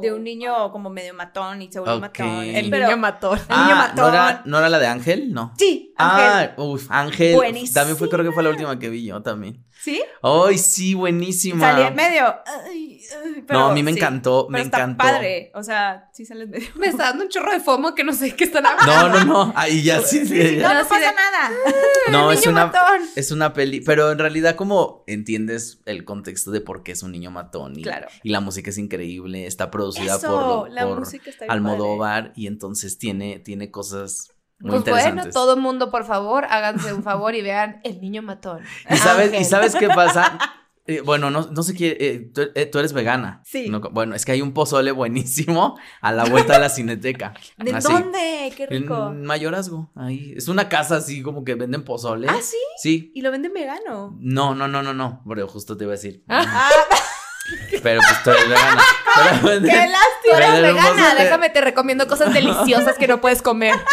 de 0.00 0.12
un 0.12 0.22
niño 0.24 0.70
como 0.70 0.90
medio 0.90 1.12
matón 1.12 1.60
y 1.60 1.70
se 1.70 1.80
volvió 1.80 1.98
matón. 2.00 2.26
El 2.44 2.70
Pero- 2.70 2.86
niño 2.86 2.96
mató. 2.96 3.32
El 3.34 3.40
niño 3.40 3.48
Ah, 3.50 3.92
¿no 3.96 4.08
era, 4.08 4.22
matón. 4.24 4.42
¿no 4.50 4.58
era 4.58 4.68
la 4.68 4.78
de 4.78 4.86
Ángel? 4.86 5.32
No. 5.32 5.52
Sí, 5.58 5.92
Ángel. 5.96 6.50
Ah, 6.56 6.62
uff, 6.62 6.86
Ángel. 6.90 7.34
Buenísima. 7.34 7.74
También 7.80 7.96
fue, 7.98 8.08
creo 8.08 8.24
que 8.24 8.32
fue 8.32 8.42
la 8.42 8.50
última 8.50 8.78
que 8.78 8.88
vi 8.88 9.04
yo 9.04 9.22
también. 9.22 9.64
¿Sí? 9.82 10.00
Ay, 10.22 10.58
sí, 10.58 10.94
buenísima. 10.94 11.72
Salí 11.72 11.82
en 11.88 11.94
medio. 11.96 12.24
ay, 12.46 13.00
ay, 13.24 13.44
pero 13.46 13.58
no, 13.60 13.66
a 13.70 13.74
mí 13.74 13.82
me 13.82 13.92
sí. 13.92 13.98
encantó, 13.98 14.46
Pero 14.46 14.52
me 14.52 14.60
está 14.62 14.76
encantó. 14.78 15.02
padre. 15.04 15.50
O 15.54 15.62
sea, 15.64 16.08
sí 16.12 16.24
sale 16.24 16.44
en 16.44 16.50
medio. 16.50 16.68
Me 16.76 16.86
está 16.86 17.04
dando 17.04 17.24
un 17.24 17.30
chorro 17.30 17.50
de 17.52 17.58
fomo 17.60 17.94
que 17.94 18.04
no 18.04 18.12
sé 18.12 18.34
qué 18.36 18.44
están 18.44 18.64
hablando. 18.64 19.08
No, 19.08 19.24
no, 19.24 19.46
no. 19.46 19.52
Ahí 19.56 19.82
ya 19.82 20.00
sí. 20.00 20.24
sí, 20.24 20.34
No, 20.34 20.60
ya. 20.60 20.74
no 20.74 20.80
así 20.80 20.88
pasa 20.88 21.00
de- 21.10 21.14
nada. 21.16 21.50
No, 22.10 22.30
El 22.30 22.38
es 22.38 22.40
niño 22.46 22.52
una, 22.52 22.66
matón. 22.66 23.00
es 23.16 23.30
una 23.32 23.52
peli, 23.52 23.80
pero 23.80 24.12
en 24.12 24.18
realidad 24.18 24.54
como 24.56 25.02
entiendes 25.06 25.80
el 25.86 26.04
contexto 26.04 26.50
de 26.52 26.60
por 26.60 26.82
qué 26.82 26.92
es 26.92 27.02
un 27.02 27.12
niño 27.12 27.30
matón 27.30 27.78
y, 27.78 27.82
Claro. 27.82 28.08
y 28.22 28.30
la 28.30 28.40
música 28.40 28.70
es 28.70 28.78
increíble, 28.78 29.46
está 29.46 29.70
producida 29.70 30.16
Eso, 30.16 30.28
por, 30.28 30.46
lo- 30.46 30.66
la 30.74 30.86
por 30.86 31.00
música 31.00 31.30
está 31.30 31.44
bien 31.44 31.52
Almodóvar 31.52 32.32
y 32.36 32.46
entonces 32.46 32.98
tiene, 32.98 33.38
tiene 33.40 33.70
cosas 33.70 34.31
muy 34.62 34.80
Pues 34.80 34.84
bueno, 35.04 35.28
todo 35.30 35.56
mundo, 35.56 35.90
por 35.90 36.04
favor, 36.04 36.44
háganse 36.48 36.92
un 36.92 37.02
favor 37.02 37.34
y 37.34 37.42
vean 37.42 37.80
El 37.84 38.00
Niño 38.00 38.22
Matón. 38.22 38.60
¿Y 38.88 38.96
sabes, 38.96 39.26
Ángel. 39.26 39.42
¿Y 39.42 39.44
sabes 39.44 39.74
qué 39.74 39.88
pasa? 39.88 40.38
Eh, 40.84 41.00
bueno, 41.00 41.30
no, 41.30 41.42
no 41.42 41.62
sé 41.62 41.74
qué, 41.74 41.96
eh, 42.00 42.30
tú, 42.34 42.42
eh, 42.56 42.66
tú 42.66 42.80
eres 42.80 42.92
vegana. 42.92 43.40
Sí. 43.44 43.68
No, 43.68 43.80
bueno, 43.80 44.16
es 44.16 44.24
que 44.24 44.32
hay 44.32 44.42
un 44.42 44.52
pozole 44.52 44.90
buenísimo 44.90 45.78
a 46.00 46.10
la 46.10 46.24
vuelta 46.24 46.54
de 46.54 46.58
la 46.58 46.68
cineteca. 46.68 47.34
¿De 47.56 47.72
Así. 47.72 47.92
dónde? 47.92 48.52
Qué 48.56 48.66
rico. 48.66 49.10
En 49.10 49.24
Mayorazgo, 49.24 49.92
ahí. 49.94 50.34
Es 50.36 50.48
una 50.48 50.68
casa 50.68 50.96
así 50.96 51.22
como 51.22 51.44
que 51.44 51.54
venden 51.54 51.84
pozole. 51.84 52.26
Ah, 52.28 52.38
sí. 52.42 52.56
Sí. 52.78 53.12
Y 53.14 53.22
lo 53.22 53.30
venden 53.30 53.52
vegano. 53.52 54.16
No, 54.18 54.56
no, 54.56 54.66
no, 54.66 54.82
no, 54.82 54.92
no. 54.92 55.22
Pero 55.28 55.46
justo 55.46 55.76
te 55.76 55.84
iba 55.84 55.92
a 55.92 55.96
decir. 55.96 56.24
Ah, 56.28 56.68
Pero 57.82 58.00
pues 58.00 58.22
tú 58.24 58.30
eres 58.30 58.48
vegana. 58.48 58.82
Pero 59.42 59.60
qué 59.60 59.88
lástima. 59.88 60.36
Eres 60.36 60.62
vegana, 60.62 61.14
déjame 61.14 61.50
te 61.50 61.60
recomiendo 61.60 62.08
cosas 62.08 62.34
deliciosas 62.34 62.98
que 62.98 63.06
no 63.06 63.20
puedes 63.20 63.40
comer. 63.40 63.74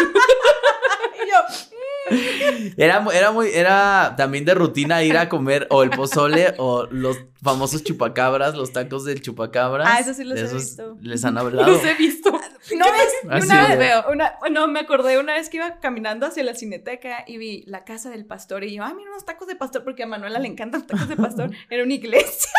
Era, 2.76 3.04
era 3.12 3.30
muy, 3.30 3.48
era 3.52 4.14
también 4.16 4.44
de 4.44 4.54
rutina 4.54 5.02
ir 5.02 5.16
a 5.16 5.28
comer 5.28 5.66
o 5.70 5.82
el 5.82 5.90
pozole 5.90 6.54
o 6.58 6.86
los 6.90 7.18
famosos 7.42 7.82
chupacabras, 7.84 8.54
los 8.54 8.72
tacos 8.72 9.04
del 9.04 9.22
chupacabras. 9.22 9.88
Ah, 9.90 10.00
esos 10.00 10.16
sí 10.16 10.24
los 10.24 10.38
De 10.40 10.46
he 10.46 10.52
visto. 10.54 10.96
Les 11.00 11.24
han 11.24 11.38
hablado. 11.38 11.70
Los 11.70 11.84
he 11.84 11.94
visto. 11.94 12.30
No 12.30 12.84
ves, 12.92 13.12
Así 13.30 13.46
una 13.46 13.62
de- 13.62 13.68
vez 13.68 13.78
veo, 13.78 14.04
una, 14.12 14.34
no, 14.50 14.68
me 14.68 14.80
acordé 14.80 15.18
una 15.18 15.32
vez 15.34 15.48
que 15.48 15.56
iba 15.56 15.78
caminando 15.80 16.26
hacia 16.26 16.42
la 16.44 16.54
cineteca 16.54 17.24
y 17.26 17.38
vi 17.38 17.64
la 17.66 17.84
casa 17.84 18.10
del 18.10 18.26
pastor 18.26 18.64
y 18.64 18.74
yo, 18.74 18.84
ah, 18.84 18.92
mira 18.94 19.10
unos 19.10 19.24
tacos 19.24 19.48
de 19.48 19.56
pastor, 19.56 19.82
porque 19.84 20.02
a 20.02 20.06
Manuela 20.06 20.38
le 20.38 20.48
encantan 20.48 20.80
los 20.82 20.86
tacos 20.88 21.08
de 21.08 21.16
pastor. 21.16 21.50
Era 21.70 21.82
una 21.84 21.94
iglesia. 21.94 22.50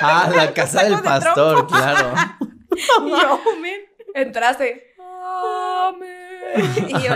Ah, 0.00 0.30
la 0.34 0.52
casa 0.54 0.82
del 0.84 0.96
de 0.96 1.02
pastor, 1.02 1.66
claro. 1.66 2.14
Y 2.74 3.10
yo, 3.10 3.40
men. 3.60 3.80
Entraste. 4.14 4.94
Amén. 4.98 6.86
Y 6.88 6.92
yo, 7.02 7.14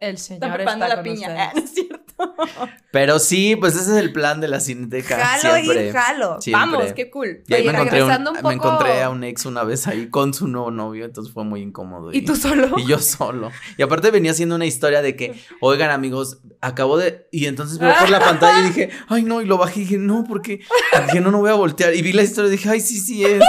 El 0.00 0.14
está 0.14 0.26
Señor 0.34 0.54
preparando 0.54 0.84
está 0.84 0.88
la 0.88 0.94
con 1.02 1.04
piña. 1.14 1.28
ustedes. 1.28 1.40
Ah, 1.40 1.52
no 1.54 1.60
es 1.64 1.70
cierto. 1.74 1.98
Pero 2.90 3.18
sí, 3.18 3.54
pues 3.56 3.74
ese 3.76 3.92
es 3.92 3.96
el 3.98 4.12
plan 4.12 4.40
de 4.40 4.48
la 4.48 4.58
cineteca. 4.60 5.16
Jalo 5.24 5.54
siempre. 5.56 5.88
y 5.88 5.92
jalo. 5.92 6.40
Siempre. 6.40 6.60
Vamos, 6.78 6.92
qué 6.94 7.10
cool. 7.10 7.42
Y 7.46 7.54
ahí 7.54 7.60
Oye, 7.62 7.72
me 7.72 7.80
un- 8.02 8.52
encontré 8.52 9.02
a 9.02 9.10
un 9.10 9.22
ex 9.24 9.46
una 9.46 9.62
vez 9.62 9.86
ahí 9.86 10.08
con 10.08 10.34
su 10.34 10.48
nuevo 10.48 10.70
novio, 10.70 11.04
entonces 11.04 11.32
fue 11.32 11.44
muy 11.44 11.60
incómodo. 11.60 12.12
¿Y 12.12 12.22
tú 12.22 12.34
solo? 12.34 12.76
Y 12.78 12.86
yo 12.86 12.98
solo. 12.98 13.52
Y 13.76 13.82
aparte 13.82 14.10
venía 14.10 14.32
haciendo 14.32 14.56
una 14.56 14.66
historia 14.66 15.00
de 15.02 15.14
que, 15.16 15.38
oigan 15.60 15.90
amigos, 15.90 16.40
acabo 16.60 16.96
de... 16.96 17.28
Y 17.30 17.46
entonces 17.46 17.78
veo 17.78 17.92
por 18.00 18.10
la 18.10 18.18
pantalla 18.24 18.60
y 18.60 18.68
dije, 18.68 18.90
ay 19.08 19.22
no, 19.22 19.40
y 19.40 19.44
lo 19.44 19.58
bajé 19.58 19.80
y 19.80 19.82
dije, 19.84 19.98
no, 19.98 20.24
porque... 20.24 20.60
Dije, 21.06 21.20
no, 21.20 21.30
no 21.30 21.38
voy 21.38 21.50
a 21.50 21.54
voltear. 21.54 21.94
Y 21.94 22.02
vi 22.02 22.12
la 22.12 22.22
historia 22.22 22.48
y 22.48 22.52
dije, 22.52 22.68
ay, 22.70 22.80
sí, 22.80 22.98
sí 22.98 23.24
es. 23.24 23.42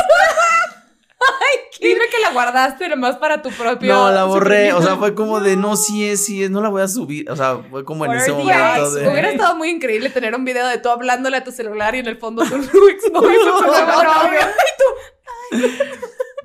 Dime 1.82 2.02
que 2.12 2.20
la 2.22 2.32
guardaste 2.34 2.90
nomás 2.90 3.18
para 3.18 3.42
tu 3.42 3.50
propio. 3.52 3.94
No, 3.94 4.12
la 4.12 4.26
borré. 4.26 4.74
O 4.74 4.82
sea, 4.82 4.98
fue 4.98 5.16
como 5.16 5.40
de, 5.40 5.56
no, 5.56 5.76
sí 5.78 6.06
es, 6.08 6.26
sí 6.26 6.44
es, 6.44 6.50
no 6.52 6.62
la 6.62 6.70
voy 6.70 6.82
a 6.82 6.88
subir. 6.88 7.30
O 7.32 7.36
sea, 7.36 7.60
fue 7.70 7.86
como 7.86 8.06
en 8.06 8.12
ese 8.14 8.32
momento 8.32 8.92
de... 8.96 9.08
Hubiera 9.10 9.30
estado 9.32 9.56
muy 9.56 9.70
increíble 9.70 10.10
tener 10.10 10.36
un 10.36 10.44
video 10.44 10.68
de 10.68 10.78
tú 10.78 10.90
hablándole 10.90 11.38
a 11.38 11.44
tu 11.44 11.52
celular 11.52 11.96
y 11.96 12.00
en 12.00 12.08
el 12.08 12.18
fondo 12.18 12.44
tu 12.44 12.50
con 12.52 12.64
su 12.64 12.72
nuevo 13.12 14.04
novio. 14.04 14.40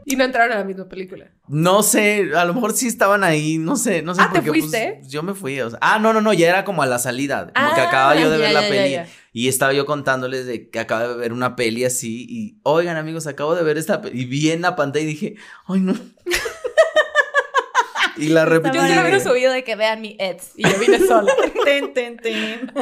Y 0.06 0.16
no 0.16 0.24
entraron 0.24 0.52
a 0.52 0.58
la 0.58 0.64
misma 0.64 0.86
película. 0.86 1.30
No 1.48 1.82
sé, 1.82 2.30
a 2.36 2.44
lo 2.44 2.52
mejor 2.52 2.74
sí 2.74 2.86
estaban 2.86 3.24
ahí, 3.24 3.56
no 3.56 3.76
sé, 3.76 4.02
no 4.02 4.14
sé 4.14 4.20
Ah, 4.22 4.28
por 4.30 4.38
¿te 4.40 4.44
qué, 4.44 4.50
pues, 4.50 4.60
fuiste? 4.62 5.00
yo 5.08 5.22
me 5.22 5.32
fui, 5.34 5.58
o 5.62 5.70
sea, 5.70 5.78
ah, 5.80 5.98
no, 5.98 6.12
no, 6.12 6.20
no, 6.20 6.32
ya 6.34 6.48
era 6.48 6.64
como 6.64 6.82
a 6.82 6.86
la 6.86 6.98
salida, 6.98 7.50
como 7.54 7.74
que 7.74 7.80
Ah, 7.80 7.88
acababa 7.88 8.14
yo 8.14 8.28
de 8.30 8.36
ver 8.36 8.48
ya, 8.48 8.52
la 8.52 8.62
ya, 8.62 8.68
peli 8.68 8.90
ya, 8.92 9.04
ya. 9.04 9.10
Y 9.36 9.48
estaba 9.48 9.72
yo 9.72 9.84
contándoles 9.84 10.46
de 10.46 10.70
que 10.70 10.78
acaba 10.78 11.08
de 11.08 11.16
ver 11.16 11.32
una 11.32 11.56
peli 11.56 11.84
así 11.84 12.24
y, 12.28 12.60
oigan 12.62 12.96
amigos, 12.96 13.26
acabo 13.26 13.56
de 13.56 13.64
ver 13.64 13.76
esta 13.76 14.00
peli 14.00 14.22
y 14.22 14.24
vi 14.26 14.50
en 14.52 14.62
la 14.62 14.76
pantalla 14.76 15.02
y 15.04 15.08
dije, 15.08 15.34
ay 15.66 15.80
no. 15.80 15.92
y 18.16 18.28
la 18.28 18.44
repetí. 18.44 18.76
Yo 18.76 18.86
sí 18.86 18.94
lo 18.94 19.00
hubiera 19.00 19.20
subido 19.20 19.52
de 19.52 19.64
que 19.64 19.76
vean 19.76 20.00
mi 20.00 20.16
ex 20.20 20.52
y 20.56 20.62
yo 20.62 20.78
vine 20.78 20.98
sola. 21.00 21.32
Ten, 21.64 21.92
ten, 21.94 22.16
ten. 22.18 22.72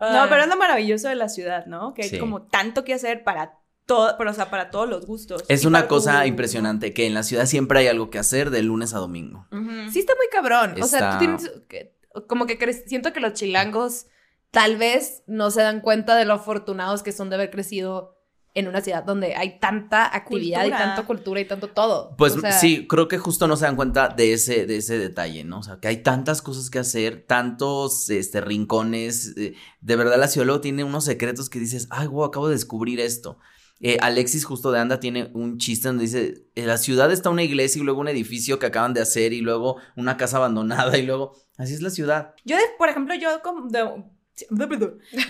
No, 0.00 0.26
pero 0.28 0.42
es 0.42 0.48
lo 0.48 0.56
maravilloso 0.56 1.08
de 1.08 1.14
la 1.14 1.28
ciudad, 1.28 1.66
¿no? 1.66 1.94
Que 1.94 2.02
hay 2.02 2.08
Sí. 2.08 2.18
como 2.18 2.42
tanto 2.42 2.84
que 2.84 2.94
hacer 2.94 3.22
para 3.22 3.58
todo, 3.86 4.14
pero, 4.18 4.30
o 4.30 4.34
sea, 4.34 4.50
para 4.50 4.70
todos 4.70 4.88
los 4.88 5.06
gustos. 5.06 5.44
Es 5.48 5.62
Y 5.62 5.66
una 5.66 5.86
cosa 5.86 6.26
impresionante 6.26 6.92
que 6.94 7.06
en 7.06 7.14
la 7.14 7.22
ciudad 7.22 7.46
siempre 7.46 7.80
hay 7.80 7.86
algo 7.88 8.10
que 8.10 8.18
hacer 8.18 8.50
de 8.50 8.62
lunes 8.62 8.94
a 8.94 8.98
domingo. 8.98 9.46
Sí 9.92 10.00
está 10.00 10.14
muy 10.16 10.26
cabrón. 10.32 10.74
O 10.82 10.86
sea, 10.86 11.12
tú 11.12 11.18
tienes 11.18 11.50
que- 11.68 11.92
como 12.26 12.46
que 12.46 12.82
siento 12.86 13.12
que 13.12 13.20
los 13.20 13.34
chilangos 13.34 14.06
tal 14.50 14.76
vez 14.76 15.22
no 15.26 15.50
se 15.50 15.62
dan 15.62 15.80
cuenta 15.80 16.16
de 16.16 16.24
lo 16.24 16.34
afortunados 16.34 17.02
que 17.02 17.12
son 17.12 17.28
de 17.30 17.36
haber 17.36 17.50
crecido 17.50 18.16
en 18.52 18.66
una 18.66 18.80
ciudad 18.80 19.04
donde 19.04 19.36
hay 19.36 19.60
tanta 19.60 20.12
actividad 20.12 20.64
y 20.66 20.70
tanta 20.70 21.06
cultura 21.06 21.40
y 21.40 21.44
tanto 21.44 21.68
todo. 21.68 22.16
Pues 22.16 22.34
O 22.36 22.40
sea, 22.40 22.50
sí, 22.50 22.88
creo 22.88 23.06
que 23.06 23.16
justo 23.16 23.46
no 23.46 23.56
se 23.56 23.64
dan 23.64 23.76
cuenta 23.76 24.08
de 24.08 24.32
ese, 24.32 24.66
de 24.66 24.78
ese 24.78 24.98
detalle, 24.98 25.44
¿no? 25.44 25.60
O 25.60 25.62
sea, 25.62 25.78
que 25.78 25.86
hay 25.86 25.98
tantas 26.02 26.42
cosas 26.42 26.68
que 26.68 26.80
hacer, 26.80 27.24
tantos 27.28 28.10
este, 28.10 28.40
rincones. 28.40 29.36
eh, 29.36 29.54
de 29.80 29.96
verdad, 29.96 30.18
la 30.18 30.26
ciudad 30.26 30.46
luego 30.46 30.60
tiene 30.60 30.82
unos 30.82 31.04
secretos 31.04 31.48
que 31.48 31.60
dices, 31.60 31.86
ay, 31.90 32.08
wow, 32.08 32.24
acabo 32.24 32.48
de 32.48 32.54
descubrir 32.54 32.98
esto. 32.98 33.38
Eh, 33.78 33.98
Alexis 34.02 34.44
justo 34.44 34.72
de 34.72 34.80
Anda 34.80 34.98
tiene 34.98 35.30
un 35.32 35.56
chiste 35.58 35.86
donde 35.86 36.02
dice, 36.04 36.44
en 36.56 36.66
la 36.66 36.76
ciudad 36.76 37.10
está 37.12 37.30
una 37.30 37.44
iglesia 37.44 37.80
y 37.80 37.84
luego 37.84 38.00
un 38.00 38.08
edificio 38.08 38.58
que 38.58 38.66
acaban 38.66 38.94
de 38.94 39.00
hacer 39.00 39.32
y 39.32 39.42
luego 39.42 39.76
una 39.96 40.16
casa 40.16 40.38
abandonada 40.38 40.98
y 40.98 41.06
luego, 41.06 41.36
así 41.56 41.72
es 41.72 41.82
la 41.82 41.90
ciudad. 41.90 42.34
Yo, 42.44 42.56
por 42.78 42.88
ejemplo, 42.88 43.14
yo 43.14 43.40
como 43.42 43.68
de- 43.68 44.04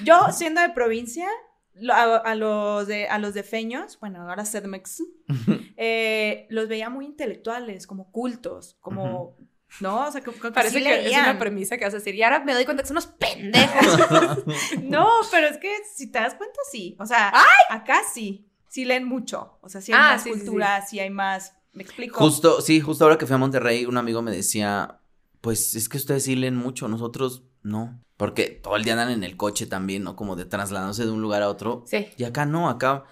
yo 0.05 0.27
siendo 0.33 0.61
de 0.61 0.71
provincia, 0.71 1.29
lo- 1.75 1.95
a, 1.95 2.17
a 2.19 2.35
los 2.35 2.87
de 2.87 3.09
a 3.09 3.19
los 3.19 3.35
de 3.35 3.43
feños, 3.43 3.99
bueno, 4.01 4.23
ahora 4.29 4.45
CDMX, 4.45 5.03
eh, 5.77 6.47
los 6.51 6.69
veía 6.69 6.91
muy 6.91 7.05
intelectuales, 7.07 7.87
como 7.87 8.11
cultos, 8.13 8.77
como, 8.81 9.37
¿no? 9.81 10.09
O 10.09 10.13
sea, 10.13 10.21
que, 10.21 10.31
que 10.33 10.51
Parece 10.51 10.79
sí 10.79 10.85
que 10.85 11.07
es 11.07 11.13
una 11.17 11.39
premisa 11.39 11.77
que 11.79 11.85
vas 11.85 11.95
a 11.95 11.99
decir. 11.99 12.15
Y 12.15 12.23
ahora 12.23 12.41
me 12.45 12.55
doy 12.55 12.65
cuenta 12.65 12.83
que 12.83 12.89
son 12.89 12.97
unos 12.97 13.07
pendejos. 13.07 14.45
No, 14.83 15.09
pero 15.31 15.47
es 15.47 15.59
que 15.59 15.73
si 15.95 16.11
te 16.11 16.19
das 16.19 16.35
cuenta, 16.35 16.59
sí. 16.71 16.97
O 16.99 17.07
sea, 17.07 17.33
acá 17.71 18.01
sí. 18.13 18.47
Sí 18.69 18.85
leen 18.85 19.05
mucho. 19.05 19.59
O 19.63 19.69
sea, 19.69 19.81
sí 19.81 19.93
hay 19.93 19.99
Ah, 20.01 20.13
más 20.13 20.23
sí, 20.23 20.31
sí, 20.33 20.37
cultura, 20.39 20.87
sí. 20.87 21.01
hay 21.01 21.11
más. 21.11 21.55
¿Me 21.73 21.83
explico? 21.83 22.19
Justo, 22.19 22.61
sí, 22.61 22.81
justo 22.81 23.05
ahora 23.05 23.17
que 23.19 23.27
fui 23.27 23.35
a 23.35 23.39
Monterrey, 23.39 23.85
un 23.87 23.97
amigo 23.97 24.23
me 24.23 24.31
decía, 24.33 25.01
pues 25.41 25.75
es 25.77 25.89
que 25.89 25.97
ustedes 25.97 26.25
sí 26.25 26.35
leen 26.37 26.57
mucho, 26.57 26.89
nosotros 26.89 27.45
no. 27.63 28.01
Porque 28.21 28.51
todo 28.51 28.77
el 28.77 28.85
día 28.85 28.93
andan 28.93 29.11
en 29.13 29.25
el 29.25 29.39
coche 29.39 29.67
también, 29.67 30.03
¿no? 30.05 30.15
Como 30.15 30.37
de 30.37 30.45
trasladándose 30.45 31.07
de 31.07 31.11
un 31.11 31.23
lugar 31.23 31.41
a 31.43 31.49
otro. 31.49 31.85
Sí. 31.87 32.07
Y 32.19 32.25
acá 32.25 32.45
no, 32.45 32.69
acá, 32.69 33.05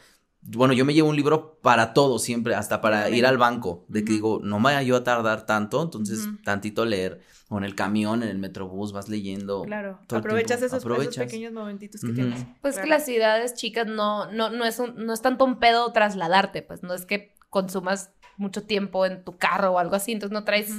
bueno, 0.42 0.74
yo 0.74 0.84
me 0.84 0.92
llevo 0.92 1.08
un 1.08 1.16
libro 1.16 1.58
para 1.62 1.94
todo 1.94 2.18
siempre, 2.18 2.54
hasta 2.54 2.82
para 2.82 3.08
ir 3.08 3.24
al 3.24 3.38
banco, 3.38 3.86
de 3.88 4.04
que 4.04 4.12
digo, 4.12 4.38
no 4.42 4.58
me 4.58 4.64
vaya 4.64 4.82
yo 4.82 4.96
a 4.96 5.04
tardar 5.04 5.46
tanto, 5.46 5.82
entonces 5.82 6.28
tantito 6.44 6.84
leer, 6.84 7.22
o 7.48 7.56
en 7.56 7.64
el 7.64 7.74
camión, 7.74 8.22
en 8.22 8.28
el 8.28 8.38
metrobús, 8.38 8.92
vas 8.92 9.08
leyendo. 9.08 9.62
Claro. 9.62 9.98
Aprovechas 10.10 10.60
esos, 10.60 10.84
pequeños 11.16 11.54
momentitos 11.54 12.02
que 12.02 12.12
tienes. 12.12 12.44
Pues 12.60 12.78
que 12.78 12.86
las 12.86 13.06
ciudades 13.06 13.54
chicas 13.54 13.86
no, 13.86 14.30
no, 14.30 14.50
no, 14.50 14.66
es 14.66 14.78
un- 14.78 14.94
no 15.06 15.14
es 15.14 15.22
tanto 15.22 15.46
un 15.46 15.58
pedo 15.58 15.90
trasladarte, 15.90 16.60
pues 16.60 16.82
no 16.82 16.92
es 16.92 17.06
que 17.06 17.34
consumas 17.48 18.10
mucho 18.36 18.62
tiempo 18.64 19.06
en 19.06 19.24
tu 19.24 19.38
carro 19.38 19.72
o 19.72 19.78
algo 19.78 19.96
así, 19.96 20.12
entonces 20.12 20.34
no 20.34 20.44
traes. 20.44 20.70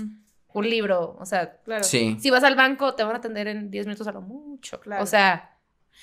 Un 0.59 0.69
libro, 0.69 1.17
o 1.19 1.25
sea, 1.25 1.57
Claro. 1.63 1.83
Sí. 1.83 2.17
si 2.19 2.29
vas 2.29 2.43
al 2.43 2.55
banco 2.55 2.95
te 2.95 3.03
van 3.03 3.13
a 3.15 3.17
atender 3.19 3.47
en 3.47 3.71
10 3.71 3.85
minutos 3.87 4.07
a 4.07 4.11
lo 4.11 4.21
mucho, 4.21 4.79
Claro. 4.79 5.03
o 5.03 5.05
sea, 5.07 5.57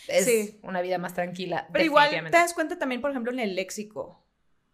es 0.08 0.24
Sí. 0.24 0.58
una 0.62 0.80
vida 0.82 0.98
más 0.98 1.14
tranquila. 1.14 1.68
Pero 1.72 1.84
igual 1.84 2.10
te 2.10 2.30
das 2.30 2.54
cuenta 2.54 2.78
también, 2.78 3.00
por 3.00 3.10
ejemplo, 3.10 3.32
en 3.32 3.38
el 3.40 3.54
léxico. 3.54 4.22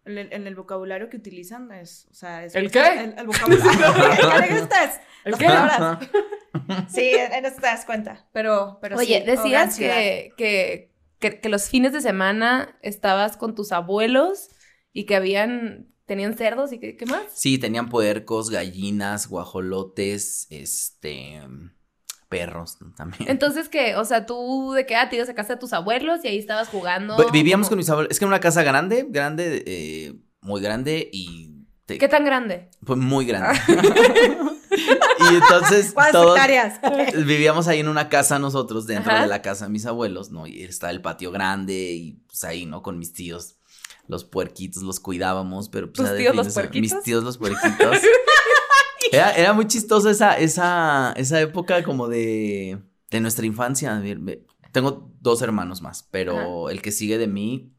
En 0.04 0.18
el, 0.18 0.32
en 0.32 0.48
el 0.48 0.56
vocabulario 0.56 1.08
que 1.08 1.16
utilizan 1.16 1.70
es, 1.70 2.08
o 2.10 2.14
sea, 2.14 2.44
es... 2.44 2.56
¿El 2.56 2.72
qué? 2.72 2.80
El, 2.80 3.14
el 3.18 3.26
vocabulario. 3.28 3.70
¿El 3.70 4.44
qué 4.48 4.58
gustas? 4.58 5.00
¿El 5.24 5.36
qué? 5.38 5.44
palabras. 5.46 5.98
Sí, 6.88 7.10
en 7.14 7.44
eso 7.44 7.56
te 7.60 7.66
das 7.68 7.84
cuenta. 7.84 8.26
Pero, 8.32 8.78
pero 8.80 8.96
Oye, 8.96 9.20
sí, 9.20 9.26
decías 9.26 9.76
que 9.78 10.32
que, 10.36 11.38
que 11.40 11.48
los 11.48 11.68
fines 11.68 11.92
de 11.92 12.00
semana 12.00 12.76
estabas 12.82 13.36
con 13.36 13.54
tus 13.54 13.70
abuelos 13.70 14.48
y 14.92 15.04
que 15.06 15.14
habían, 15.14 15.91
tenían 16.12 16.36
cerdos 16.36 16.72
y 16.72 16.78
que, 16.78 16.96
¿qué 16.96 17.06
más? 17.06 17.22
Sí, 17.34 17.58
tenían 17.58 17.88
puercos, 17.88 18.50
gallinas, 18.50 19.26
guajolotes, 19.28 20.46
este, 20.50 21.40
perros 22.28 22.78
también. 22.96 23.28
Entonces, 23.30 23.68
que, 23.68 23.96
o 23.96 24.04
sea, 24.04 24.26
tú 24.26 24.72
de 24.74 24.86
qué 24.86 24.94
edad 24.94 25.08
te 25.10 25.16
ibas 25.16 25.28
a 25.28 25.34
casa 25.34 25.54
de 25.54 25.60
tus 25.60 25.72
abuelos 25.72 26.20
y 26.24 26.28
ahí 26.28 26.38
estabas 26.38 26.68
jugando. 26.68 27.16
Vi- 27.16 27.24
Vivíamos 27.32 27.68
con 27.68 27.78
mis 27.78 27.88
abuelos. 27.90 28.10
Es 28.10 28.18
que 28.18 28.24
era 28.24 28.30
una 28.30 28.40
casa 28.40 28.62
grande, 28.62 29.06
grande, 29.08 29.62
eh, 29.66 30.14
muy 30.40 30.60
grande 30.60 31.08
y. 31.12 31.50
te- 31.86 31.98
¿Qué 31.98 32.08
tan 32.08 32.24
grande? 32.24 32.68
Pues 32.84 32.98
muy 32.98 33.24
grande. 33.26 33.58
y 35.30 35.34
entonces 35.34 35.92
¿Cuántas 35.92 36.12
todos 36.12 36.36
hectáreas? 36.36 36.80
vivíamos 37.26 37.68
ahí 37.68 37.80
en 37.80 37.88
una 37.88 38.08
casa 38.08 38.38
nosotros, 38.38 38.86
dentro 38.86 39.12
Ajá. 39.12 39.22
de 39.22 39.28
la 39.28 39.42
casa 39.42 39.66
de 39.66 39.70
mis 39.70 39.86
abuelos, 39.86 40.30
¿no? 40.30 40.46
Y 40.46 40.62
estaba 40.62 40.90
el 40.90 41.02
patio 41.02 41.30
grande 41.30 41.92
y 41.92 42.12
pues 42.26 42.44
ahí, 42.44 42.66
¿no? 42.66 42.82
Con 42.82 42.98
mis 42.98 43.12
tíos. 43.12 43.56
Los 44.12 44.24
puerquitos 44.24 44.82
los 44.82 45.00
cuidábamos, 45.00 45.70
pero 45.70 45.90
pues 45.90 46.06
¿Tus 46.06 46.18
tíos 46.18 46.36
los 46.36 46.52
puerquitos? 46.52 46.92
Mis 46.94 47.02
tíos 47.02 47.24
los 47.24 47.38
puerquitos. 47.38 47.98
Era, 49.10 49.32
era 49.32 49.52
muy 49.52 49.66
chistoso 49.66 50.08
esa, 50.10 50.38
esa, 50.38 51.12
esa 51.16 51.40
época 51.40 51.82
como 51.82 52.08
de, 52.08 52.78
de 53.10 53.20
nuestra 53.20 53.46
infancia. 53.46 54.00
Tengo 54.70 55.10
dos 55.20 55.42
hermanos 55.42 55.82
más, 55.82 56.06
pero 56.10 56.68
el 56.70 56.80
que 56.82 56.92
sigue 56.92 57.18
de 57.18 57.26
mí, 57.26 57.72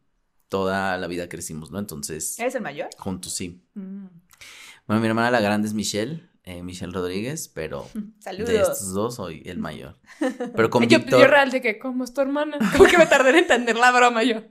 toda 0.50 0.98
la 0.98 1.08
vida 1.08 1.30
crecimos, 1.30 1.72
¿no? 1.72 1.80
Entonces, 1.80 2.38
¿Eres 2.40 2.56
el 2.56 2.62
mayor? 2.62 2.90
juntos 2.98 3.34
sí. 3.34 3.64
Mm. 3.76 4.08
Bueno, 4.86 5.02
mi 5.02 5.08
hermana 5.08 5.32
la 5.32 5.40
grande 5.40 5.68
es 5.68 5.74
Michelle, 5.74 6.30
eh, 6.44 6.62
Michelle 6.62 6.92
Rodríguez, 6.92 7.48
pero 7.48 7.88
Saludos. 8.20 8.50
de 8.50 8.62
estos 8.62 8.94
dos 8.94 9.16
soy 9.16 9.42
el 9.46 9.58
mayor. 9.58 9.98
Pero 10.56 10.70
con 10.70 10.84
yo, 10.88 11.00
Víctor, 11.00 11.22
yo 11.22 11.28
real 11.28 11.50
de 11.52 11.62
que, 11.62 11.80
¿cómo 11.80 12.04
es 12.04 12.14
tu 12.14 12.22
hermana? 12.22 12.58
Como 12.78 12.90
que 12.90 12.98
me 12.98 13.08
tardé 13.08 13.30
en 13.32 13.38
entender 13.38 13.76
la 13.76 13.92
broma 13.92 14.24
yo. 14.24 14.44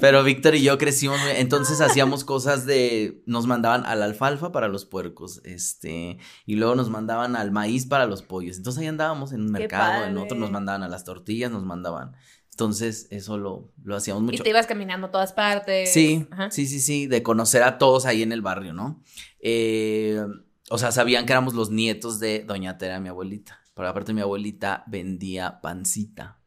Pero 0.00 0.22
Víctor 0.22 0.54
y 0.54 0.62
yo 0.62 0.78
crecimos, 0.78 1.18
entonces 1.36 1.80
hacíamos 1.80 2.24
cosas 2.24 2.66
de, 2.66 3.22
nos 3.26 3.46
mandaban 3.46 3.84
a 3.86 3.94
la 3.94 4.04
alfalfa 4.04 4.52
para 4.52 4.68
los 4.68 4.84
puercos, 4.84 5.40
este, 5.44 6.18
y 6.44 6.56
luego 6.56 6.74
nos 6.74 6.90
mandaban 6.90 7.36
al 7.36 7.52
maíz 7.52 7.86
para 7.86 8.06
los 8.06 8.22
pollos. 8.22 8.56
Entonces 8.56 8.82
ahí 8.82 8.88
andábamos 8.88 9.32
en 9.32 9.42
un 9.42 9.52
mercado, 9.52 10.06
en 10.06 10.18
otro 10.18 10.36
nos 10.36 10.50
mandaban 10.50 10.82
a 10.82 10.88
las 10.88 11.04
tortillas, 11.04 11.50
nos 11.50 11.64
mandaban. 11.64 12.16
Entonces 12.50 13.06
eso 13.10 13.36
lo, 13.36 13.70
lo 13.84 13.96
hacíamos 13.96 14.22
mucho. 14.22 14.36
Y 14.36 14.44
te 14.44 14.48
ibas 14.48 14.66
caminando 14.66 15.08
a 15.08 15.10
todas 15.10 15.34
partes. 15.34 15.92
Sí, 15.92 16.26
Ajá. 16.30 16.50
sí, 16.50 16.66
sí, 16.66 16.80
sí, 16.80 17.06
de 17.06 17.22
conocer 17.22 17.62
a 17.62 17.76
todos 17.76 18.06
ahí 18.06 18.22
en 18.22 18.32
el 18.32 18.40
barrio, 18.40 18.72
¿no? 18.72 19.02
Eh, 19.40 20.24
o 20.70 20.78
sea, 20.78 20.90
sabían 20.90 21.26
que 21.26 21.32
éramos 21.32 21.54
los 21.54 21.70
nietos 21.70 22.18
de 22.18 22.44
Doña 22.44 22.78
Tera, 22.78 22.98
mi 22.98 23.10
abuelita. 23.10 23.60
Pero 23.74 23.88
aparte 23.88 24.14
mi 24.14 24.22
abuelita 24.22 24.84
vendía 24.86 25.60
pancita. 25.60 26.38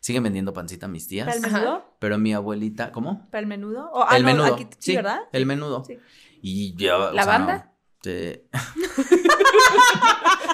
Siguen 0.00 0.22
vendiendo 0.22 0.52
pancita 0.52 0.88
mis 0.88 1.08
tías. 1.08 1.26
¿Para 1.26 1.36
el 1.36 1.42
menudo? 1.52 1.96
Pero 1.98 2.18
mi 2.18 2.32
abuelita, 2.34 2.92
¿cómo? 2.92 3.28
¿Para 3.30 3.40
el 3.40 3.46
menudo? 3.46 3.90
O- 3.92 4.04
ah, 4.08 4.16
el 4.16 4.22
no, 4.22 4.28
menudo. 4.28 4.54
aquí- 4.54 4.68
sí, 4.78 4.96
¿verdad? 4.96 5.20
El 5.32 5.46
menudo. 5.46 5.84
Sí. 5.84 5.98
Y 6.42 6.74
yo. 6.76 7.10
o 7.10 7.12
¿La 7.12 7.24
sea, 7.24 7.32
banda? 7.38 7.72
te- 8.00 8.46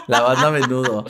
La 0.07 0.21
banda 0.23 0.51
menudo. 0.51 1.05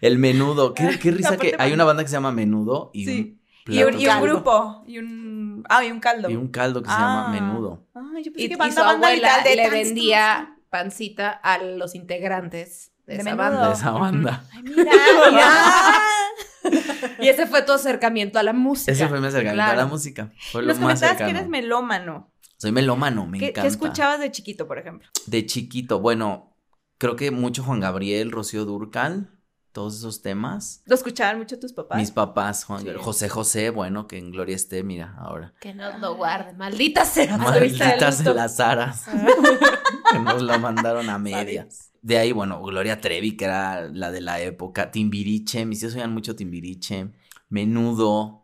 El 0.00 0.18
menudo. 0.18 0.74
Qué, 0.74 0.98
qué 0.98 1.10
risa 1.12 1.36
que 1.36 1.54
hay 1.58 1.72
una 1.72 1.84
banda 1.84 2.02
que 2.02 2.08
se 2.08 2.14
llama 2.14 2.32
Menudo 2.32 2.90
y 2.92 3.04
Sí. 3.04 3.38
un 3.68 3.74
Y 3.74 3.82
un, 3.84 3.94
y 3.94 4.06
un 4.06 4.12
caldo. 4.12 4.26
grupo. 4.26 4.84
Y 4.86 4.98
un. 4.98 5.64
Ah, 5.68 5.84
y 5.84 5.90
un 5.90 6.00
caldo. 6.00 6.30
Y 6.30 6.36
un 6.36 6.48
caldo 6.48 6.82
que 6.82 6.88
se 6.90 6.94
llama 6.96 7.26
Ah. 7.26 7.30
Menudo. 7.30 7.86
Ah, 7.94 8.00
yo 8.22 8.32
pensé 8.32 8.42
Y, 8.44 8.48
que 8.48 8.54
y 8.54 8.56
banda, 8.56 8.74
su 8.74 8.80
banda 8.80 9.08
abuela 9.08 9.28
vital 9.38 9.44
de 9.44 9.56
le 9.56 9.62
tan- 9.62 9.72
vendía 9.72 10.56
pancita 10.70 11.30
a 11.30 11.58
los 11.58 11.94
integrantes 11.94 12.92
de, 13.06 13.14
De 13.14 13.20
esa 13.20 13.24
menudo. 13.36 13.44
banda. 13.44 13.68
De 13.68 13.74
esa 13.74 13.90
banda. 13.90 14.44
Ay, 14.52 14.62
mira, 14.62 14.84
mira. 15.30 15.48
Y 17.20 17.28
ese 17.28 17.46
fue 17.46 17.62
tu 17.62 17.72
acercamiento 17.72 18.38
a 18.38 18.42
la 18.42 18.52
música. 18.52 18.92
Ese 18.92 19.08
fue 19.08 19.20
mi 19.20 19.26
acercamiento 19.26 19.70
a 19.72 19.76
la 19.76 19.86
música. 19.86 20.30
Fue 20.50 20.62
lo 20.62 20.68
Nos 20.68 20.76
más 20.78 20.84
comentabas 21.00 21.12
que 21.16 21.18
cercano. 21.24 21.38
eres 21.38 21.48
melómano. 21.48 22.32
Soy 22.58 22.72
melómano, 22.72 23.26
me 23.26 23.38
¿Qué, 23.38 23.46
encanta. 23.46 23.62
qué 23.62 23.68
escuchabas 23.68 24.20
de 24.20 24.30
chiquito, 24.30 24.66
por 24.68 24.78
ejemplo? 24.78 25.08
De 25.26 25.44
chiquito, 25.46 25.98
bueno, 26.00 26.56
creo 26.98 27.16
que 27.16 27.30
mucho 27.32 27.64
Juan 27.64 27.80
Gabriel, 27.80 28.30
Rocío 28.30 28.64
Durcal, 28.64 29.30
todos 29.72 29.96
esos 29.96 30.22
temas. 30.22 30.82
¿Lo 30.86 30.94
escuchaban 30.94 31.38
mucho 31.38 31.58
tus 31.58 31.72
papás? 31.72 31.98
Mis 31.98 32.10
papás, 32.12 32.64
Juan 32.64 32.82
Sí. 32.82 32.88
José 32.98 33.28
José, 33.28 33.70
bueno, 33.70 34.06
que 34.06 34.18
en 34.18 34.30
gloria 34.30 34.54
esté, 34.54 34.82
mira, 34.84 35.14
ahora. 35.18 35.54
Que 35.60 35.74
nos 35.74 35.98
lo 35.98 36.14
guarde. 36.14 36.52
Maldita 36.52 37.04
sea. 37.04 37.36
Malditas 37.38 38.18
luto. 38.20 38.34
las 38.34 38.60
aras. 38.60 39.06
Que 40.12 40.18
nos 40.18 40.42
lo 40.42 40.58
mandaron 40.58 41.08
a 41.10 41.18
medias. 41.18 41.90
De 42.02 42.18
ahí, 42.18 42.32
bueno, 42.32 42.60
Gloria 42.62 43.00
Trevi, 43.00 43.36
que 43.36 43.44
era 43.44 43.88
la 43.88 44.10
de 44.10 44.20
la 44.20 44.40
época. 44.40 44.90
Timbiriche, 44.90 45.64
mis 45.66 45.80
tíos 45.80 45.94
oían 45.94 46.12
mucho 46.12 46.34
Timbiriche. 46.36 47.08
Menudo. 47.48 48.40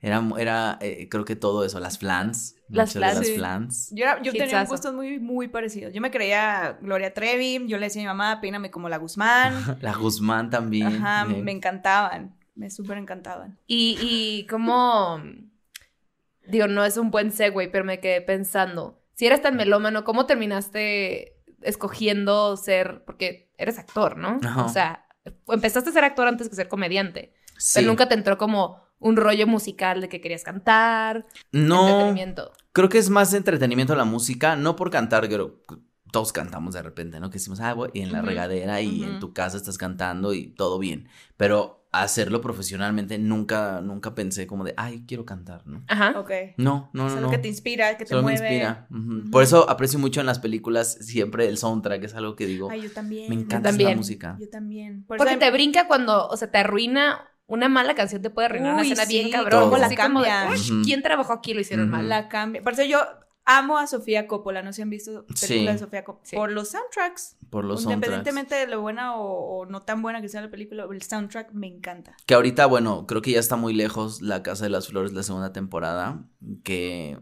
Era, 0.00 0.22
era 0.38 0.78
eh, 0.80 1.08
creo 1.08 1.24
que 1.24 1.36
todo 1.36 1.64
eso. 1.64 1.78
Las 1.78 1.98
flans. 1.98 2.56
Las 2.68 2.88
mucho 2.94 2.98
de 2.98 3.04
flans, 3.04 3.18
Las 3.18 3.26
sí. 3.26 3.34
flans. 3.34 3.90
Yo, 3.94 4.04
era- 4.04 4.22
yo 4.22 4.32
tenía 4.32 4.64
gustos 4.64 4.94
muy, 4.94 5.18
muy 5.20 5.48
parecidos. 5.48 5.92
Yo 5.92 6.00
me 6.00 6.10
creía 6.10 6.78
Gloria 6.80 7.12
Trevi, 7.12 7.66
yo 7.68 7.76
le 7.76 7.86
decía 7.86 8.00
a 8.00 8.04
mi 8.04 8.06
mamá, 8.08 8.40
peíname 8.40 8.70
como 8.70 8.88
la 8.88 8.96
Guzmán. 8.96 9.52
La 9.82 9.92
Guzmán 9.94 10.48
también. 10.50 10.86
Ajá, 10.86 11.30
eh. 11.30 11.42
me 11.42 11.52
encantaban, 11.52 12.34
me 12.54 12.70
súper 12.70 12.96
encantaban. 12.98 13.58
Y, 13.66 13.98
y 14.00 14.46
como, 14.46 15.22
digo, 16.48 16.66
no 16.66 16.84
es 16.84 16.96
un 16.96 17.10
buen 17.10 17.30
segue, 17.30 17.68
pero 17.68 17.84
me 17.84 18.00
quedé 18.00 18.20
pensando, 18.22 19.01
si 19.14 19.26
eres 19.26 19.42
tan 19.42 19.56
melómano, 19.56 20.04
¿cómo 20.04 20.26
terminaste 20.26 21.36
escogiendo 21.62 22.56
ser, 22.56 23.04
porque 23.04 23.50
eres 23.56 23.78
actor, 23.78 24.16
¿no? 24.16 24.38
Ajá. 24.42 24.64
O 24.64 24.68
sea, 24.68 25.06
empezaste 25.48 25.90
a 25.90 25.92
ser 25.92 26.04
actor 26.04 26.26
antes 26.28 26.48
que 26.48 26.56
ser 26.56 26.68
comediante, 26.68 27.32
Sí. 27.56 27.72
pero 27.76 27.88
nunca 27.88 28.08
te 28.08 28.14
entró 28.14 28.38
como 28.38 28.82
un 28.98 29.16
rollo 29.16 29.46
musical 29.46 30.00
de 30.00 30.08
que 30.08 30.20
querías 30.20 30.42
cantar, 30.44 31.26
No, 31.52 31.86
entretenimiento. 31.88 32.52
creo 32.72 32.88
que 32.88 32.98
es 32.98 33.10
más 33.10 33.32
entretenimiento 33.34 33.94
la 33.96 34.04
música, 34.04 34.56
no 34.56 34.76
por 34.76 34.90
cantar, 34.90 35.28
pero 35.28 35.60
todos 36.12 36.32
cantamos 36.32 36.74
de 36.74 36.82
repente, 36.82 37.20
¿no? 37.20 37.30
Que 37.30 37.34
decimos, 37.38 37.60
ah, 37.60 37.72
voy, 37.74 37.90
y 37.94 38.00
en 38.02 38.12
la 38.12 38.22
regadera 38.22 38.80
y 38.80 39.02
en 39.02 39.18
tu 39.18 39.32
casa 39.32 39.56
estás 39.56 39.78
cantando 39.78 40.34
y 40.34 40.48
todo 40.48 40.78
bien. 40.78 41.08
Pero 41.36 41.81
hacerlo 41.92 42.40
profesionalmente 42.40 43.18
nunca, 43.18 43.80
nunca 43.82 44.14
pensé 44.14 44.46
como 44.46 44.64
de, 44.64 44.72
ay, 44.78 45.04
quiero 45.06 45.26
cantar, 45.26 45.66
¿no? 45.66 45.84
Ajá. 45.88 46.18
Ok. 46.18 46.30
No, 46.56 46.88
no, 46.94 47.08
no. 47.10 47.20
no. 47.20 47.30
que 47.30 47.36
te 47.38 47.48
inspira, 47.48 47.98
que 47.98 48.04
te 48.04 48.08
Solo 48.10 48.22
me 48.22 48.32
mueve. 48.32 48.48
inspira. 48.54 48.88
Por 49.30 49.42
eso 49.42 49.68
aprecio 49.68 49.98
mucho 49.98 50.20
en 50.20 50.26
las 50.26 50.38
películas 50.38 50.94
siempre 51.00 51.48
el 51.48 51.58
soundtrack, 51.58 52.02
es 52.04 52.14
algo 52.14 52.34
que 52.34 52.46
digo, 52.46 52.70
Ay, 52.70 52.82
yo 52.82 52.90
también. 52.92 53.28
me 53.28 53.34
encanta 53.34 53.68
también. 53.68 53.90
la 53.90 53.96
música. 53.96 54.36
Yo 54.40 54.48
también. 54.48 55.04
Por 55.04 55.18
Porque 55.18 55.36
te 55.36 55.50
brinca 55.50 55.86
cuando, 55.86 56.26
o 56.28 56.36
sea, 56.38 56.50
te 56.50 56.58
arruina, 56.58 57.28
una 57.46 57.68
mala 57.68 57.94
canción 57.94 58.22
te 58.22 58.30
puede 58.30 58.46
arruinar 58.46 58.72
una 58.72 58.82
Uy, 58.82 58.92
escena 58.92 59.06
bien 59.06 59.30
cabrón. 59.30 59.64
cómo 59.64 59.76
la 59.76 59.86
así 59.86 59.96
como 59.96 60.22
de, 60.22 60.28
cambia. 60.28 60.54
"Ush, 60.54 60.70
Ujú. 60.72 60.82
¿Quién 60.84 61.02
trabajó 61.02 61.34
aquí 61.34 61.50
y 61.50 61.54
lo 61.54 61.60
hicieron 61.60 61.90
mal? 61.90 62.08
la 62.08 62.28
cambia. 62.28 62.62
Por 62.62 62.72
eso 62.72 62.84
yo 62.84 63.00
amo 63.44 63.78
a 63.78 63.86
Sofía 63.86 64.26
Coppola. 64.26 64.62
No 64.62 64.72
sé 64.72 64.76
si 64.76 64.82
han 64.82 64.90
visto 64.90 65.24
películas 65.26 65.40
Sí. 65.40 65.66
de 65.66 65.78
Sofía 65.78 66.04
Coppola. 66.04 66.26
Sí. 66.26 66.36
Por 66.36 66.52
los 66.52 66.68
soundtracks. 66.70 67.36
Por 67.50 67.64
los 67.64 67.82
soundtracks. 67.82 67.96
Independientemente 68.06 68.54
de 68.54 68.66
lo 68.66 68.80
buena 68.80 69.16
o, 69.16 69.58
o 69.60 69.66
no 69.66 69.82
tan 69.82 70.02
buena 70.02 70.20
que 70.20 70.28
sea 70.28 70.40
la 70.42 70.50
película, 70.50 70.86
el 70.90 71.02
soundtrack 71.02 71.52
me 71.52 71.66
encanta. 71.66 72.16
Que 72.26 72.34
ahorita, 72.34 72.66
bueno, 72.66 73.06
creo 73.06 73.22
que 73.22 73.32
ya 73.32 73.40
está 73.40 73.56
muy 73.56 73.74
lejos 73.74 74.22
La 74.22 74.42
Casa 74.42 74.64
de 74.64 74.70
las 74.70 74.88
Flores, 74.88 75.12
la 75.12 75.22
segunda 75.22 75.52
temporada, 75.52 76.24
que 76.64 77.18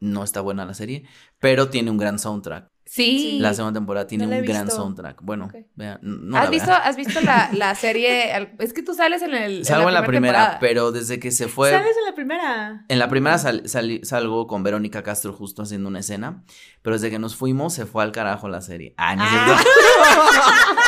no 0.00 0.22
está 0.24 0.40
buena 0.42 0.64
la 0.66 0.74
serie, 0.74 1.06
pero 1.38 1.70
tiene 1.70 1.90
un 1.90 1.96
gran 1.98 2.18
soundtrack. 2.18 2.70
Sí. 2.88 3.38
La 3.40 3.52
segunda 3.52 3.78
temporada 3.80 4.06
tiene 4.06 4.26
No 4.28 4.36
un 4.36 4.44
gran 4.44 4.70
soundtrack. 4.70 5.20
Bueno, 5.20 5.50
vean, 5.74 5.98
no 6.02 6.36
¿Has, 6.38 6.44
la 6.44 6.50
visto. 6.50 6.72
¿Has 6.72 6.96
visto 6.96 7.20
la, 7.20 7.50
la 7.52 7.74
serie? 7.74 8.48
Es 8.60 8.72
que 8.72 8.82
tú 8.82 8.94
sales 8.94 9.22
en 9.22 9.34
el. 9.34 9.64
Salgo 9.64 9.88
en 9.88 9.94
la 9.94 10.06
primera, 10.06 10.58
pero 10.60 10.92
desde 10.92 11.18
que 11.18 11.32
se 11.32 11.48
fue... 11.48 11.72
¿Sabes 11.72 11.96
en 11.98 12.04
la 12.04 12.14
primera? 12.14 12.84
En 12.88 12.98
la 13.00 13.08
primera 13.08 13.38
sal- 13.38 13.64
salgo 14.04 14.46
con 14.46 14.62
Verónica 14.62 15.02
Castro 15.02 15.32
justo 15.32 15.62
haciendo 15.62 15.88
una 15.88 15.98
escena, 15.98 16.44
pero 16.82 16.94
desde 16.94 17.10
que 17.10 17.18
nos 17.18 17.34
fuimos 17.34 17.74
se 17.74 17.86
fue 17.86 18.04
al 18.04 18.12
carajo 18.12 18.48
la 18.48 18.60
serie. 18.60 18.94
Ah, 18.96 19.16
no 19.16 19.24
Ah. 19.26 19.58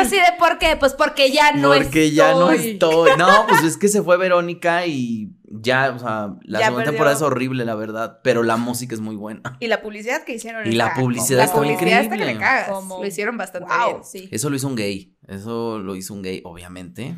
Yo 0.00 0.06
así 0.06 0.16
de 0.16 0.38
por 0.38 0.58
qué, 0.58 0.76
pues 0.76 0.94
porque 0.94 1.30
ya 1.30 1.52
no 1.52 1.68
Porque 1.72 2.10
ya 2.10 2.32
no 2.32 2.50
estoy. 2.50 2.70
estoy. 2.72 3.10
No, 3.18 3.46
pues 3.48 3.62
es 3.64 3.76
que 3.76 3.88
se 3.88 4.02
fue 4.02 4.16
Verónica 4.16 4.86
y 4.86 5.32
ya, 5.50 5.92
o 5.94 5.98
sea, 5.98 6.34
la 6.42 6.58
Ya 6.60 6.66
segunda 6.66 6.84
perdió. 6.84 6.84
temporada 6.92 7.16
es 7.16 7.22
horrible, 7.22 7.64
la 7.64 7.74
verdad, 7.74 8.20
pero 8.22 8.42
la 8.42 8.56
música 8.56 8.94
es 8.94 9.00
muy 9.00 9.16
buena. 9.16 9.56
Y 9.60 9.66
la 9.66 9.82
publicidad 9.82 10.24
que 10.24 10.34
hicieron. 10.34 10.66
Y 10.66 10.72
la 10.72 10.94
publicidad 10.94 11.44
está 11.44 11.56
publicidad 11.56 12.00
está 12.00 12.10
que 12.10 12.22
increíble. 12.22 12.34
le 12.34 12.38
cagas. 12.40 12.84
Lo 12.88 13.06
hicieron 13.06 13.36
bastante 13.36 13.68
Wow, 13.72 13.88
bien. 13.90 14.04
sí. 14.04 14.28
Eso 14.32 14.48
lo 14.50 14.56
hizo 14.56 14.66
un 14.68 14.76
gay. 14.76 15.16
Eso 15.28 15.78
lo 15.78 15.96
hizo 15.96 16.14
un 16.14 16.22
gay, 16.22 16.40
obviamente. 16.44 17.16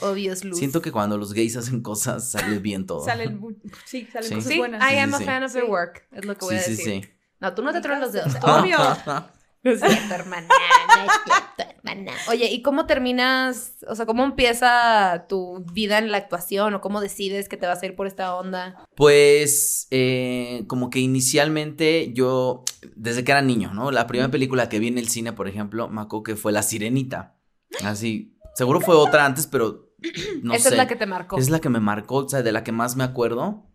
Obvious 0.00 0.44
luz. 0.44 0.58
Siento 0.58 0.82
que 0.82 0.90
cuando 0.90 1.16
los 1.16 1.32
gays 1.32 1.56
hacen 1.56 1.80
cosas 1.80 2.28
sale 2.28 2.58
bien 2.58 2.86
todo. 2.86 3.04
Salen, 3.04 3.40
sí, 3.86 4.08
salen 4.12 4.28
Sí. 4.28 4.34
cosas 4.34 4.52
Sí, 4.52 4.58
buenas. 4.58 4.82
I 4.82 4.94
Sí, 4.94 4.98
am 4.98 5.10
sí, 5.10 5.14
a 5.14 5.18
sí. 5.18 5.24
fan 5.24 5.42
of 5.44 5.52
their 5.52 5.64
work. 5.66 6.06
Es 6.10 6.24
lo 6.24 6.34
que 6.36 6.44
voy 6.44 6.54
Sí, 6.56 6.60
a 6.60 6.64
sí, 6.64 6.70
decir. 6.72 7.04
sí. 7.04 7.10
No, 7.38 7.54
tú 7.54 7.62
no 7.62 7.72
te 7.72 7.80
tronas 7.80 8.00
los 8.00 8.12
dedos. 8.12 8.34
Obvio. 8.42 8.76
No 9.62 9.70
es 9.72 9.80
cierto, 9.80 10.14
hermana. 10.14 10.46
No 10.48 11.02
es 11.04 11.10
cierto, 11.24 11.74
hermana. 11.76 12.12
Oye, 12.28 12.50
¿y 12.50 12.62
cómo 12.62 12.86
terminas? 12.86 13.76
O 13.88 13.94
sea, 13.94 14.06
¿cómo 14.06 14.24
empieza 14.24 15.26
tu 15.28 15.64
vida 15.72 15.98
en 15.98 16.10
la 16.10 16.18
actuación? 16.18 16.74
¿O 16.74 16.80
cómo 16.80 17.00
decides 17.00 17.48
que 17.48 17.56
te 17.56 17.66
vas 17.66 17.82
a 17.82 17.86
ir 17.86 17.94
por 17.96 18.06
esta 18.06 18.34
onda? 18.36 18.84
Pues, 18.94 19.86
eh, 19.90 20.64
como 20.66 20.88
que 20.90 21.00
inicialmente 21.00 22.12
yo, 22.14 22.64
desde 22.96 23.24
que 23.24 23.32
era 23.32 23.42
niño, 23.42 23.72
¿no? 23.74 23.90
La 23.90 24.06
primera 24.06 24.30
película 24.30 24.68
que 24.68 24.78
vi 24.78 24.88
en 24.88 24.98
el 24.98 25.08
cine, 25.08 25.32
por 25.32 25.48
ejemplo, 25.48 25.88
me 25.88 26.00
acuerdo 26.00 26.22
que 26.22 26.36
fue 26.36 26.52
La 26.52 26.62
Sirenita. 26.62 27.36
Así, 27.84 28.36
seguro 28.54 28.80
fue 28.80 28.94
otra 28.96 29.24
antes, 29.26 29.46
pero 29.46 29.90
no 30.42 30.54
Esa 30.54 30.70
sé. 30.70 30.74
es 30.74 30.78
la 30.78 30.88
que 30.88 30.96
te 30.96 31.06
marcó. 31.06 31.38
Es 31.38 31.50
la 31.50 31.60
que 31.60 31.68
me 31.68 31.80
marcó, 31.80 32.16
o 32.16 32.28
sea, 32.28 32.42
de 32.42 32.52
la 32.52 32.64
que 32.64 32.72
más 32.72 32.96
me 32.96 33.04
acuerdo. 33.04 33.66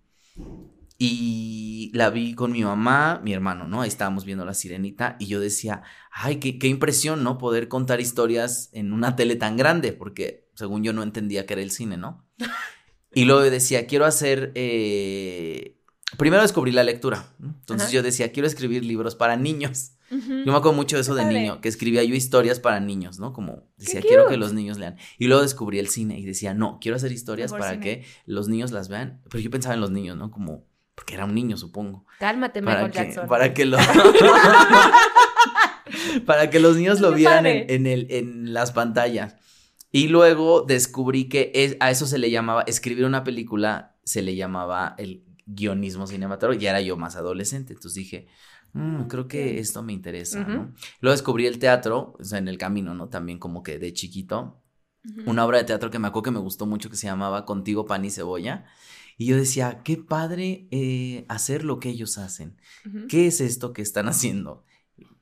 Y 0.97 1.91
la 1.93 2.09
vi 2.09 2.35
con 2.35 2.51
mi 2.53 2.63
mamá, 2.63 3.19
mi 3.23 3.33
hermano, 3.33 3.67
¿no? 3.67 3.81
Ahí 3.81 3.89
estábamos 3.89 4.23
viendo 4.25 4.45
la 4.45 4.53
sirenita 4.53 5.17
y 5.19 5.25
yo 5.27 5.39
decía, 5.41 5.83
ay, 6.11 6.37
qué, 6.37 6.57
qué 6.57 6.67
impresión, 6.67 7.23
¿no? 7.23 7.37
Poder 7.37 7.67
contar 7.67 7.99
historias 7.99 8.69
en 8.71 8.93
una 8.93 9.15
tele 9.15 9.35
tan 9.35 9.57
grande, 9.57 9.91
porque 9.91 10.47
según 10.55 10.83
yo 10.83 10.93
no 10.93 11.03
entendía 11.03 11.45
que 11.45 11.53
era 11.53 11.61
el 11.61 11.71
cine, 11.71 11.97
¿no? 11.97 12.25
Y 13.17 13.23
luego 13.23 13.41
decía, 13.43 13.87
quiero 13.87 14.05
hacer... 14.05 14.51
eh, 14.55 15.79
Primero 16.17 16.41
descubrí 16.41 16.71
la 16.73 16.83
lectura. 16.83 17.25
Entonces 17.41 17.87
Ajá. 17.87 17.93
yo 17.95 18.03
decía, 18.03 18.31
quiero 18.33 18.45
escribir 18.47 18.83
libros 18.83 19.15
para 19.15 19.37
niños. 19.37 19.91
Yo 20.11 20.17
me 20.51 20.51
acuerdo 20.57 20.73
mucho 20.73 20.97
de 20.97 21.01
eso 21.01 21.15
de 21.15 21.23
niño, 21.25 21.61
que 21.61 21.67
escribía 21.69 22.03
yo 22.03 22.13
historias 22.13 22.59
para 22.59 22.79
niños, 22.79 23.19
¿no? 23.19 23.31
Como 23.33 23.63
decía, 23.77 24.01
quiero 24.01 24.27
que 24.27 24.35
los 24.37 24.53
niños 24.53 24.77
lean. 24.77 24.97
Y 25.17 25.27
luego 25.27 25.41
descubrí 25.43 25.79
el 25.79 25.87
cine 25.87 26.19
y 26.19 26.25
decía, 26.25 26.53
no, 26.53 26.77
quiero 26.79 26.95
hacer 26.97 27.11
historias 27.13 27.51
Mejor 27.51 27.59
para 27.61 27.71
cine. 27.73 27.83
que 27.83 28.05
los 28.25 28.47
niños 28.49 28.71
las 28.71 28.87
vean. 28.89 29.21
Pero 29.29 29.39
yo 29.39 29.49
pensaba 29.49 29.75
en 29.75 29.81
los 29.81 29.91
niños, 29.91 30.15
¿no? 30.17 30.29
Como, 30.29 30.65
porque 30.95 31.15
era 31.15 31.25
un 31.25 31.35
niño, 31.35 31.57
supongo. 31.57 32.05
Cálmate, 32.19 32.63
Para 32.63 32.83
Michael 32.85 32.91
que, 32.91 32.97
Jackson. 33.13 33.27
para 33.27 33.53
que 33.53 33.65
lo... 33.65 33.77
para 36.25 36.49
que 36.49 36.59
los 36.59 36.77
niños 36.77 36.99
lo 36.99 37.11
vieran 37.13 37.45
en, 37.45 37.69
en 37.69 37.87
el, 37.87 38.07
en 38.09 38.53
las 38.53 38.71
pantallas. 38.71 39.35
Y 39.91 40.07
luego 40.07 40.61
descubrí 40.61 41.29
que 41.29 41.51
es- 41.53 41.77
a 41.79 41.91
eso 41.91 42.05
se 42.07 42.17
le 42.17 42.29
llamaba, 42.31 42.63
escribir 42.63 43.05
una 43.05 43.23
película, 43.23 43.95
se 44.03 44.21
le 44.21 44.35
llamaba 44.35 44.95
el 44.97 45.23
guionismo 45.45 46.07
cinematográfico. 46.07 46.61
Ya 46.63 46.71
era 46.71 46.81
yo 46.81 46.97
más 46.97 47.15
adolescente. 47.15 47.73
Entonces 47.73 47.95
dije, 47.95 48.27
"Mm, 48.73 49.03
creo 49.03 49.27
que 49.27 49.59
esto 49.59 49.83
me 49.83 49.93
interesa. 49.93 50.43
¿no? 50.43 50.73
Luego 50.99 51.13
descubrí 51.15 51.45
el 51.45 51.59
teatro, 51.59 52.15
o 52.19 52.23
sea, 52.23 52.39
en 52.39 52.47
el 52.47 52.57
camino, 52.57 52.93
¿no? 52.93 53.07
También 53.09 53.39
como 53.39 53.63
que 53.63 53.79
de 53.79 53.93
chiquito. 53.93 54.61
Una 55.27 55.45
obra 55.45 55.59
de 55.59 55.65
teatro 55.65 55.91
que 55.91 55.99
me 55.99 56.07
acuerdo 56.07 56.23
que 56.23 56.31
me 56.31 56.39
gustó 56.39 56.65
mucho 56.65 56.89
que 56.89 56.95
se 56.95 57.05
llamaba 57.05 57.45
Contigo, 57.45 57.85
Pan 57.85 58.03
y 58.05 58.09
Cebolla. 58.09 58.65
Y 59.17 59.27
yo 59.27 59.37
decía, 59.37 59.81
qué 59.83 59.97
padre 59.97 60.67
eh, 60.71 61.25
hacer 61.29 61.63
lo 61.63 61.79
que 61.79 61.89
ellos 61.89 62.17
hacen. 62.17 62.57
¿Qué 63.07 63.27
es 63.27 63.39
esto 63.41 63.71
que 63.73 63.81
están 63.81 64.07
haciendo? 64.07 64.63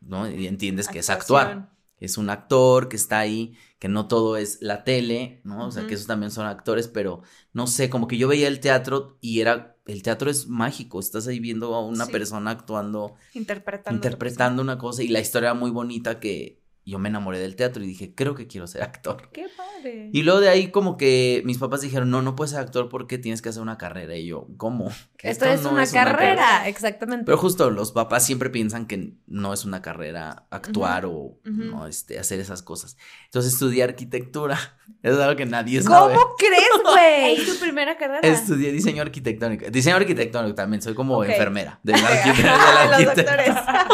¿No? 0.02 0.30
Y 0.30 0.48
entiendes 0.48 0.88
que 0.88 1.00
es 1.00 1.10
actuar. 1.10 1.72
Es 2.00 2.18
un 2.18 2.30
actor 2.30 2.90
que 2.90 2.98
está 2.98 3.20
ahí, 3.20 3.56
que 3.80 3.88
no 3.88 4.08
todo 4.10 4.36
es 4.36 4.58
la 4.62 4.84
tele, 4.84 5.40
¿no? 5.46 5.68
O 5.68 5.72
sea, 5.72 5.88
que 5.88 5.94
esos 5.94 6.08
también 6.08 6.32
son 6.32 6.46
actores, 6.48 6.90
pero 6.90 7.22
no 7.54 7.66
sé, 7.68 7.90
como 7.90 8.08
que 8.08 8.18
yo 8.18 8.28
veía 8.28 8.50
el 8.50 8.60
teatro 8.60 9.18
y 9.22 9.40
era, 9.40 9.78
el 9.86 10.04
teatro 10.04 10.30
es 10.30 10.48
mágico, 10.48 11.00
estás 11.00 11.28
ahí 11.28 11.40
viendo 11.40 11.74
a 11.76 11.86
una 11.86 12.06
Sí. 12.06 12.12
persona 12.12 12.52
actuando, 12.52 13.16
Interpretando. 13.34 13.96
interpretando 13.96 14.62
una 14.62 14.78
cosa 14.78 15.02
y 15.04 15.08
la 15.08 15.22
historia 15.22 15.52
era 15.52 15.54
muy 15.60 15.72
bonita 15.72 16.20
que 16.20 16.62
yo 16.86 17.00
me 17.00 17.10
enamoré 17.10 17.40
del 17.40 17.56
teatro 17.56 17.84
y 17.84 17.88
dije, 17.88 18.14
creo 18.14 18.36
que 18.36 18.48
quiero 18.48 18.68
ser 18.68 18.84
actor. 18.84 19.30
Qué 19.32 19.48
padre. 19.56 20.10
Y 20.12 20.24
luego 20.24 20.42
de 20.42 20.50
ahí 20.50 20.70
como 20.72 20.98
que 20.98 21.42
mis 21.46 21.58
papás 21.58 21.82
dijeron, 21.82 22.10
no, 22.10 22.22
no 22.22 22.36
puedes 22.36 22.52
ser 22.52 22.60
actor 22.60 22.90
porque 22.90 23.18
tienes 23.18 23.42
que 23.42 23.50
hacer 23.50 23.62
una 23.62 23.78
carrera. 23.78 24.16
Y 24.18 24.26
yo, 24.28 24.48
¿cómo? 24.58 24.88
Esto, 24.90 25.46
Esto 25.46 25.46
es, 25.46 25.62
no 25.62 25.72
una, 25.72 25.88
carrera, 25.88 26.68
exactamente. 26.68 27.24
Pero 27.26 27.38
justo 27.38 27.70
los 27.70 27.92
papás 27.94 28.26
siempre 28.26 28.50
piensan 28.50 28.86
que 28.86 29.14
no 29.28 29.54
es 29.54 29.64
una 29.64 29.82
carrera 29.82 30.46
actuar 30.50 31.06
o 31.06 31.38
no, 31.46 31.88
este, 31.88 32.20
hacer 32.20 32.40
esas 32.42 32.62
cosas. 32.64 32.98
Entonces 33.26 33.54
estudié 33.54 33.84
arquitectura. 33.84 34.58
Es 35.02 35.18
algo 35.18 35.36
que 35.36 35.46
nadie 35.46 35.82
sabe. 35.82 36.14
¿Cómo 36.14 36.36
crees, 36.38 36.70
güey? 36.84 37.36
Es 37.36 37.46
tu 37.54 37.60
primera 37.60 37.98
carrera. 37.98 38.20
Estudié 38.28 38.72
diseño 38.72 39.02
arquitectónico. 39.02 39.70
Diseño 39.70 39.96
arquitectónico 39.98 40.56
también, 40.56 40.82
soy 40.82 40.94
como 40.94 41.24
enfermera 41.24 41.80
de 41.84 41.94
la 41.94 42.00
arquite- 42.10 42.38
de 42.38 42.44
la 42.44 42.86
Los 42.86 42.94
arquitectura. 42.94 43.88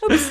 doctores. 0.00 0.28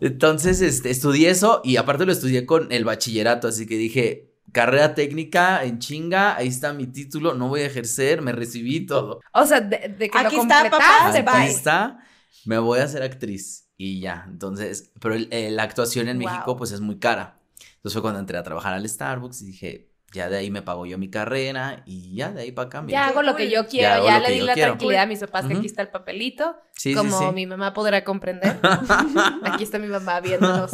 Entonces, 0.00 0.60
este, 0.60 0.90
estudié 0.90 1.30
eso 1.30 1.60
y 1.64 1.76
aparte 1.76 2.06
lo 2.06 2.12
estudié 2.12 2.46
con 2.46 2.70
el 2.72 2.84
bachillerato, 2.84 3.48
así 3.48 3.66
que 3.66 3.76
dije, 3.76 4.32
carrera 4.52 4.94
técnica 4.94 5.64
en 5.64 5.78
chinga, 5.78 6.36
ahí 6.36 6.48
está 6.48 6.72
mi 6.72 6.86
título, 6.86 7.34
no 7.34 7.48
voy 7.48 7.60
a 7.62 7.66
ejercer, 7.66 8.22
me 8.22 8.32
recibí 8.32 8.86
todo. 8.86 9.20
O 9.32 9.44
sea, 9.46 9.60
de, 9.60 9.94
de 9.98 10.08
que 10.10 10.18
Aquí 10.18 10.36
lo 10.36 10.42
está, 10.42 10.64
papá, 10.70 10.76
completaste, 11.10 11.18
se 11.18 11.22
va. 11.22 11.32
Aquí 11.38 11.46
bye. 11.48 11.50
está, 11.56 11.98
me 12.44 12.58
voy 12.58 12.78
a 12.80 12.84
hacer 12.84 13.02
actriz 13.02 13.68
y 13.76 14.00
ya. 14.00 14.24
Entonces, 14.28 14.92
pero 15.00 15.14
el- 15.14 15.28
eh, 15.32 15.50
la 15.50 15.64
actuación 15.64 16.08
en 16.08 16.18
Wow. 16.18 16.28
México 16.30 16.56
pues 16.56 16.72
es 16.72 16.80
muy 16.80 16.98
cara. 16.98 17.40
Entonces 17.76 17.92
fue 17.94 18.02
cuando 18.02 18.20
entré 18.20 18.38
a 18.38 18.42
trabajar 18.42 18.74
al 18.74 18.88
Starbucks 18.88 19.42
y 19.42 19.46
dije, 19.46 19.87
ya 20.12 20.28
de 20.30 20.38
ahí 20.38 20.50
me 20.50 20.62
pago 20.62 20.86
yo 20.86 20.96
mi 20.96 21.10
carrera 21.10 21.82
y 21.84 22.14
ya 22.14 22.30
de 22.32 22.42
ahí 22.42 22.52
para 22.52 22.66
acá. 22.68 22.84
Ya 22.88 23.08
hago 23.08 23.22
lo 23.22 23.36
que 23.36 23.50
yo 23.50 23.66
quiero, 23.66 24.04
ya, 24.06 24.14
lo 24.18 24.20
le 24.20 24.26
que 24.28 24.32
di 24.32 24.40
la 24.40 24.54
quiero. 24.54 24.68
tranquilidad 24.72 25.02
a 25.02 25.06
mis 25.06 25.20
papás 25.20 25.42
que 25.44 25.52
Ujú. 25.52 25.58
aquí 25.58 25.66
está 25.66 25.82
el 25.82 25.88
papelito. 25.88 26.56
Sí, 26.72 26.90
sí, 26.90 26.94
como 26.94 27.18
sí. 27.18 27.26
mi 27.34 27.46
mamá 27.46 27.74
podrá 27.74 28.04
comprender. 28.04 28.58
aquí 29.44 29.64
está 29.64 29.78
mi 29.78 29.88
mamá 29.88 30.20
viéndonos. 30.20 30.72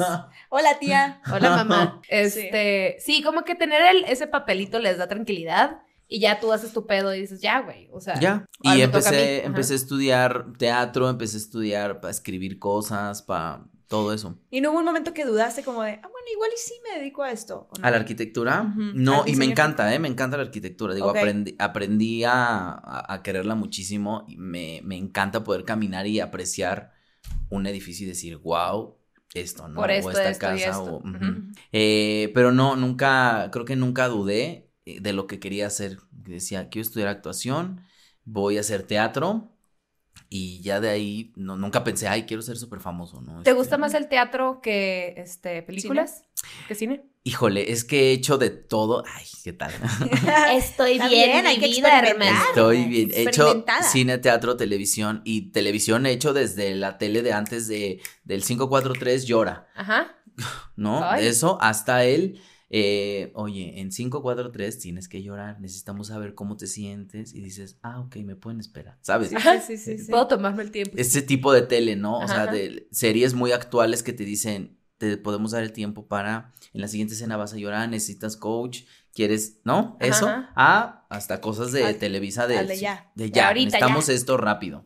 Hola, 0.51 0.79
tía. 0.79 1.21
Hola, 1.33 1.51
mamá. 1.57 2.01
Este, 2.09 2.97
sí, 3.01 3.23
como 3.23 3.43
que 3.45 3.55
tener 3.55 3.83
el- 3.83 4.05
ese 4.05 4.27
papelito 4.27 4.79
les 4.79 4.99
da 4.99 5.09
tranquilidad 5.09 5.79
y 6.07 6.21
ya 6.21 6.39
tú 6.39 6.53
haces 6.53 6.73
tu 6.73 6.87
pedo 6.87 7.15
y 7.15 7.21
dices, 7.23 7.41
ya, 7.41 7.61
güey. 7.61 7.89
O 7.93 8.01
sea, 8.01 8.19
Ya. 8.21 8.47
Y 8.61 8.69
toca 8.69 8.73
a 8.73 8.85
empecé, 8.85 9.45
empecé 9.45 9.73
a 9.73 9.77
estudiar 9.77 10.45
teatro, 10.59 11.09
empecé 11.09 11.37
a 11.37 11.41
estudiar 11.41 12.01
para 12.01 12.11
escribir 12.11 12.59
cosas, 12.59 13.23
para 13.23 13.65
todo 13.89 14.13
eso. 14.13 14.39
Y 14.51 14.61
no 14.61 14.71
hubo 14.71 14.79
un 14.79 14.85
momento 14.85 15.13
que 15.13 15.25
dudaste 15.25 15.63
como 15.65 15.83
de, 15.83 16.01
ah, 16.03 16.09
igual 16.33 16.51
y 16.55 16.59
sí 16.59 16.75
me 16.89 16.99
dedico 16.99 17.23
a 17.23 17.31
esto. 17.31 17.69
¿A 17.83 17.91
la 17.91 17.97
arquitectura? 17.97 18.75
No, 18.77 19.23
Al 19.23 19.29
y 19.29 19.37
me 19.37 19.45
encanta, 19.45 19.95
¿eh? 19.95 19.99
Me 19.99 20.09
encanta 20.09 20.37
la 20.37 20.45
arquitectura. 20.45 20.95
Digo, 20.95 21.11
aprendí, 21.11 21.55
aprendí 21.59 22.23
a, 22.27 23.21
quererla 23.23 23.55
muchísimo 23.55 24.25
y 24.29 24.37
me, 24.37 24.81
me 24.85 24.97
encanta 24.97 25.45
poder 25.45 25.65
caminar 25.65 26.07
y 26.07 26.21
apreciar 26.21 26.93
un 27.51 27.67
edificio 27.67 28.07
y 28.07 28.09
decir, 28.09 28.37
wow, 28.39 28.97
esto, 29.35 29.69
¿no? 29.69 29.81
Por 29.81 29.91
esto, 29.91 30.09
o 30.09 30.13
esta 30.13 30.31
esto 30.31 30.47
casa, 30.47 30.71
esto. 30.71 30.97
o... 30.97 31.03
Eh, 31.73 32.31
pero 32.35 32.53
no, 32.53 32.77
nunca, 32.77 33.51
creo 33.53 33.65
que 33.65 33.77
nunca 33.77 34.09
dudé 34.09 34.71
eh, 34.87 35.01
de 35.01 35.13
lo 35.13 35.27
que 35.27 35.41
quería 35.41 35.67
hacer. 35.67 35.99
Decía, 36.13 36.69
quiero 36.69 36.87
estudiar 36.87 37.09
actuación, 37.09 37.83
voy 38.25 38.57
a 38.57 38.61
hacer 38.61 38.85
teatro. 38.85 39.51
Y 40.31 40.61
ya 40.63 40.81
de 40.81 40.89
ahí, 40.91 41.33
no, 41.37 41.57
nunca 41.57 41.85
pensé, 41.85 42.09
ay, 42.09 42.25
quiero 42.25 42.43
ser 42.43 42.57
súper 42.57 42.81
famoso, 42.81 43.21
¿no? 43.21 43.35
¿te 43.35 43.51
Este, 43.51 43.53
gusta 43.53 43.79
más 43.79 43.95
el 43.95 44.09
teatro 44.09 44.61
que 44.61 45.15
este, 45.17 45.63
películas? 45.63 46.25
¿Que 46.67 46.75
cine? 46.75 47.05
Híjole, 47.23 47.73
es 47.73 47.85
que 47.85 48.09
he 48.09 48.13
hecho 48.13 48.37
de 48.37 48.51
todo. 48.51 49.03
Ay, 49.07 49.25
¿qué 49.43 49.53
tal? 49.53 49.73
Estoy 50.53 50.99
bien, 51.09 51.47
hay 51.47 51.59
que 51.59 51.67
experimentar. 51.67 52.49
Estoy 52.49 52.85
bien. 52.85 53.11
He 53.15 53.23
hecho 53.23 53.65
cine, 53.91 54.19
teatro, 54.19 54.57
televisión 54.57 55.23
y 55.25 55.53
televisión 55.53 56.05
he 56.05 56.11
hecho 56.11 56.33
desde 56.33 56.75
la 56.75 56.99
tele 56.99 57.23
de 57.23 57.33
antes 57.33 57.67
de 57.69 58.01
del 58.25 58.43
543 58.43 59.27
llora, 59.27 59.69
Ajá. 59.75 60.17
¿no? 60.77 61.03
Ay. 61.03 61.23
De 61.23 61.29
eso 61.29 61.59
hasta 61.61 62.05
el 62.05 62.41
eh, 62.71 63.31
oye, 63.35 63.81
en 63.81 63.91
543 63.91 64.79
tienes 64.79 65.09
que 65.09 65.23
llorar, 65.23 65.61
necesitamos 65.61 66.09
saber 66.09 66.35
cómo 66.35 66.57
te 66.57 66.67
sientes 66.67 67.35
y 67.35 67.41
dices, 67.41 67.79
ah, 67.83 68.01
ok, 68.01 68.17
me 68.17 68.37
pueden 68.37 68.61
esperar, 68.61 68.99
¿sabes? 69.03 69.29
Sí, 69.31 69.37
sí, 69.67 69.77
sí, 69.77 69.99
sí. 69.99 70.11
Puedo 70.11 70.27
tomarme 70.27 70.63
el 70.63 70.71
tiempo. 70.71 70.95
Ese 70.97 71.23
tipo 71.23 71.53
de 71.53 71.63
tele, 71.63 71.97
¿no? 71.97 72.19
O 72.19 72.29
sea, 72.29 72.47
de 72.47 72.89
series 72.91 73.35
muy 73.35 73.53
actuales 73.53 74.03
que 74.03 74.13
te 74.13 74.25
dicen, 74.25 74.79
te 74.99 75.17
podemos 75.17 75.51
dar 75.53 75.63
el 75.63 75.73
tiempo 75.73 76.07
para, 76.07 76.55
en 76.73 76.81
la 76.81 76.89
siguiente 76.89 77.15
escena 77.15 77.37
vas 77.37 77.53
a 77.53 77.57
llorar, 77.57 77.89
necesitas 77.89 78.37
coach, 78.37 78.83
quieres, 79.13 79.61
¿no? 79.65 79.97
Eso, 80.01 80.27
ajá. 80.29 80.53
a 80.57 81.07
hasta 81.11 81.41
cosas 81.41 81.71
de 81.73 81.85
Al- 81.85 81.97
Televisa 81.99 82.47
de, 82.47 82.65
de 82.65 82.79
ya. 82.79 83.11
de 83.15 83.31
ya, 83.31 83.49
ahorita, 83.49 83.65
necesitamos 83.67 84.07
ya. 84.09 84.13
esto 84.15 84.37
rápido. 84.37 84.85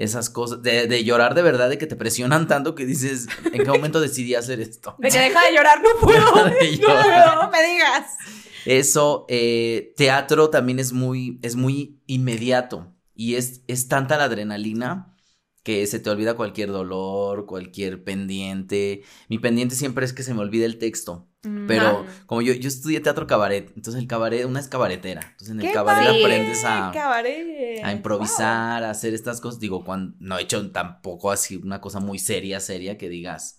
Esas 0.00 0.30
cosas, 0.30 0.62
de, 0.62 0.86
de 0.86 1.04
llorar 1.04 1.34
de 1.34 1.42
verdad, 1.42 1.68
de 1.68 1.76
que 1.76 1.86
te 1.86 1.94
presionan 1.94 2.48
tanto 2.48 2.74
que 2.74 2.86
dices, 2.86 3.28
¿en 3.52 3.62
qué 3.62 3.68
momento 3.68 4.00
decidí 4.00 4.34
hacer 4.34 4.58
esto? 4.58 4.96
De 4.98 5.10
que 5.10 5.18
deja 5.18 5.44
de 5.44 5.54
llorar, 5.54 5.82
no 5.82 5.90
puedo. 6.00 6.44
De 6.46 6.76
llorar. 6.78 7.36
No 7.36 7.50
me 7.50 7.62
digas. 7.62 8.16
Eso, 8.64 9.26
eh, 9.28 9.92
teatro 9.98 10.48
también 10.48 10.78
es 10.78 10.94
muy, 10.94 11.38
es 11.42 11.54
muy 11.54 12.00
inmediato 12.06 12.94
y 13.14 13.34
es, 13.34 13.62
es 13.68 13.88
tanta 13.88 14.16
la 14.16 14.24
adrenalina 14.24 15.16
que 15.62 15.86
se 15.86 15.98
te 15.98 16.08
olvida 16.08 16.34
cualquier 16.34 16.70
dolor, 16.70 17.44
cualquier 17.44 18.02
pendiente. 18.02 19.02
Mi 19.28 19.38
pendiente 19.38 19.74
siempre 19.74 20.06
es 20.06 20.14
que 20.14 20.22
se 20.22 20.32
me 20.32 20.40
olvide 20.40 20.64
el 20.64 20.78
texto, 20.78 21.28
pero 21.66 22.04
Ah. 22.06 22.06
como 22.26 22.42
yo, 22.42 22.52
yo 22.52 22.68
estudié 22.68 23.00
teatro 23.00 23.26
cabaret, 23.26 23.72
entonces 23.74 24.00
el 24.02 24.06
cabaret, 24.08 24.44
una 24.44 24.60
es 24.60 24.68
cabaretera, 24.68 25.20
entonces 25.22 25.50
en 25.50 25.60
el 25.60 25.66
¡Qué 25.66 25.72
cabaret 25.72 26.06
padre! 26.08 26.20
aprendes 26.24 26.64
a, 26.64 26.90
Cabaret. 26.92 27.82
a 27.82 27.92
improvisar, 27.92 28.84
a 28.84 28.90
hacer 28.90 29.14
estas 29.14 29.40
cosas. 29.40 29.58
Digo, 29.60 29.84
cuando 29.84 30.14
no 30.20 30.38
he 30.38 30.42
hecho 30.42 30.70
tampoco 30.70 31.30
así 31.30 31.56
una 31.56 31.80
cosa 31.80 32.00
muy 32.00 32.18
seria, 32.18 32.60
seria 32.60 32.98
que 32.98 33.08
digas. 33.08 33.56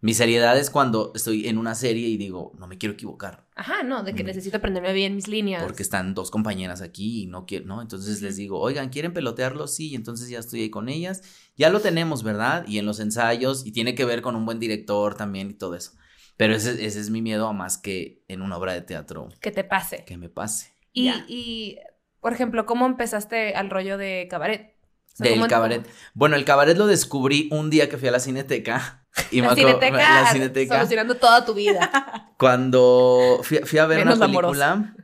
Mi 0.00 0.12
seriedad 0.12 0.58
es 0.58 0.68
cuando 0.68 1.12
estoy 1.14 1.48
en 1.48 1.56
una 1.56 1.74
serie 1.74 2.08
y 2.08 2.18
digo, 2.18 2.52
no 2.58 2.66
me 2.66 2.76
quiero 2.76 2.92
equivocar. 2.92 3.46
Ajá, 3.56 3.82
no, 3.84 4.02
de 4.02 4.14
que 4.14 4.22
Mm. 4.22 4.26
necesito 4.26 4.58
aprenderme 4.58 4.92
bien 4.92 5.16
mis 5.16 5.28
líneas. 5.28 5.62
Porque 5.62 5.82
están 5.82 6.12
dos 6.12 6.30
compañeras 6.30 6.82
aquí 6.82 7.22
y 7.22 7.26
no 7.26 7.46
quiero, 7.46 7.64
¿no? 7.64 7.80
Entonces 7.80 8.20
les 8.20 8.36
digo, 8.36 8.60
oigan, 8.60 8.90
¿quieren 8.90 9.14
pelotearlo? 9.14 9.66
Sí, 9.66 9.92
y 9.92 9.94
entonces 9.94 10.28
ya 10.28 10.40
estoy 10.40 10.60
ahí 10.60 10.68
con 10.68 10.90
ellas. 10.90 11.22
Ya 11.56 11.70
lo 11.70 11.80
tenemos, 11.80 12.22
¿verdad? 12.22 12.66
Y 12.68 12.76
en 12.76 12.84
los 12.84 13.00
ensayos, 13.00 13.64
y 13.64 13.72
tiene 13.72 13.94
que 13.94 14.04
ver 14.04 14.20
con 14.20 14.36
un 14.36 14.44
buen 14.44 14.60
director 14.60 15.14
también 15.14 15.48
y 15.48 15.54
todo 15.54 15.74
eso. 15.74 15.92
Pero 16.36 16.54
ese, 16.56 16.84
ese 16.84 17.00
es 17.00 17.10
mi 17.10 17.22
miedo 17.22 17.46
a 17.46 17.52
más 17.52 17.78
que 17.78 18.22
en 18.28 18.42
una 18.42 18.56
obra 18.56 18.72
de 18.72 18.80
teatro 18.82 19.28
Que 19.40 19.50
te 19.52 19.62
pase. 19.64 20.04
que 20.04 20.16
me 20.16 20.28
pase. 20.28 20.72
Y, 20.92 21.08
y, 21.28 21.78
por 22.20 22.32
ejemplo, 22.32 22.66
¿cómo 22.66 22.86
empezaste 22.86 23.54
al 23.54 23.70
rollo 23.70 23.98
de 23.98 24.26
cabaret? 24.30 24.74
O 25.12 25.16
sea, 25.16 25.24
Del 25.30 25.34
¿cómo- 25.38 25.48
cabaret. 25.48 25.88
Bueno, 26.12 26.34
el 26.36 26.44
cabaret 26.44 26.76
lo 26.76 26.86
descubrí 26.88 27.48
un 27.52 27.70
día 27.70 27.88
que 27.88 27.98
fui 27.98 28.08
a 28.08 28.12
la 28.12 28.20
cineteca. 28.20 29.00
Y 29.30 29.40
La 29.40 29.46
me 29.46 29.52
acuerdo- 29.52 29.78
cineteca, 29.78 30.22
la 30.22 30.32
cineteca. 30.32 30.74
solucionando 30.74 31.14
toda 31.14 31.44
tu 31.44 31.54
vida. 31.54 32.32
Cuando 32.36 33.38
fui, 33.44 33.58
fui 33.58 33.78
a 33.78 33.86
ver 33.86 33.98
Menos 34.00 34.16
una 34.16 34.26
la 34.26 34.32
película, 34.32 34.94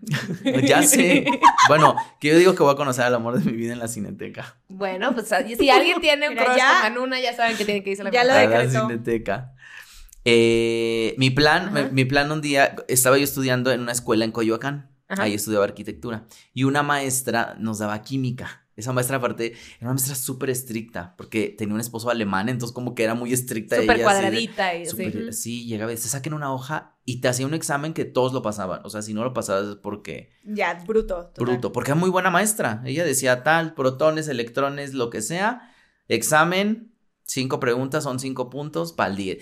ya 0.67 0.83
sé. 0.83 1.25
Bueno, 1.69 1.95
que 2.19 2.29
yo 2.29 2.37
digo 2.37 2.57
que 2.57 2.63
voy 2.65 2.73
a 2.73 2.77
conocer 2.77 3.05
al 3.05 3.15
amor 3.15 3.39
de 3.39 3.49
mi 3.49 3.57
vida 3.57 3.73
en 3.73 3.79
la 3.79 3.87
cineteca. 3.87 4.57
Bueno, 4.69 5.15
pues 5.15 5.29
si 5.29 5.71
alguien 5.71 6.01
tiene 6.01 6.27
un 6.29 6.35
Mira, 6.35 6.45
crush 6.45 6.57
ya- 6.59 6.73
con 6.83 6.93
Manuna, 6.93 7.21
ya 7.21 7.35
saben 7.37 7.57
que 7.57 7.65
tienen 7.65 7.85
que 7.85 7.91
irse 7.91 8.03
a 8.03 8.07
la 8.07 8.11
Ya 8.11 8.25
lo 8.25 8.33
a 8.33 8.45
la 8.45 8.69
cineteca. 8.69 9.55
Eh, 10.25 11.15
mi 11.19 11.31
plan, 11.31 11.73
mi, 11.73 11.81
mi 11.93 12.05
plan 12.05 12.31
un 12.31 12.41
día, 12.41 12.77
estaba 12.89 13.17
yo 13.19 13.25
estudiando 13.25 13.73
en 13.73 13.81
una 13.81 13.93
escuela 13.93 14.25
en 14.25 14.33
Coyoacán. 14.33 14.91
Ajá. 15.09 15.25
Ahí 15.25 15.35
estudiaba 15.35 15.65
arquitectura. 15.65 16.27
Y 16.55 16.65
una 16.65 16.83
maestra 16.83 17.57
nos 17.59 17.79
daba 17.79 18.01
química. 18.03 18.67
Esa 18.77 18.93
maestra, 18.93 19.17
aparte, 19.19 19.53
era 19.79 19.83
una 19.83 19.91
maestra 19.91 20.15
súper 20.15 20.49
estricta, 20.51 21.15
porque 21.19 21.49
tenía 21.59 21.75
un 21.75 21.81
esposo 21.81 22.09
alemán, 22.09 22.49
entonces 22.49 22.73
como 22.73 22.95
que 22.95 23.03
era 23.05 23.15
muy 23.15 23.33
estricta. 23.33 23.77
Súper 23.77 23.97
ella, 23.97 24.09
así 24.09 24.21
cuadradita 24.21 24.75
y 24.77 24.83
así. 24.83 24.91
súper- 24.91 25.33
sí, 25.35 25.67
llegaba, 25.67 25.93
y 25.93 25.97
te 25.97 26.03
saquen 26.03 26.33
una 26.33 26.51
hoja 26.53 26.97
y 27.05 27.21
te 27.21 27.29
hacía 27.29 27.45
un 27.47 27.53
examen 27.53 27.93
que 27.93 28.05
todos 28.07 28.33
lo 28.33 28.41
pasaban. 28.41 28.81
O 28.85 28.89
sea, 28.89 29.03
si 29.03 29.13
no 29.13 29.23
lo 29.25 29.35
pasabas 29.35 29.69
es 29.69 29.77
porque 29.77 30.31
Ya, 30.45 30.75
bruto. 30.87 31.27
total. 31.35 31.45
bruto, 31.45 31.73
porque 31.73 31.91
era 31.91 32.01
muy 32.01 32.09
buena 32.09 32.31
maestra. 32.31 32.81
Ella 32.87 33.05
decía 33.05 33.43
tal, 33.43 33.75
protones, 33.75 34.29
electrones, 34.29 34.95
lo 34.95 35.11
que 35.11 35.21
sea, 35.21 35.75
examen, 36.09 36.95
cinco 37.25 37.61
preguntas, 37.61 38.05
son 38.05 38.19
cinco 38.19 38.49
puntos 38.49 38.93
para 38.93 39.11
el 39.11 39.17
día. 39.17 39.37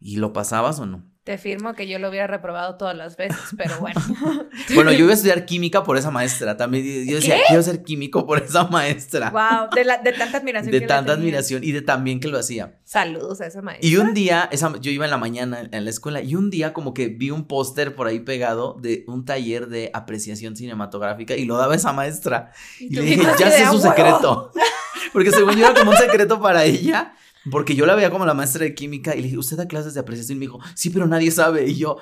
¿Y 0.00 0.16
lo 0.16 0.32
pasabas 0.32 0.80
o 0.80 0.86
no? 0.86 1.04
Te 1.24 1.36
firmo 1.36 1.74
que 1.74 1.86
yo 1.86 1.98
lo 1.98 2.08
hubiera 2.08 2.26
reprobado 2.26 2.76
todas 2.76 2.96
las 2.96 3.18
veces, 3.18 3.38
pero 3.56 3.78
bueno. 3.78 4.00
Bueno, 4.74 4.92
yo 4.92 5.00
iba 5.00 5.10
a 5.10 5.14
estudiar 5.14 5.44
química 5.44 5.84
por 5.84 5.98
esa 5.98 6.10
maestra. 6.10 6.56
También 6.56 7.06
yo 7.06 7.16
decía, 7.16 7.36
¿Qué? 7.36 7.42
quiero 7.48 7.62
ser 7.62 7.82
químico 7.82 8.26
por 8.26 8.42
esa 8.42 8.64
maestra. 8.64 9.30
Wow, 9.30 9.68
de, 9.74 9.84
la, 9.84 9.98
de 9.98 10.12
tanta 10.12 10.38
admiración. 10.38 10.72
de 10.72 10.80
que 10.80 10.86
tanta 10.86 11.12
admiración 11.12 11.62
y 11.62 11.72
de 11.72 11.82
tan 11.82 12.04
bien 12.04 12.20
que 12.20 12.28
lo 12.28 12.38
hacía. 12.38 12.78
Saludos 12.84 13.40
a 13.42 13.46
esa 13.46 13.60
maestra. 13.60 13.86
Y 13.86 13.96
un 13.96 14.14
día, 14.14 14.48
esa, 14.50 14.72
yo 14.80 14.90
iba 14.90 15.04
en 15.04 15.10
la 15.10 15.18
mañana 15.18 15.68
en 15.70 15.84
la 15.84 15.90
escuela 15.90 16.22
y 16.22 16.34
un 16.36 16.50
día 16.50 16.72
como 16.72 16.94
que 16.94 17.08
vi 17.08 17.30
un 17.30 17.46
póster 17.46 17.94
por 17.94 18.06
ahí 18.06 18.20
pegado 18.20 18.76
de 18.80 19.04
un 19.06 19.24
taller 19.24 19.68
de 19.68 19.90
apreciación 19.92 20.56
cinematográfica 20.56 21.36
y 21.36 21.44
lo 21.44 21.56
daba 21.56 21.74
esa 21.74 21.92
maestra. 21.92 22.52
Y, 22.78 22.94
tú 22.94 23.02
le 23.02 23.06
dije, 23.06 23.22
ya 23.38 23.50
sé 23.50 23.66
su 23.66 23.78
secreto. 23.80 24.52
Porque 25.12 25.30
según 25.30 25.56
yo 25.56 25.66
era 25.66 25.74
como 25.74 25.90
un 25.90 25.96
secreto 25.96 26.40
para 26.40 26.64
ella. 26.64 27.14
Porque 27.50 27.74
yo 27.74 27.86
la 27.86 27.94
veía 27.94 28.10
como 28.10 28.26
la 28.26 28.34
maestra 28.34 28.64
de 28.64 28.74
química 28.74 29.14
y 29.14 29.18
le 29.18 29.24
dije, 29.24 29.38
¿usted 29.38 29.56
da 29.56 29.66
clases 29.68 29.94
de 29.94 30.00
apreciación? 30.00 30.36
Y 30.36 30.40
me 30.40 30.46
dijo, 30.46 30.58
sí, 30.74 30.90
pero 30.90 31.06
nadie 31.06 31.30
sabe. 31.30 31.66
Y 31.68 31.76
yo, 31.76 31.96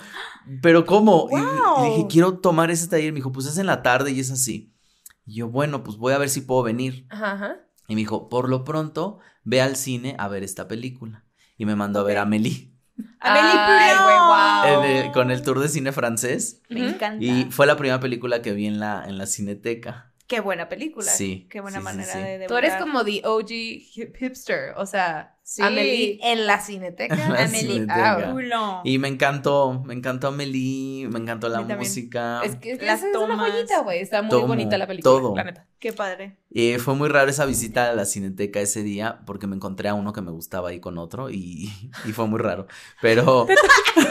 ¿pero 0.62 0.85
cómo? 0.85 1.29
Y- 1.31 1.35
Y, 1.37 1.83
le 1.83 1.90
dije, 1.90 2.07
quiero 2.11 2.38
tomar 2.38 2.70
ese 2.70 2.88
taller. 2.88 3.09
Y 3.09 3.12
me 3.12 3.16
dijo, 3.16 3.31
pues 3.31 3.46
es 3.46 3.59
en 3.59 3.66
la 3.66 3.83
tarde 3.83 4.11
y 4.11 4.18
es 4.20 4.31
así. 4.31 4.72
Y 5.27 5.35
yo, 5.37 5.48
bueno, 5.48 5.85
pues 5.85 5.96
voy 5.96 6.12
a 6.12 6.18
ver 6.18 6.29
si 6.29 6.40
puedo 6.40 6.62
venir. 6.62 7.07
Ajá, 7.11 7.33
ajá. 7.33 7.57
Y 7.87 7.94
me 7.94 8.01
dijo, 8.01 8.29
por 8.29 8.48
lo 8.48 8.64
pronto, 8.64 9.18
ve 9.44 9.61
al 9.62 9.77
cine 9.77 10.16
a 10.18 10.27
ver 10.29 10.42
esta 10.42 10.66
película. 10.66 11.24
Y 11.57 11.66
me 11.66 11.77
mandó 11.77 12.01
a 12.01 12.03
ver 12.05 12.18
a 12.18 12.22
Amélie 12.22 12.72
Amélie 13.20 13.51
Ay, 13.55 14.74
Poulain. 14.74 15.07
el- 15.07 15.12
con 15.12 15.31
el 15.31 15.42
tour 15.42 15.61
de 15.61 15.68
cine 15.68 15.92
francés. 15.92 16.62
Me 16.68 16.88
encanta. 16.88 17.24
Y 17.24 17.46
fue 17.51 17.66
la 17.66 17.77
primera 17.77 18.01
película 18.01 18.42
que 18.42 18.53
vi 18.53 18.66
en 18.66 18.81
la, 18.81 19.05
en 19.07 19.18
la 19.18 19.27
cineteca. 19.27 20.08
Qué 20.29 20.41
buena 20.41 20.69
película. 20.69 21.11
Sí, 21.11 21.49
Qué 21.51 21.61
buena 21.61 21.79
sí, 21.79 21.85
manera 21.85 22.12
sí. 22.12 22.19
de 22.21 22.47
Tú 22.47 22.57
eres 22.57 22.75
como 22.77 23.03
the 23.05 23.23
OG 23.25 23.49
hip- 23.51 24.14
hipster, 24.17 24.75
o 24.77 24.87
sea, 24.87 25.38
Sí. 25.50 25.62
Amelie 25.62 26.18
en 26.22 26.46
la 26.46 26.61
cineteca. 26.64 27.16
La 27.16 27.44
Amelie 27.44 27.61
cineteca. 27.72 28.28
Poulain. 28.30 28.80
Y 28.84 28.98
me 28.98 29.08
encantó, 29.08 29.82
me 29.82 29.94
encantó 29.94 30.28
Amélie, 30.28 31.08
me 31.08 31.18
encantó 31.18 31.48
la 31.48 31.62
música. 31.62 32.42
Es 32.44 32.56
que, 32.56 32.72
es 32.72 32.78
que 32.78 32.84
Las 32.84 33.00
es 33.02 33.16
una 33.16 33.28
tomas. 33.34 33.50
joyita, 33.52 33.80
güey. 33.80 34.00
Está 34.00 34.20
muy 34.20 34.28
Todo, 34.28 34.46
bonita 34.46 34.76
la 34.76 34.87
película, 34.87 35.11
todo. 35.11 35.34
la 35.34 35.44
neta. 35.44 35.64
Qué 35.78 35.92
padre. 35.94 36.37
Eh, 36.52 36.78
fue 36.80 36.94
muy 36.94 37.08
raro 37.08 37.30
esa 37.30 37.46
visita 37.46 37.88
a 37.88 37.94
la 37.94 38.04
cineteca 38.04 38.61
ese 38.61 38.82
día 38.82 39.20
porque 39.26 39.46
me 39.46 39.54
encontré 39.56 39.88
a 39.88 39.94
uno 39.94 40.12
que 40.12 40.20
me 40.20 40.32
gustaba 40.32 40.70
ahí 40.70 40.80
con 40.80 40.98
otro 40.98 41.30
y, 41.30 41.70
y 42.04 42.12
fue 42.12 42.26
muy 42.26 42.40
raro. 42.40 42.66
Pero... 43.00 43.46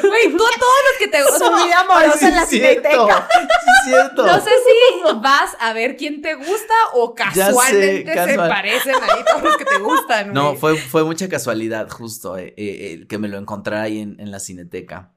Güey, 0.07 0.35
tú 0.37 0.43
a 0.43 0.59
todos 0.59 0.75
los 0.89 0.97
que 0.99 1.07
te 1.09 1.21
Su 1.23 1.65
vida 1.65 1.81
amorosa 1.81 2.17
Sí, 2.17 2.25
en 2.25 2.35
la 2.35 2.45
cierto, 2.45 2.89
cineteca. 2.89 3.27
sí, 3.29 3.39
es 3.69 3.85
cierto. 3.85 4.25
No 4.25 4.39
sé 4.39 4.49
si 4.49 5.13
vas 5.21 5.57
a 5.59 5.73
ver 5.73 5.97
quién 5.97 6.21
te 6.21 6.33
gusta 6.35 6.73
o 6.93 7.13
sé, 7.15 7.23
casualmente 7.39 8.13
se 8.25 8.35
parecen 8.37 8.95
ahí 8.95 9.23
todos 9.29 9.43
los 9.43 9.57
que 9.57 9.65
te 9.65 9.77
gustan. 9.79 10.33
No, 10.33 10.49
güey. 10.49 10.57
fue, 10.57 10.77
fue 10.77 11.03
mucha 11.03 11.26
casualidad, 11.29 11.89
justo, 11.89 12.37
eh, 12.37 12.53
eh, 12.57 12.93
el 12.93 13.07
que 13.07 13.17
me 13.17 13.27
lo 13.27 13.37
encontrara 13.37 13.83
ahí 13.83 13.99
en, 13.99 14.19
en 14.19 14.31
la 14.31 14.39
cineteca. 14.39 15.13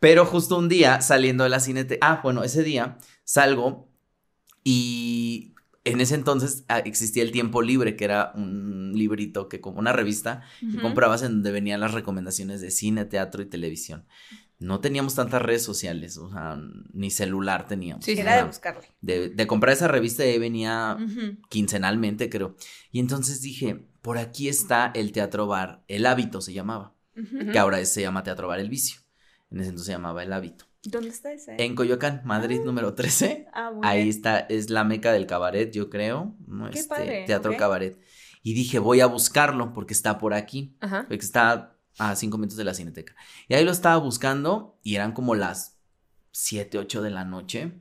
Pero 0.00 0.26
justo 0.26 0.58
un 0.58 0.68
día, 0.68 1.00
saliendo 1.00 1.44
de 1.44 1.50
la 1.50 1.60
cineteca, 1.60 2.06
ah, 2.06 2.20
bueno, 2.22 2.44
ese 2.44 2.62
día 2.62 2.98
salgo 3.24 3.88
y 4.62 5.54
en 5.84 6.00
ese 6.00 6.14
entonces 6.14 6.64
ah, 6.68 6.78
existía 6.80 7.22
el 7.22 7.30
tiempo 7.30 7.62
libre, 7.62 7.96
que 7.96 8.04
era 8.04 8.32
un 8.34 8.92
librito, 8.94 9.48
que 9.48 9.60
como 9.60 9.78
una 9.78 9.92
revista 9.92 10.42
que 10.60 10.80
comprabas 10.80 11.22
en 11.22 11.32
donde 11.32 11.52
venían 11.52 11.80
las 11.80 11.92
recomendaciones 11.92 12.60
de 12.60 12.70
cine, 12.70 13.04
teatro 13.04 13.42
y 13.42 13.46
televisión. 13.46 14.06
No 14.58 14.80
teníamos 14.80 15.14
tantas 15.14 15.42
redes 15.42 15.62
sociales, 15.62 16.16
o 16.16 16.30
sea, 16.30 16.58
ni 16.92 17.10
celular 17.10 17.66
teníamos. 17.66 18.04
Sí, 18.04 18.12
Era 18.12 18.36
de 18.36 18.44
buscarle. 18.44 18.86
de, 19.02 19.28
de 19.28 19.46
comprar 19.46 19.74
esa 19.74 19.88
revista 19.88 20.24
y 20.24 20.30
ahí 20.30 20.38
venía 20.38 20.96
quincenalmente, 21.50 22.30
creo. 22.30 22.56
Y 22.90 23.00
entonces 23.00 23.42
dije, 23.42 23.84
por 24.04 24.18
aquí 24.18 24.50
está 24.50 24.92
el 24.94 25.12
teatro 25.12 25.46
bar, 25.46 25.82
El 25.88 26.04
Hábito 26.04 26.42
se 26.42 26.52
llamaba, 26.52 26.92
que 27.50 27.58
ahora 27.58 27.82
se 27.86 28.02
llama 28.02 28.22
Teatro 28.22 28.48
Bar 28.48 28.60
El 28.60 28.68
Vicio. 28.68 29.00
En 29.50 29.60
ese 29.60 29.70
entonces 29.70 29.86
se 29.86 29.92
llamaba 29.92 30.22
El 30.22 30.30
Hábito. 30.34 30.66
¿Dónde 30.82 31.08
está 31.08 31.32
ese? 31.32 31.56
En 31.58 31.74
Coyoacán, 31.74 32.20
Madrid 32.26 32.60
número 32.62 32.92
13. 32.92 33.46
Ah, 33.54 33.70
muy 33.72 33.80
Ahí 33.82 34.10
está, 34.10 34.40
es 34.40 34.68
la 34.68 34.84
meca 34.84 35.10
del 35.10 35.26
cabaret, 35.26 35.72
yo 35.72 35.88
creo. 35.88 36.36
¿no? 36.46 36.68
Qué 36.68 36.80
Este, 36.80 36.88
padre, 36.94 37.24
Teatro. 37.26 37.56
Cabaret. 37.56 37.98
Y 38.42 38.52
dije, 38.52 38.78
voy 38.78 39.00
a 39.00 39.06
buscarlo 39.06 39.72
porque 39.72 39.94
está 39.94 40.18
por 40.18 40.34
aquí. 40.34 40.76
Ajá. 40.80 41.06
Porque 41.08 41.24
está 41.24 41.78
a 41.98 42.14
cinco 42.14 42.36
minutos 42.36 42.58
de 42.58 42.64
la 42.64 42.74
cineteca. 42.74 43.16
Y 43.48 43.54
ahí 43.54 43.64
lo 43.64 43.70
estaba 43.70 43.96
buscando 43.96 44.78
y 44.82 44.96
eran 44.96 45.12
como 45.12 45.34
las 45.34 45.78
7, 46.32 46.76
8 46.76 47.00
de 47.00 47.10
la 47.10 47.24
noche. 47.24 47.80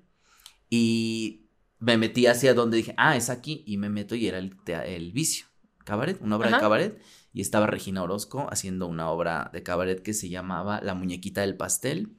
Y 0.69 1.49
me 1.79 1.97
metí 1.97 2.27
hacia 2.27 2.53
donde 2.53 2.77
dije, 2.77 2.93
ah, 2.95 3.17
es 3.17 3.29
aquí. 3.29 3.65
Y 3.67 3.75
me 3.75 3.89
meto 3.89 4.15
y 4.15 4.27
era 4.27 4.38
el, 4.38 4.55
el 4.86 5.12
vicio. 5.12 5.47
Cabaret, 5.83 6.19
una 6.21 6.37
obra 6.37 6.47
Ajá. 6.47 6.57
de 6.57 6.61
cabaret. 6.61 7.01
Y 7.33 7.41
estaba 7.41 7.65
Regina 7.67 8.03
Orozco 8.03 8.47
haciendo 8.51 8.87
una 8.87 9.09
obra 9.09 9.49
de 9.53 9.63
cabaret 9.63 10.01
que 10.01 10.13
se 10.13 10.29
llamaba 10.29 10.81
La 10.81 10.93
muñequita 10.93 11.41
del 11.41 11.57
pastel. 11.57 12.15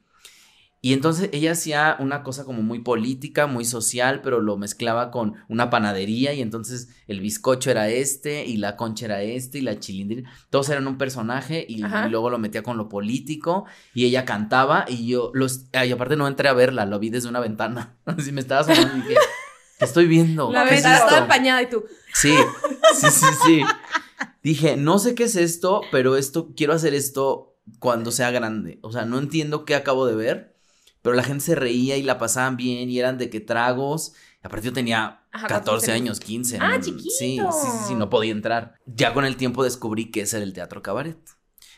Y 0.85 0.93
entonces 0.93 1.31
ella 1.33 1.53
hacía 1.53 1.97
una 1.99 2.23
cosa 2.23 2.45
como 2.45 2.61
muy 2.61 2.81
política, 2.81 3.47
muy 3.47 3.65
social, 3.65 4.21
pero 4.21 4.41
lo 4.43 4.59
mezclaba 4.59 5.11
con 5.11 5.33
una 5.49 5.71
panadería 5.71 6.35
y 6.35 6.43
entonces 6.43 6.91
el 7.07 7.21
bizcocho 7.21 7.71
era 7.71 7.89
este 7.89 8.45
y 8.45 8.59
la 8.59 8.77
concha 8.77 9.07
era 9.07 9.23
este 9.23 9.57
y 9.57 9.61
la 9.63 9.81
chilindrina. 9.81 10.31
Todos 10.51 10.69
eran 10.69 10.87
un 10.87 10.99
personaje 10.99 11.65
y, 11.67 11.83
y 11.83 12.09
luego 12.11 12.29
lo 12.29 12.39
metía 12.39 12.63
con 12.63 12.77
lo 12.77 12.91
político 12.91 13.65
y 13.95 14.05
ella 14.05 14.27
cantaba 14.27 14.85
y 14.87 15.07
yo 15.07 15.31
los... 15.33 15.69
Ay, 15.73 15.91
aparte 15.91 16.17
no 16.17 16.29
entré 16.29 16.51
a 16.51 16.53
verla, 16.53 16.85
lo 16.85 16.99
vi 16.99 17.09
desde 17.09 17.31
una 17.31 17.41
ventana. 17.41 17.97
Así 18.05 18.31
me 18.31 18.43
estaba 18.43 18.65
sonando 18.65 18.95
y 18.95 19.09
dije, 19.09 19.15
¿qué 19.15 19.21
estoy 19.85 20.07
viendo? 20.07 20.51
La 20.53 20.65
¿Qué 20.65 20.75
es 20.77 20.83
ventana 20.83 20.99
toda 20.99 21.11
esto?". 21.13 21.23
empañada 21.23 21.63
y 21.63 21.71
tú. 21.71 21.85
Sí, 22.13 22.35
sí, 22.95 23.07
sí, 23.11 23.27
sí. 23.45 23.63
Dije, 24.43 24.77
no 24.77 24.99
sé 24.99 25.15
qué 25.15 25.25
es 25.25 25.37
esto, 25.37 25.83
pero 25.91 26.17
esto, 26.17 26.53
quiero 26.57 26.73
hacer 26.75 26.95
esto 26.95 27.57
cuando 27.79 28.11
sea 28.13 28.31
grande. 28.31 28.79
O 28.83 28.93
sea, 28.93 29.05
no 29.05 29.19
entiendo 29.19 29.65
qué 29.65 29.75
acabo 29.75 30.07
de 30.07 30.15
ver, 30.15 30.57
pero 31.03 31.17
la 31.17 31.23
gente 31.23 31.45
se 31.45 31.55
reía 31.55 31.97
y 31.97 32.03
la 32.03 32.19
pasaban 32.19 32.57
bien 32.57 32.91
y 32.91 32.99
eran 32.99 33.19
de 33.19 33.31
qué 33.31 33.41
tragos. 33.41 34.13
Aparte 34.43 34.67
yo 34.67 34.73
tenía 34.73 35.23
Ajá, 35.33 35.49
14 35.49 35.87
14 35.89 35.93
años, 35.93 36.21
15. 36.21 36.59
Ah, 36.61 36.77
¿no? 36.77 36.85
chiquito. 36.85 37.11
Sí, 37.19 37.39
sí, 37.39 37.69
sí, 37.71 37.85
sí, 37.89 37.95
no 37.95 38.11
podía 38.11 38.33
entrar. 38.33 38.75
Ya 38.87 39.15
con 39.15 39.25
el 39.25 39.37
tiempo 39.37 39.65
descubrí 39.65 40.11
que 40.11 40.21
ese 40.23 40.37
era 40.37 40.45
el 40.45 40.53
teatro 40.53 40.83
cabaret. 40.83 41.19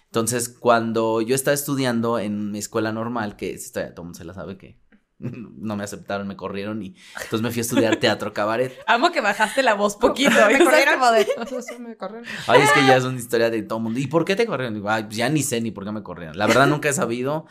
Entonces, 0.07 0.49
cuando 0.49 1.21
yo 1.21 1.35
estaba 1.35 1.55
estudiando 1.55 2.19
en 2.19 2.51
mi 2.51 2.59
escuela 2.59 2.92
normal, 2.92 3.37
que 3.37 3.53
esta 3.53 3.83
todo 3.95 4.03
el 4.03 4.07
mundo 4.07 4.19
se 4.19 4.25
la 4.25 4.35
sabe 4.35 4.57
que 4.59 4.79
no 5.19 5.77
me 5.77 5.85
aceptaron, 5.85 6.29
me 6.29 6.37
corrieron 6.37 6.83
y 6.83 6.95
entonces 7.15 7.41
me 7.41 7.51
fui 7.51 7.61
a 7.61 7.63
estudiar 7.63 7.97
teatro 7.97 8.33
cabaret. 8.33 8.79
Amo 8.87 9.13
que 9.13 9.21
bajaste 9.21 9.63
la 9.63 9.75
voz 9.75 9.97
poquito. 9.97 10.31
Me 10.31 10.37
¿sabes? 10.37 10.63
corrieron. 10.63 10.95
Como 10.99 11.11
de, 11.13 11.25
"Sí, 11.63 11.79
me 11.79 11.97
corrieron". 11.97 12.27
Ay, 12.47 12.61
es 12.63 12.73
que 12.73 12.87
ya 12.87 12.97
es 12.97 13.05
una 13.05 13.19
historia 13.19 13.49
de 13.51 13.63
todo 13.63 13.79
el 13.79 13.85
mundo. 13.85 13.99
¿Y 13.99 14.07
por 14.07 14.25
qué 14.25 14.37
te 14.37 14.47
corrieron? 14.47 14.75
Digo, 14.75 14.91
ay, 14.91 15.05
pues 15.05 15.17
ya 15.17 15.29
ni 15.29 15.43
sé 15.43 15.61
ni 15.61 15.71
por 15.71 15.85
qué 15.85 15.93
me 15.93 16.03
corrieron. 16.03 16.37
La 16.37 16.47
verdad 16.47 16.67
nunca 16.67 16.89
he 16.89 16.93
sabido 16.93 17.47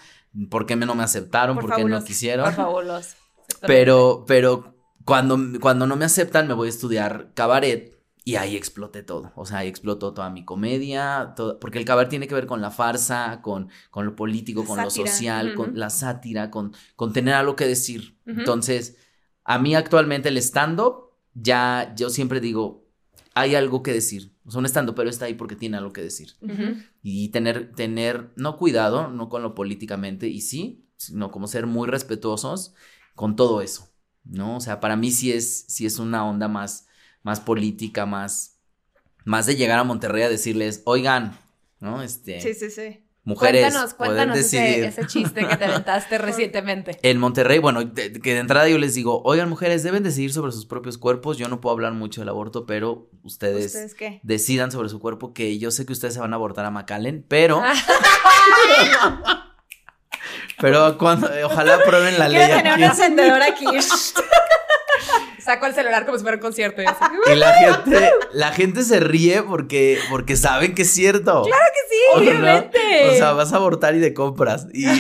por 0.50 0.66
qué 0.66 0.76
me, 0.76 0.86
no 0.86 0.96
me 0.96 1.04
aceptaron, 1.04 1.56
por, 1.56 1.68
Por 1.68 1.76
qué 1.76 1.86
no 1.86 2.04
quisieron. 2.04 2.54
Por. 2.54 2.86
Pero, 3.66 4.26
pero 4.28 4.76
cuando, 5.04 5.40
cuando 5.60 5.88
no 5.88 5.96
me 5.96 6.06
aceptan, 6.06 6.48
me 6.48 6.54
voy 6.54 6.68
a 6.68 6.70
estudiar 6.70 7.32
cabaret 7.34 7.95
y 8.26 8.36
ahí 8.36 8.56
exploté 8.58 9.04
todo. 9.04 9.32
O 9.36 9.46
sea, 9.46 9.60
ahí 9.60 9.68
explotó 9.70 10.14
toda 10.14 10.30
mi 10.32 10.44
comedia, 10.44 11.34
todo, 11.38 11.60
porque 11.60 11.78
el 11.78 11.86
cabaret 11.86 12.10
tiene 12.10 12.28
que 12.28 12.34
ver 12.36 12.48
con 12.48 12.60
la 12.60 12.72
farsa, 12.72 13.40
con, 13.44 13.70
con 13.92 14.06
lo 14.06 14.16
político, 14.16 14.62
La 14.62 14.68
con 14.68 14.78
sátira. 14.78 15.06
lo 15.06 15.12
social, 15.12 15.56
con 15.56 15.80
la 15.80 15.90
sátira, 15.92 16.50
con, 16.52 16.74
con 16.98 17.14
tener 17.14 17.36
algo 17.36 17.56
que 17.56 17.68
decir. 17.68 18.18
Entonces, 18.26 18.98
a 19.44 19.60
mí 19.60 19.76
actualmente 19.76 20.30
el 20.30 20.38
stand-up, 20.40 21.12
ya 21.36 21.94
yo 21.96 22.10
siempre 22.10 22.40
digo, 22.42 22.90
hay 23.36 23.54
algo 23.54 23.84
que 23.84 23.94
decir. 23.94 24.34
O 24.44 24.50
sea, 24.52 24.60
un 24.60 24.66
stand-up, 24.66 24.96
pero 24.96 25.10
está 25.10 25.26
ahí 25.26 25.36
porque 25.36 25.56
tiene 25.56 25.78
algo 25.78 25.94
que 25.94 26.02
decir 26.02 26.34
y 27.04 27.30
tener, 27.30 27.74
tener, 27.76 28.32
no 28.36 28.58
cuidado, 28.58 29.08
no 29.10 29.30
con 29.30 29.44
lo 29.44 29.54
políticamente, 29.54 30.28
y 30.28 30.42
sí, 30.42 30.88
sino 30.98 31.30
como 31.30 31.48
ser 31.48 31.68
muy 31.68 31.88
respetuosos 31.88 32.74
con 33.14 33.36
todo 33.36 33.62
eso, 33.62 33.90
¿no? 34.24 34.58
O 34.58 34.62
sea, 34.62 34.80
para 34.80 34.96
mí 34.96 35.12
sí 35.12 35.32
es, 35.32 35.66
sí 35.68 35.86
es 35.86 36.00
una 36.00 36.26
onda 36.28 36.48
más, 36.48 36.85
más 37.26 37.40
política, 37.42 38.06
más, 38.06 38.60
más 39.26 39.48
de 39.48 39.56
llegar 39.56 39.80
a 39.80 39.84
Monterrey 39.84 40.22
a 40.24 40.30
decirles, 40.30 40.84
oigan, 40.86 41.38
¿no? 41.80 42.02
Este, 42.04 42.40
Sí, 42.40 42.54
sí, 42.54 42.70
sí. 42.70 43.04
mujeres 43.24 43.64
Cuéntanos, 43.64 43.94
cuéntanos 43.96 44.36
decidir. 44.38 44.84
ese, 44.86 45.02
ese 45.02 45.08
chiste 45.08 45.48
que 45.48 45.58
te 45.58 45.66
aventaste 45.66 46.18
recientemente. 46.20 47.00
En 47.02 47.18
Monterrey, 47.18 47.58
bueno, 47.58 47.84
de- 47.84 48.14
que 48.14 48.34
de 48.36 48.40
entrada 48.40 48.70
yo 48.70 48.78
les 48.78 48.94
digo, 48.94 49.24
oigan 49.24 49.50
mujeres, 49.50 49.82
deben 49.82 50.04
decidir 50.04 50.32
sobre 50.32 50.52
sus 50.52 50.68
propios 50.68 51.00
cuerpos. 51.00 51.40
Yo 51.40 51.48
no 51.48 51.60
puedo 51.62 51.74
hablar 51.74 51.94
mucho 51.94 52.22
del 52.22 52.30
aborto, 52.30 52.68
pero 52.68 53.10
ustedes, 53.24 53.66
¿Ustedes 53.74 53.96
qué? 53.96 54.20
decidan 54.22 54.72
sobre 54.72 54.90
su 54.90 55.00
cuerpo, 55.00 55.34
que 55.34 55.58
yo 55.58 55.72
sé 55.72 55.88
que 55.88 55.94
ustedes 55.94 56.14
se 56.14 56.20
van 56.20 56.32
a 56.34 56.36
abortar 56.36 56.64
a 56.66 56.70
McAllen, 56.72 57.26
pero... 57.28 57.62
pero 60.60 60.98
cuando, 60.98 61.30
ojalá 61.44 61.76
aprueben 61.76 62.18
la 62.18 62.30
ley. 62.30 62.38
Quiero 62.46 62.58
tener 62.58 62.74
aquí. 62.74 62.84
un 62.84 62.90
encendedor 62.90 63.42
aquí. 63.42 63.66
Saco 65.40 65.66
el 65.68 65.76
celular 65.76 66.06
como 66.06 66.18
si 66.18 66.24
fuera 66.24 66.38
un 66.38 66.42
concierto. 66.42 66.82
y 66.82 66.86
así. 66.86 67.04
Y 67.32 67.36
la 67.36 67.54
gente, 67.54 68.12
la 68.34 68.52
gente 68.52 68.84
se 68.84 69.00
ríe 69.00 69.44
porque, 69.44 70.00
porque 70.10 70.36
saben 70.38 70.74
que 70.74 70.82
es 70.82 70.92
cierto. 70.92 71.44
Claro 71.44 71.66
que 71.74 71.96
sí, 71.96 72.02
¿O 72.14 72.18
no? 72.18 72.22
obviamente. 72.22 73.10
O 73.12 73.14
sea, 73.14 73.34
vas 73.34 73.54
a 73.54 73.58
abortar 73.58 73.94
y 73.96 74.00
de 74.00 74.14
compras. 74.14 74.68
Y... 74.74 74.86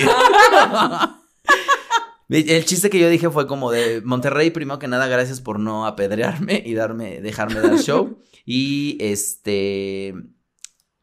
El 2.27 2.65
chiste 2.65 2.89
que 2.89 2.97
yo 2.97 3.07
dije 3.07 3.29
fue 3.29 3.45
como 3.45 3.71
de 3.71 4.01
Monterrey, 4.03 4.49
primero 4.49 4.79
que 4.79 4.87
nada, 4.87 5.05
gracias 5.07 5.41
por 5.41 5.59
no 5.59 5.85
apedrearme 5.85 6.61
y 6.65 6.73
darme, 6.73 7.21
dejarme 7.21 7.61
dar 7.61 7.77
show. 7.79 8.19
Y 8.47 8.97
este 8.99 10.13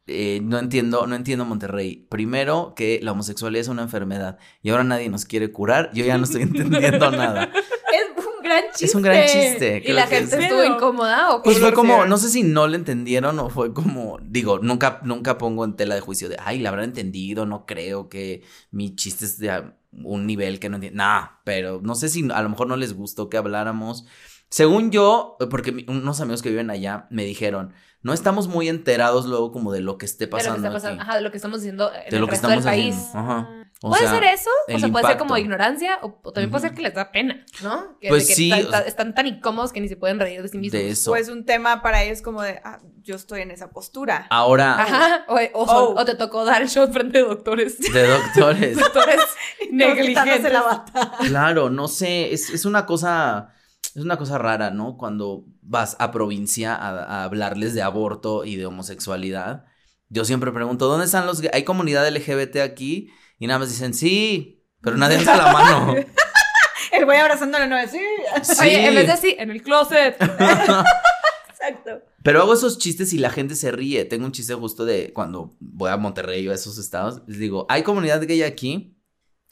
eh, 0.07 0.41
no 0.43 0.59
entiendo, 0.59 1.07
no 1.07 1.15
entiendo 1.15 1.45
Monterrey. 1.45 2.07
Primero 2.09 2.75
que 2.75 2.99
la 3.03 3.13
homosexualidad 3.13 3.61
es 3.61 3.69
una 3.69 3.83
enfermedad 3.83 4.39
y 4.63 4.71
ahora 4.71 4.85
nadie 4.85 5.09
nos 5.09 5.25
quiere 5.25 5.53
curar. 5.53 5.91
Yo 5.95 6.05
ya 6.05 6.19
no 6.19 6.25
estoy 6.25 6.43
entendiendo 6.43 7.11
nada. 7.11 7.53
es 7.55 8.27
un 8.27 8.43
gran 8.43 8.65
chiste. 8.71 8.85
Es 8.85 8.95
un 8.97 9.03
gran 9.03 9.27
chiste, 9.27 9.83
¿Y 9.87 9.93
la 9.93 10.07
gente 10.09 10.37
es. 10.37 10.43
estuvo 10.43 10.65
incómoda 10.65 11.35
o 11.35 11.43
Pues 11.43 11.59
fue 11.61 11.73
como, 11.73 12.05
no 12.07 12.19
sé 12.19 12.31
si 12.31 12.43
no 12.43 12.67
lo 12.67 12.75
entendieron 12.75 13.39
o 13.39 13.49
fue 13.49 13.73
como, 13.73 14.19
digo, 14.23 14.59
nunca, 14.59 15.01
nunca 15.05 15.39
pongo 15.39 15.65
en 15.65 15.77
tela 15.77 15.95
de 15.95 16.01
juicio 16.01 16.29
de, 16.29 16.37
ay, 16.41 16.59
la 16.59 16.71
habrán 16.71 16.87
entendido, 16.87 17.47
no 17.47 17.65
creo 17.65 18.09
que 18.09 18.43
mi 18.73 18.97
chiste 18.97 19.25
es 19.25 19.39
de 19.39 19.73
un 19.93 20.27
nivel 20.27 20.59
que 20.59 20.69
no 20.69 20.77
entiendo. 20.77 20.97
Nah, 20.97 21.27
pero 21.45 21.81
no 21.81 21.95
sé 21.95 22.09
si 22.09 22.29
a 22.33 22.43
lo 22.43 22.49
mejor 22.49 22.67
no 22.67 22.77
les 22.77 22.95
gustó 22.95 23.29
que 23.29 23.37
habláramos. 23.37 24.07
Según 24.49 24.91
yo, 24.91 25.37
porque 25.49 25.87
unos 25.89 26.21
amigos 26.21 26.43
que 26.43 26.51
viven 26.51 26.71
allá 26.71 27.07
me 27.11 27.25
dijeron, 27.25 27.73
no 28.03 28.13
estamos 28.13 28.49
muy 28.49 28.69
enterados 28.69 29.27
luego 29.27 29.53
como 29.53 29.73
de 29.73 29.81
lo 29.81 29.97
que 29.99 30.07
esté 30.07 30.27
De 30.27 30.31
lo 30.33 30.37
que 30.37 30.45
pasando. 30.45 30.57
está 30.69 30.73
pasando, 30.73 31.01
aquí". 31.03 31.09
ajá, 31.11 31.17
de 31.17 31.23
lo 31.23 31.31
que 31.31 31.37
estamos 31.37 31.61
diciendo 31.61 31.91
en 31.95 32.11
De 32.11 32.17
el 32.17 32.21
lo 32.21 32.27
que 32.27 32.33
resto 32.33 32.49
del 32.49 32.63
país. 32.63 32.95
haciendo. 32.97 33.19
Ajá. 33.19 33.49
O 33.85 33.89
puede 33.91 34.03
sea, 34.03 34.13
ser 34.13 34.23
eso, 34.25 34.51
o 34.73 34.79
sea, 34.79 34.89
puede 34.91 35.07
ser 35.09 35.17
como 35.19 35.37
ignorancia, 35.37 35.99
o, 36.03 36.21
o 36.23 36.33
también 36.33 36.53
puede 36.53 36.69
ser 36.69 36.73
que 36.77 36.83
les 36.83 36.95
da 36.95 37.11
pena, 37.11 37.45
¿no? 37.65 37.99
Que, 38.01 38.11
Pues 38.11 38.29
que 38.29 38.35
sí, 38.37 38.53
están, 38.53 38.67
o 38.67 38.71
sea- 38.71 38.81
están 38.83 39.13
tan 39.13 39.27
incómodos 39.27 39.73
que 39.73 39.81
ni 39.81 39.89
se 39.89 39.97
pueden 39.97 40.21
reír 40.21 40.41
de 40.41 40.47
sí 40.49 40.57
mismos. 40.59 40.73
de 40.81 40.91
eso. 40.91 41.11
Pues 41.11 41.29
un 41.29 41.45
tema 41.45 41.83
para 41.83 42.01
ellos 42.05 42.23
como 42.23 42.43
de, 42.43 42.61
ah, 42.65 42.79
yo 43.03 43.17
estoy 43.17 43.41
en 43.41 43.51
esa 43.51 43.71
postura. 43.71 44.29
Ahora, 44.31 44.81
Ajá, 44.81 45.25
o, 45.27 45.35
o 45.35 45.65
Oh. 45.67 45.95
o 46.01 46.05
te 46.05 46.15
tocó 46.15 46.45
dar 46.45 46.63
el 46.63 46.69
show 46.69 46.87
frente 46.93 47.19
de 47.19 47.25
doctores. 47.25 47.81
de 47.81 48.07
doctores. 48.07 48.77
doctores 48.79 49.21
negligentes. 49.73 50.53
la 50.53 50.63
bata. 50.63 51.13
Claro, 51.27 51.69
no 51.71 51.89
sé, 51.89 52.33
es, 52.33 52.51
es 52.51 52.65
una 52.65 52.87
cosa, 52.87 53.53
es 53.95 54.05
una 54.05 54.16
cosa 54.16 54.38
rara, 54.38 54.70
¿no? 54.70 54.97
Cuando 54.97 55.45
vas 55.61 55.97
a 55.99 56.11
provincia 56.11 56.74
a, 56.74 57.05
a 57.05 57.24
hablarles 57.24 57.74
de 57.74 57.82
aborto 57.82 58.45
y 58.45 58.57
de 58.57 58.66
homosexualidad, 58.66 59.64
yo 60.09 60.24
siempre 60.24 60.53
pregunto, 60.53 60.88
¿dónde 60.88 61.07
están 61.07 61.26
los, 61.26 61.43
hay 61.53 61.64
comunidad 61.64 62.07
LGBT 62.07 62.57
aquí? 62.59 63.11
Y 63.38 63.47
nada 63.47 63.59
más 63.59 63.70
dicen, 63.70 63.95
sí, 63.95 64.62
pero 64.82 64.97
nadie 64.97 65.16
alza 65.16 65.36
la 65.36 65.53
mano. 65.53 65.95
El 66.93 67.07
güey 67.07 67.18
abrazándole 67.18 67.66
no 67.66 67.76
sí. 67.88 68.01
Sí. 68.43 68.61
Oye, 68.61 68.86
en 68.86 68.95
vez 68.95 69.07
de 69.07 69.12
así, 69.12 69.34
en 69.38 69.51
el 69.51 69.62
closet. 69.62 70.16
Exacto. 71.49 72.03
Pero 72.22 72.43
hago 72.43 72.53
esos 72.53 72.76
chistes 72.78 73.12
y 73.14 73.18
la 73.18 73.30
gente 73.30 73.57
se 73.57 73.72
ríe. 73.72 74.05
Tengo 74.05 74.26
un 74.26 74.32
chiste 74.32 74.55
justo 74.55 74.84
de 74.84 75.12
cuando 75.14 75.57
voy 75.59 75.90
a 75.90 75.97
Monterrey 75.97 76.47
o 76.47 76.53
a 76.53 76.55
esos 76.55 76.76
estados. 76.76 77.22
Les 77.26 77.38
digo, 77.38 77.64
¿hay 77.70 77.82
comunidad 77.82 78.20
gay 78.26 78.43
aquí? 78.43 78.99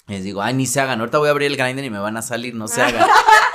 Les 0.07 0.23
digo, 0.23 0.43
ay, 0.43 0.55
ni 0.55 0.67
se 0.67 0.81
hagan. 0.81 1.01
Ahorita 1.01 1.19
voy 1.19 1.29
a 1.29 1.31
abrir 1.31 1.51
el 1.51 1.57
grinder 1.57 1.85
y 1.85 1.91
me 1.91 1.99
van 1.99 2.17
a 2.17 2.23
salir, 2.23 2.55
no 2.55 2.69
se 2.69 2.83
hagan. 2.83 3.07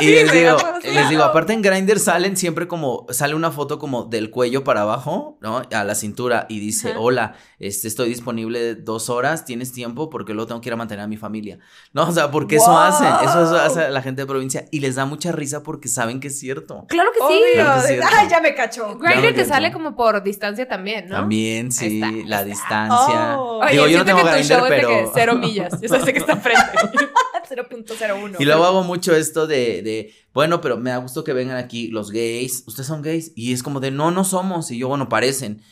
Y 0.00 0.04
sí, 0.04 0.10
les 0.12 0.32
digo, 0.32 0.56
les 0.82 1.08
digo, 1.08 1.22
aparte 1.24 1.52
en 1.52 1.62
Grindr 1.62 1.98
salen 1.98 2.36
siempre 2.36 2.68
como, 2.68 3.06
sale 3.10 3.34
una 3.34 3.50
foto 3.50 3.78
como 3.78 4.04
del 4.04 4.30
cuello 4.30 4.64
para 4.64 4.82
abajo, 4.82 5.38
¿no? 5.40 5.62
A 5.72 5.84
la 5.84 5.94
cintura 5.94 6.46
y 6.48 6.60
dice, 6.60 6.90
Ajá. 6.90 7.00
hola, 7.00 7.34
este, 7.58 7.88
estoy 7.88 8.08
disponible 8.08 8.74
dos 8.74 9.10
horas, 9.10 9.44
¿tienes 9.44 9.72
tiempo? 9.72 10.10
Porque 10.10 10.34
luego 10.34 10.46
tengo 10.48 10.60
que 10.60 10.68
ir 10.68 10.72
a 10.72 10.76
mantener 10.76 11.04
a 11.04 11.08
mi 11.08 11.16
familia. 11.16 11.58
No, 11.92 12.08
o 12.08 12.12
sea, 12.12 12.30
porque 12.30 12.56
eso 12.56 12.70
¡Wow! 12.70 12.78
hacen, 12.78 13.08
eso, 13.28 13.42
eso 13.44 13.56
hace 13.56 13.90
la 13.90 14.02
gente 14.02 14.22
de 14.22 14.26
provincia 14.26 14.66
y 14.70 14.80
les 14.80 14.94
da 14.94 15.04
mucha 15.04 15.32
risa 15.32 15.62
porque 15.62 15.88
saben 15.88 16.20
que 16.20 16.28
es 16.28 16.38
cierto. 16.38 16.84
Claro 16.88 17.10
que 17.12 17.18
sí. 17.18 17.42
Obvio. 17.42 17.64
Claro 17.64 17.82
que. 17.86 18.00
Ay, 18.02 18.28
ya 18.28 18.40
me 18.40 18.54
cachó. 18.54 18.96
Grindr 18.98 19.28
que 19.28 19.32
te 19.32 19.44
sale 19.44 19.72
como 19.72 19.96
por 19.96 20.22
distancia 20.22 20.68
también, 20.68 21.08
¿no? 21.08 21.16
También, 21.16 21.72
sí, 21.72 22.00
está, 22.00 22.10
la 22.26 22.36
está. 22.40 22.44
distancia. 22.44 23.38
Oh. 23.38 23.58
Oye, 23.58 23.72
Digo, 23.72 23.86
yo 23.88 23.98
no 23.98 24.04
tengo 24.04 24.18
que 24.18 24.24
tu 24.24 24.30
Grindr, 24.30 24.48
show 24.48 24.64
es 24.64 24.70
de 24.70 24.76
pero... 24.76 24.88
que 24.88 25.08
cero 25.14 25.34
millas. 25.34 25.80
Yo 25.80 25.88
sé 25.88 26.12
que 26.12 26.18
está 26.18 26.32
enfrente. 26.32 26.62
0.01. 27.48 28.36
Y 28.38 28.44
luego 28.44 28.64
hago 28.64 28.82
mucho 28.82 29.14
esto 29.14 29.46
de, 29.46 29.82
de, 29.82 30.14
bueno, 30.32 30.60
pero 30.60 30.76
me 30.76 30.90
da 30.90 30.98
gusto 30.98 31.24
que 31.24 31.32
vengan 31.32 31.56
aquí 31.56 31.88
los 31.88 32.10
gays. 32.10 32.64
¿Ustedes 32.66 32.86
son 32.86 33.02
gays? 33.02 33.32
Y 33.34 33.52
es 33.52 33.62
como 33.62 33.80
de, 33.80 33.90
no, 33.90 34.10
no 34.10 34.24
somos. 34.24 34.70
Y 34.70 34.78
yo, 34.78 34.88
bueno, 34.88 35.08
parecen. 35.08 35.62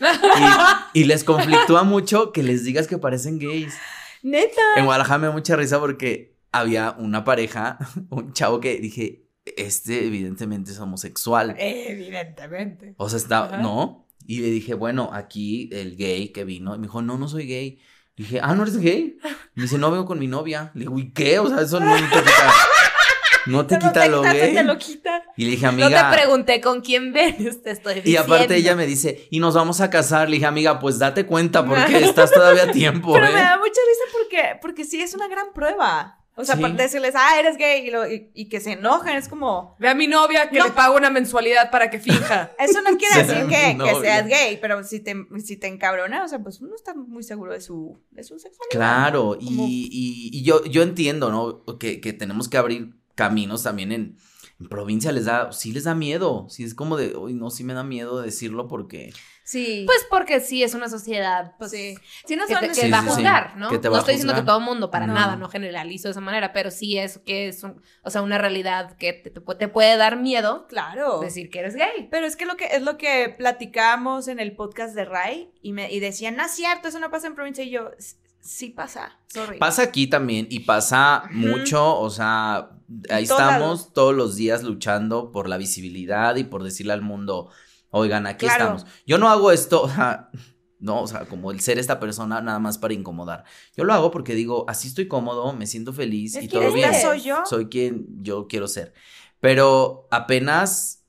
Y, 0.95 1.01
y 1.01 1.05
les 1.05 1.25
conflictúa 1.25 1.83
mucho 1.85 2.33
que 2.33 2.43
les 2.43 2.65
digas 2.65 2.87
que 2.87 2.99
parecen 2.99 3.39
gays. 3.39 3.75
Neta. 4.23 4.61
En 4.77 4.85
Guadalajara 4.85 5.19
me 5.19 5.27
da 5.29 5.33
mucha 5.33 5.57
risa 5.57 5.79
porque 5.79 6.37
había 6.53 6.95
una 6.99 7.25
pareja, 7.25 7.79
un 8.11 8.33
chavo 8.33 8.61
que 8.61 8.79
dije, 8.79 9.27
este 9.57 10.07
evidentemente 10.07 10.73
es 10.73 10.81
homosexual. 10.81 11.55
Evidentemente. 11.59 12.95
O 12.97 13.09
sea, 13.09 13.19
está, 13.19 13.45
Ajá. 13.45 13.59
¿no? 13.59 14.07
Y 14.27 14.41
le 14.41 14.51
dije, 14.51 14.75
bueno, 14.75 15.11
aquí 15.13 15.71
el 15.73 15.97
gay 15.97 16.31
que 16.31 16.45
vino, 16.45 16.75
y 16.75 16.79
me 16.79 16.87
dijo, 16.87 17.03
no, 17.03 17.17
no 17.17 17.29
soy 17.29 17.47
gay. 17.47 17.79
Dije, 18.17 18.41
ah, 18.43 18.55
¿no 18.55 18.63
eres 18.63 18.79
gay? 18.79 19.19
Me 19.55 19.65
dice, 19.65 19.77
no, 19.79 19.91
vengo 19.91 20.07
con 20.07 20.19
mi 20.19 20.27
novia. 20.27 20.71
Le 20.75 20.81
digo, 20.81 20.99
¿y 20.99 21.13
qué? 21.13 21.39
O 21.39 21.49
sea, 21.49 21.61
eso 21.61 21.79
no 21.81 21.95
te 21.95 22.03
quita, 22.03 22.23
no 23.47 23.67
te 23.67 23.75
No 23.79 23.81
quita 23.81 24.07
lo 24.09 24.23
gay. 24.23 24.55
Te 24.55 24.65
lo 24.65 24.79
quita. 24.79 25.23
Y 25.37 25.45
le 25.45 25.51
dije, 25.53 25.65
No 25.67 25.69
amiga. 25.85 26.11
te 26.11 26.17
pregunté 26.17 26.61
con 26.63 26.81
quién 26.81 27.13
vienes, 27.13 27.63
te 27.63 27.71
estoy 27.73 27.97
diciendo. 27.97 28.11
y 28.11 28.17
aparte 28.17 28.57
ella 28.57 28.75
me 28.75 28.87
dice, 28.87 29.29
y 29.31 29.39
nos 29.39 29.55
vamos 29.55 29.81
a 29.83 29.91
casar. 29.91 30.29
Le 30.31 30.37
dije, 30.37 30.47
amiga, 30.47 30.79
pues 30.79 30.99
date 30.99 31.27
cuenta 31.27 31.65
porque 31.67 31.99
estás 32.05 32.31
todavía 32.33 32.65
a 32.65 32.71
tiempo, 32.73 33.13
Pero 33.13 33.27
¿eh? 33.27 33.33
me 33.33 33.41
da 33.41 33.59
mucha 33.59 33.69
risa 33.71 34.19
porque, 34.19 34.59
porque 34.63 34.85
sí 34.85 35.01
es 35.03 35.15
una 35.15 35.29
gran 35.29 35.53
prueba. 35.55 36.19
O 36.39 36.45
sea, 36.45 36.57
Sí. 36.57 36.61
para 36.63 36.75
decirles, 36.75 37.15
ah, 37.17 37.41
eres 37.41 37.57
gay 37.57 37.87
y, 37.87 37.91
lo- 37.91 38.07
y- 38.11 38.31
y 38.35 38.49
que 38.51 38.61
se 38.61 38.73
enojen, 38.73 39.17
es 39.17 39.27
como. 39.29 39.75
Ve 39.79 39.89
a 39.89 39.95
mi 39.95 40.07
novia 40.07 40.51
que 40.51 40.59
No. 40.59 40.67
le 40.67 40.71
pago 40.73 40.95
una 40.97 41.09
mensualidad 41.11 41.71
para 41.71 41.89
que 41.91 41.99
finja. 41.99 42.53
Eso 42.59 42.83
no 42.83 42.97
quiere 42.99 43.23
decir 43.25 43.47
que, 43.49 43.95
seas 44.03 44.27
gay, 44.29 44.59
pero 44.61 44.85
si 44.85 45.01
te, 45.01 45.15
si 45.43 45.57
te 45.57 45.67
encabrona, 45.67 46.25
o 46.25 46.29
sea, 46.29 46.39
pues 46.41 46.61
uno 46.61 46.75
está 46.75 46.95
muy 46.95 47.23
seguro 47.23 47.53
de 47.55 47.61
su, 47.63 47.99
de 48.11 48.23
su 48.23 48.39
sexualidad. 48.39 48.71
Claro, 48.71 49.37
¿no? 49.41 49.47
Como- 49.47 49.67
y, 49.67 49.89
y- 49.91 50.39
y 50.39 50.43
yo, 50.45 50.63
yo 50.67 50.83
entiendo, 50.83 51.31
¿no? 51.31 51.65
Que, 51.79 52.01
que 52.03 52.13
tenemos 52.13 52.49
que 52.51 52.59
abrir 52.59 52.95
caminos 53.15 53.63
también 53.63 53.93
en, 53.93 54.17
en 54.59 54.69
provincia, 54.69 55.13
les 55.13 55.27
da, 55.27 55.53
sí 55.53 55.73
les 55.73 55.85
da 55.85 55.95
miedo, 55.95 56.47
sí 56.49 56.65
es 56.65 56.75
como 56.75 56.97
de, 56.97 57.15
uy, 57.17 57.35
no, 57.35 57.51
sí 57.51 57.63
me 57.65 57.75
da 57.75 57.83
miedo 57.85 58.21
decirlo 58.23 58.69
porque... 58.69 59.13
Sí. 59.45 59.85
Pues 59.87 60.05
porque 60.11 60.41
sí 60.41 60.65
es 60.65 60.75
una 60.75 60.89
sociedad 60.89 61.55
pues, 61.57 61.71
sí. 61.71 61.95
Sí, 62.27 62.35
no 62.35 62.47
que, 62.49 62.57
te, 62.57 62.67
que 62.69 62.75
Sí, 62.75 62.91
va 62.91 62.99
a 62.99 63.03
sí. 63.03 63.09
juzgar, 63.11 63.57
¿no? 63.57 63.69
Que 63.71 63.79
te 63.79 63.87
no 63.87 63.93
va 63.93 63.99
a 63.99 64.01
estoy 64.01 64.15
diciendo 64.15 64.35
que 64.35 64.43
todo 64.45 64.59
el 64.59 64.65
mundo, 64.65 64.91
para 64.91 65.07
No. 65.07 65.13
nada, 65.15 65.37
no 65.37 65.49
generalizo 65.49 66.09
de 66.09 66.13
esa 66.13 66.21
manera, 66.21 66.53
pero 66.53 66.73
sí 66.73 66.99
es 66.99 67.19
que 67.19 67.47
es, 67.47 67.63
un- 67.63 67.81
o 68.03 68.11
sea, 68.11 68.23
una 68.23 68.39
realidad 68.39 68.97
que 68.97 69.13
te, 69.13 69.31
te 69.31 69.41
pu- 69.41 69.57
te 69.57 69.69
puede 69.69 69.97
dar 69.99 70.17
miedo 70.19 70.67
Claro. 70.69 71.21
decir 71.21 71.49
que 71.51 71.61
eres 71.61 71.77
gay. 71.77 72.09
Pero 72.11 72.27
es 72.27 72.35
que 72.35 72.45
lo 72.45 72.57
que 72.57 72.65
es 72.73 72.83
lo 72.83 72.97
que 72.99 73.33
platicábamos 73.39 74.27
en 74.27 74.41
el 74.41 74.57
podcast 74.57 74.97
de 74.97 75.05
Rai 75.05 75.51
y 75.63 75.73
me 75.73 75.93
y 75.93 76.01
decían, 76.01 76.35
no 76.35 76.45
es 76.45 76.51
cierto, 76.51 76.89
eso 76.89 76.99
no 76.99 77.11
pasa 77.13 77.29
en 77.29 77.35
provincia 77.37 77.63
y 77.63 77.71
yo 77.71 77.91
"S- 77.99 78.17
sí 78.47 78.71
pasa. 78.71 79.19
Sorry. 79.29 79.59
Pasa 79.59 79.83
aquí 79.83 80.07
también 80.07 80.47
y 80.51 80.61
pasa 80.61 81.25
mucho, 81.33 81.99
o 81.99 82.09
sea, 82.11 82.71
ahí 83.11 83.25
estamos 83.25 83.93
todos 83.93 84.15
los 84.15 84.37
días 84.37 84.63
luchando 84.63 85.33
por 85.33 85.49
la 85.49 85.57
visibilidad 85.57 86.37
y 86.37 86.45
por 86.45 86.63
decirle 86.63 86.93
al 86.93 87.03
mundo, 87.03 87.51
oigan, 87.91 88.27
aquí 88.27 88.47
Claro. 88.47 88.77
estamos. 88.77 88.87
Yo 89.07 89.19
no 89.19 89.29
hago 89.29 89.51
esto, 89.53 89.83
o 89.85 89.89
sea, 89.89 90.31
no, 90.79 91.03
o 91.03 91.07
sea, 91.07 91.25
como 91.27 91.51
el 91.51 91.61
ser 91.61 91.79
esta 91.79 91.99
persona 91.99 92.41
nada 92.41 92.59
más 92.59 92.79
para 92.79 92.95
incomodar. 92.95 93.45
Yo 93.77 93.85
lo 93.85 93.93
hago 93.95 94.11
porque 94.11 94.35
digo, 94.35 94.65
así 94.69 94.89
estoy 94.89 95.09
cómodo, 95.09 95.53
me 95.53 95.67
siento 95.67 95.93
feliz 95.93 96.37
y 96.41 96.49
todo 96.49 96.73
bien. 96.73 96.93
soy 97.01 97.23
yo. 97.23 97.43
Soy 97.47 97.67
quien 97.67 98.07
yo 98.23 98.47
quiero 98.47 98.69
ser. 98.69 98.93
Pero 99.41 100.07
apenas 100.11 101.03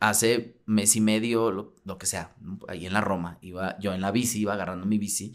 hace 0.00 0.60
mes 0.66 0.96
y 0.96 1.00
medio, 1.00 1.50
lo, 1.50 1.74
lo 1.84 1.96
que 1.98 2.06
sea, 2.06 2.34
ahí 2.68 2.86
en 2.86 2.92
la 2.92 3.00
Roma, 3.00 3.38
iba 3.40 3.78
yo 3.78 3.94
en 3.94 4.00
la 4.00 4.10
bici, 4.10 4.40
iba 4.40 4.52
agarrando 4.52 4.84
mi 4.86 4.98
bici, 4.98 5.34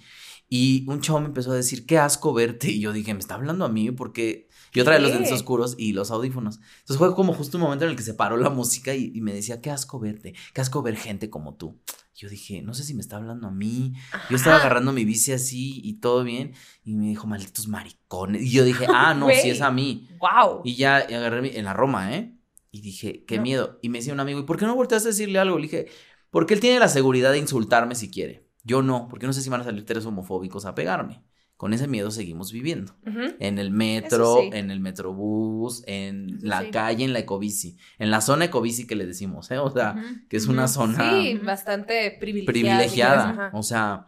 y 0.49 0.83
un 0.89 0.99
chavo 1.01 1.19
me 1.19 1.27
empezó 1.27 1.51
a 1.51 1.55
decir, 1.55 1.85
qué 1.85 1.97
asco 1.99 2.33
verte, 2.33 2.69
y 2.71 2.79
yo 2.79 2.91
dije, 2.91 3.13
me 3.13 3.19
está 3.19 3.35
hablando 3.35 3.65
a 3.65 3.69
mí 3.69 3.91
porque 3.91 4.49
yo 4.73 4.83
traía 4.83 4.99
los 4.99 5.11
lentes 5.11 5.31
oscuros 5.31 5.75
y 5.77 5.93
los 5.93 6.11
audífonos. 6.11 6.59
Entonces 6.79 6.97
fue 6.97 7.13
como 7.15 7.33
justo 7.33 7.57
un 7.57 7.63
momento 7.63 7.85
en 7.85 7.91
el 7.91 7.97
que 7.97 8.03
se 8.03 8.13
paró 8.13 8.35
la 8.37 8.49
música 8.49 8.93
y, 8.95 9.11
y 9.13 9.21
me 9.21 9.33
decía, 9.33 9.61
qué 9.61 9.69
asco 9.71 9.99
verte, 9.99 10.33
qué 10.53 10.61
asco 10.61 10.81
ver 10.81 10.95
gente 10.97 11.29
como 11.29 11.55
tú. 11.55 11.79
Yo 12.15 12.27
dije, 12.27 12.61
no 12.61 12.73
sé 12.73 12.83
si 12.83 12.93
me 12.93 13.01
está 13.01 13.15
hablando 13.15 13.47
a 13.47 13.51
mí. 13.51 13.93
Yo 14.29 14.35
estaba 14.35 14.57
agarrando 14.57 14.91
mi 14.91 15.05
bici 15.05 15.31
así 15.31 15.79
y 15.83 15.93
todo 16.01 16.25
bien. 16.25 16.51
Y 16.83 16.95
me 16.95 17.07
dijo, 17.07 17.27
malditos 17.27 17.69
maricones. 17.69 18.41
Y 18.43 18.49
yo 18.51 18.65
dije, 18.65 18.87
ah, 18.93 19.13
no, 19.13 19.27
sí 19.29 19.33
Güey. 19.39 19.49
es 19.51 19.61
a 19.61 19.71
mí. 19.71 20.09
Wow. 20.19 20.61
Y 20.65 20.75
ya 20.75 21.05
y 21.09 21.13
agarré 21.13 21.41
mi- 21.41 21.55
en 21.55 21.63
la 21.63 21.71
Roma, 21.73 22.13
¿eh? 22.17 22.35
Y 22.71 22.81
dije, 22.81 23.23
qué 23.25 23.37
No. 23.37 23.43
miedo. 23.43 23.79
Y 23.81 23.87
me 23.87 23.99
decía 23.99 24.11
un 24.13 24.19
amigo, 24.19 24.39
¿y 24.39 24.43
por 24.43 24.57
qué 24.57 24.65
no 24.65 24.75
volteaste 24.75 25.07
a 25.07 25.11
decirle 25.11 25.39
algo? 25.39 25.55
Le 25.57 25.63
dije, 25.63 25.87
porque 26.29 26.53
él 26.53 26.59
tiene 26.59 26.77
la 26.79 26.89
seguridad 26.89 27.31
de 27.31 27.37
insultarme 27.39 27.95
si 27.95 28.11
quiere. 28.11 28.48
Yo 28.69 28.81
no, 28.81 29.07
porque 29.09 29.25
no 29.27 29.33
sé 29.33 29.41
si 29.41 29.49
van 29.49 29.61
a 29.61 29.63
salir 29.63 29.85
tres 29.85 30.05
homofóbicos 30.05 30.65
a 30.65 30.75
pegarme. 30.75 31.23
Con 31.57 31.73
ese 31.73 31.87
miedo 31.87 32.09
seguimos 32.09 32.53
viviendo. 32.53 32.95
En 33.39 33.59
el 33.59 33.69
metro, 33.71 34.37
sí. 34.41 34.49
en 34.53 34.71
el 34.71 34.79
metrobús, 34.79 35.83
en 35.87 36.37
Eso 36.37 36.45
la 36.47 36.61
sí. 36.61 36.71
calle, 36.71 37.03
en 37.03 37.11
la 37.11 37.19
ecobici. 37.19 37.75
En 37.97 38.11
la 38.11 38.21
zona 38.21 38.45
ecobici 38.45 38.87
que 38.87 38.95
le 38.95 39.05
decimos, 39.05 39.51
¿eh? 39.51 39.57
O 39.57 39.69
sea, 39.69 39.95
que 40.29 40.37
es 40.37 40.47
una 40.47 40.69
zona 40.69 41.11
Sí, 41.21 41.37
bastante 41.43 42.15
privilegiada. 42.17 42.53
privilegiada. 42.53 43.51
O 43.53 43.63
sea, 43.63 44.07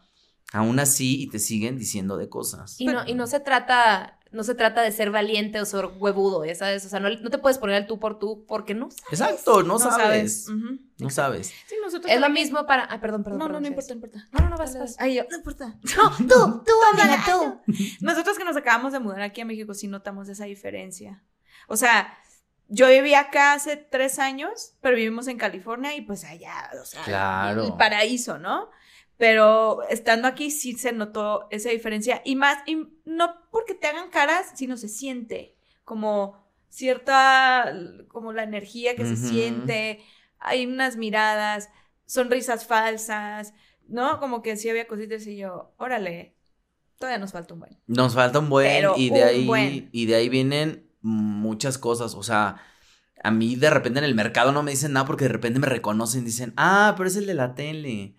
aún 0.54 0.80
así 0.80 1.22
y 1.24 1.28
te 1.28 1.40
siguen 1.40 1.78
diciendo 1.78 2.16
de 2.16 2.30
cosas. 2.30 2.80
Y 2.80 2.86
no, 2.86 3.06
y 3.06 3.16
no 3.16 3.28
se 3.28 3.42
trata, 3.42 4.18
no 4.32 4.44
se 4.44 4.56
trata 4.56 4.82
de 4.82 4.92
ser 4.92 5.12
valiente 5.12 5.60
o 5.60 5.66
ser 5.66 5.86
huevudo, 5.98 6.46
ya 6.46 6.56
sabes, 6.56 6.86
o 6.86 6.90
sea, 6.90 7.00
no, 7.00 7.10
no 7.10 7.30
te 7.30 7.38
puedes 7.38 7.58
poner 7.58 7.76
el 7.76 7.88
tú 7.88 8.00
por 8.00 8.18
tú 8.18 8.46
porque 8.48 8.74
no 8.74 8.90
sabes. 8.90 9.20
Exacto, 9.20 9.64
no, 9.64 9.78
sabes. 9.78 10.48
No 10.98 11.10
sabes. 11.10 11.54
Sí, 11.68 11.76
nosotros 11.84 12.12
Es 12.12 12.20
lo 12.20 12.30
mismo 12.30 12.66
para, 12.66 12.84
ah, 12.86 13.00
perdón, 13.02 13.24
perdón. 13.24 13.40
No, 13.40 13.46
no, 13.46 13.50
perdón, 13.50 13.64
no 13.64 13.68
importa, 13.70 13.90
no 13.90 13.96
importa. 13.96 14.28
No, 14.32 14.40
no, 14.40 14.50
no, 14.50 14.58
vas, 14.58 14.78
vas. 14.78 14.96
Ay, 15.00 15.16
yo, 15.16 15.24
no 15.30 15.38
importa. 15.38 15.76
No, 15.98 16.10
tú, 16.18 16.64
tú, 16.66 16.72
amiga, 16.94 17.24
tú. 17.26 17.62
Nosotros 18.02 18.38
que 18.38 18.46
nos 18.46 18.56
acabamos 18.56 18.94
de 18.94 19.00
mudar 19.00 19.22
aquí 19.22 19.42
a 19.42 19.46
México 19.46 19.74
sí 19.74 19.88
notamos 19.88 20.30
esa 20.30 20.46
diferencia. 20.46 21.24
O 21.68 21.76
sea, 21.76 22.18
yo 22.68 22.88
viví 22.88 23.14
acá 23.14 23.54
hace 23.54 23.76
tres 23.76 24.18
años, 24.18 24.76
pero 24.80 24.96
vivimos 24.96 25.28
en 25.28 25.38
California 25.38 25.94
y 25.96 26.02
pues 26.02 26.24
allá, 26.24 26.70
o 26.82 26.86
sea, 26.86 27.04
Claro. 27.04 27.66
el 27.66 27.74
paraíso, 27.74 28.38
¿no? 28.38 28.70
Pero 29.22 29.84
estando 29.88 30.28
aquí 30.28 30.50
sí 30.50 30.74
se 30.74 30.94
notó 30.94 31.46
esa 31.52 31.70
diferencia 31.70 32.24
y 32.26 32.36
más, 32.36 32.58
y 32.66 32.88
no 33.06 33.36
porque 33.52 33.76
te 33.76 33.86
hagan 33.86 34.10
caras, 34.10 34.48
sino 34.56 34.78
se 34.78 34.90
siente 34.90 35.56
como 35.84 36.44
cierta, 36.70 37.72
como 38.08 38.34
la 38.34 38.42
energía 38.42 38.96
que 38.96 39.06
se 39.06 39.16
siente, 39.16 40.00
hay 40.40 40.66
unas 40.66 40.98
miradas, 40.98 41.70
sonrisas 42.08 42.66
falsas, 42.66 43.54
¿no? 43.88 44.20
Como 44.20 44.42
que 44.42 44.58
sí 44.58 44.72
había 44.72 44.88
cositas 44.88 45.28
y 45.28 45.38
yo, 45.38 45.72
órale, 45.78 46.34
todavía 46.98 47.20
nos 47.20 47.34
falta 47.34 47.54
un 47.54 47.60
buen. 47.60 47.78
Nos 47.86 48.16
falta 48.16 48.40
un 48.40 48.50
buen 48.50 48.72
Pero 48.72 48.96
y 48.98 49.12
de 49.12 49.24
ahí 49.24 49.46
buen. 49.46 49.90
y 49.92 50.08
de 50.08 50.16
ahí 50.16 50.30
vienen 50.30 50.90
muchas 51.02 51.78
cosas, 51.78 52.16
o 52.16 52.24
sea, 52.24 52.60
a 53.24 53.30
mí 53.30 53.56
de 53.56 53.70
repente 53.70 54.00
en 54.00 54.06
el 54.06 54.16
mercado 54.16 54.52
no 54.52 54.64
me 54.64 54.72
dicen 54.72 54.94
nada 54.94 55.06
porque 55.06 55.26
de 55.26 55.34
repente 55.34 55.60
me 55.60 55.68
reconocen 55.68 56.26
dicen, 56.26 56.54
"Ah, 56.58 56.96
pero 56.98 57.08
es 57.08 57.16
el 57.18 57.28
de 57.28 57.36
la 57.36 57.54
tele." 57.54 58.16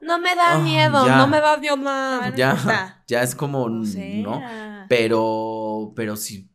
No 0.00 0.18
me 0.18 0.34
da 0.34 0.54
Ah, 0.54 0.58
miedo, 0.58 1.06
ya. 1.06 1.16
no 1.18 1.26
me 1.28 1.40
da 1.40 1.56
miedo 1.58 1.76
nada. 1.76 2.30
no 2.30 2.36
ya 2.36 3.02
ya 3.06 3.22
es 3.22 3.34
como, 3.34 3.64
O 3.64 3.84
sea, 3.84 4.22
¿no? 4.22 4.42
Pero 4.88 5.92
pero 5.94 6.16
si 6.16 6.48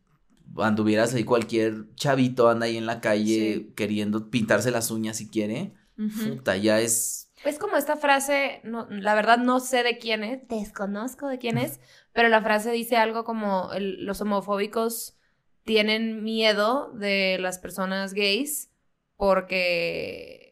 anduvieras 0.58 1.14
ahí 1.14 1.24
cualquier 1.24 1.94
chavito 1.96 2.50
anda 2.50 2.66
ahí 2.66 2.78
en 2.78 2.86
la 2.86 3.02
calle 3.02 3.54
Sí. 3.56 3.74
queriendo 3.76 4.30
pintarse 4.30 4.72
las 4.72 4.90
uñas 4.92 5.18
si 5.18 5.30
quiere, 5.30 5.74
Ujú. 5.98 6.36
puta, 6.36 6.58
ya 6.58 6.80
es 6.80 7.32
Es 7.44 7.60
como 7.60 7.76
esta 7.78 7.96
frase, 7.98 8.62
no, 8.64 8.88
la 8.90 9.14
verdad 9.14 9.38
no 9.38 9.60
sé 9.60 9.84
de 9.84 9.98
quién 10.00 10.24
es, 10.24 10.48
desconozco 10.48 11.28
de 11.28 11.38
quién 11.38 11.58
es, 11.60 11.80
pero 12.14 12.28
la 12.30 12.42
frase 12.42 12.72
dice 12.72 12.98
algo 12.98 13.24
como 13.24 13.72
el- 13.74 14.04
los 14.06 14.20
homofóbicos 14.22 15.18
tienen 15.64 16.24
miedo 16.24 16.92
de 16.94 17.38
las 17.40 17.60
personas 17.60 18.14
gays 18.14 18.72
porque, 19.18 20.45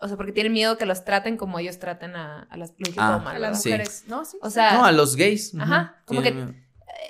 o 0.00 0.08
sea, 0.08 0.16
porque 0.16 0.32
tienen 0.32 0.52
miedo 0.52 0.78
que 0.78 0.86
los 0.86 1.04
traten 1.04 1.36
como 1.36 1.58
ellos 1.58 1.78
traten 1.78 2.16
a, 2.16 2.42
a 2.50 2.56
las, 2.56 2.72
Ah, 2.96 3.22
A 3.26 3.38
las. 3.38 3.62
Sí. 3.62 3.68
mujeres, 3.70 4.04
¿no? 4.08 4.24
Sí. 4.24 4.38
O 4.42 4.50
sea, 4.50 4.74
no, 4.74 4.84
a 4.84 4.92
los 4.92 5.16
gays. 5.16 5.54
Ajá, 5.58 6.02
como 6.06 6.22
que- 6.22 6.28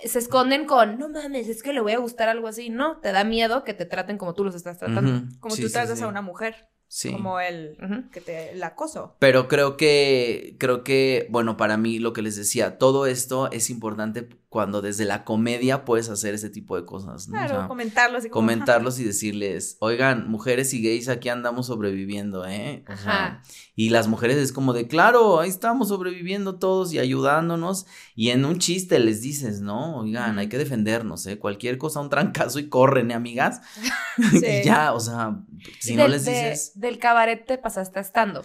eh, 0.03 0.09
se 0.09 0.18
esconden 0.18 0.66
con, 0.66 0.99
no 0.99 1.09
mames, 1.09 1.49
es 1.49 1.62
que 1.62 1.72
le 1.72 1.80
voy 1.80 1.93
a 1.93 1.99
gustar 1.99 2.28
algo 2.28 2.49
así. 2.49 2.68
No, 2.70 2.99
te 2.99 3.12
da 3.12 3.24
miedo 3.24 3.64
que 3.64 3.74
te 3.74 3.86
traten 3.86 4.18
como 4.18 4.34
tú 4.34 4.45
los 4.45 4.55
estás 4.55 4.78
tratando. 4.78 5.24
como 5.41 5.55
sí, 5.55 5.62
tú 5.62 5.68
sí, 5.68 5.72
tratas 5.74 5.99
sí. 5.99 6.05
a 6.05 6.09
una 6.09 6.22
mujer, 6.22 6.68
Sí. 6.88 7.12
como 7.12 7.38
el 7.41 7.76
que 8.12 8.20
te 8.20 8.51
el 8.53 8.62
acoso. 8.64 9.16
Pero 9.20 9.47
creo 9.49 9.76
que, 9.76 10.57
creo 10.59 10.82
que, 10.84 11.26
bueno, 11.30 11.57
para 11.57 11.76
mí 11.76 11.99
lo 12.01 12.12
que 12.12 12.20
les 12.22 12.34
decía, 12.36 12.78
todo 12.78 13.07
esto 13.07 13.51
es 13.53 13.70
importante 13.70 14.28
cuando 14.51 14.82
desde 14.82 15.05
la 15.05 15.24
comedia 15.24 15.84
puedes 15.84 16.09
hacer 16.11 16.34
ese 16.34 16.51
tipo 16.51 16.76
de 16.76 16.84
cosas, 16.84 17.28
¿no? 17.28 17.36
O 17.36 17.38
Claro, 17.38 17.55
sea, 17.61 17.68
comentarlo 17.68 18.18
así 18.18 18.28
como, 18.28 18.42
comentarlos 18.46 18.98
y 18.98 19.05
decirles, 19.05 19.76
oigan, 19.80 20.28
mujeres 20.28 20.74
y 20.74 20.82
gays, 20.82 21.09
aquí 21.09 21.28
andamos 21.28 21.68
sobreviviendo, 21.68 22.44
¿eh? 22.44 22.84
O 22.92 22.96
sea, 22.96 23.26
Ajá. 23.26 23.42
y 23.76 23.90
las 23.90 24.09
mujeres 24.09 24.36
es 24.38 24.53
como 24.53 24.72
de, 24.72 24.88
claro, 24.88 25.38
ahí 25.38 25.48
estamos 25.48 25.86
sobreviviendo 25.88 26.59
todos 26.59 26.92
y 26.92 26.98
ayudándonos. 26.98 27.86
Y 28.16 28.30
en 28.30 28.44
un 28.44 28.59
chiste 28.59 28.98
les 28.98 29.22
dices, 29.22 29.61
no, 29.61 29.98
oigan, 30.01 30.38
hay 30.40 30.48
que 30.48 30.59
defendernos, 30.59 31.24
¿eh? 31.26 31.38
Cualquier 31.38 31.78
cosa, 31.78 32.01
un 32.01 32.11
trancazo 32.11 32.59
y 32.59 32.68
corren, 32.68 33.12
¿eh, 33.12 33.14
amias? 33.14 33.61
Sí. 34.32 34.44
y 34.44 34.64
ya, 34.64 34.92
o 34.92 35.01
sea, 35.01 35.40
si 35.78 35.92
Y 35.92 35.96
no 35.96 36.09
les 36.09 36.24
de- 36.24 36.32
dices... 36.32 36.72
del 36.74 36.98
cabaret 36.98 37.46
te 37.46 37.57
pasaste 37.57 38.01
a 38.01 38.26
¿no? 38.26 38.42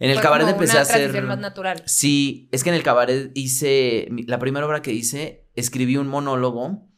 En 0.00 0.10
el 0.10 0.14
Fue 0.14 0.22
cabaret 0.22 0.48
empecé 0.48 0.72
una 0.72 0.80
a 0.80 0.82
hacer- 0.82 1.22
más 1.22 1.38
natural. 1.38 1.82
Sí, 1.86 2.48
es 2.50 2.64
que 2.64 2.70
en 2.70 2.74
el 2.74 2.82
cabaret 2.82 3.30
hice, 3.34 4.08
la 4.26 4.38
primera 4.40 4.66
obra 4.66 4.82
que 4.82 4.92
hice, 4.92 5.43
escribí 5.54 5.96
un 5.96 6.08
monólogo 6.08 6.88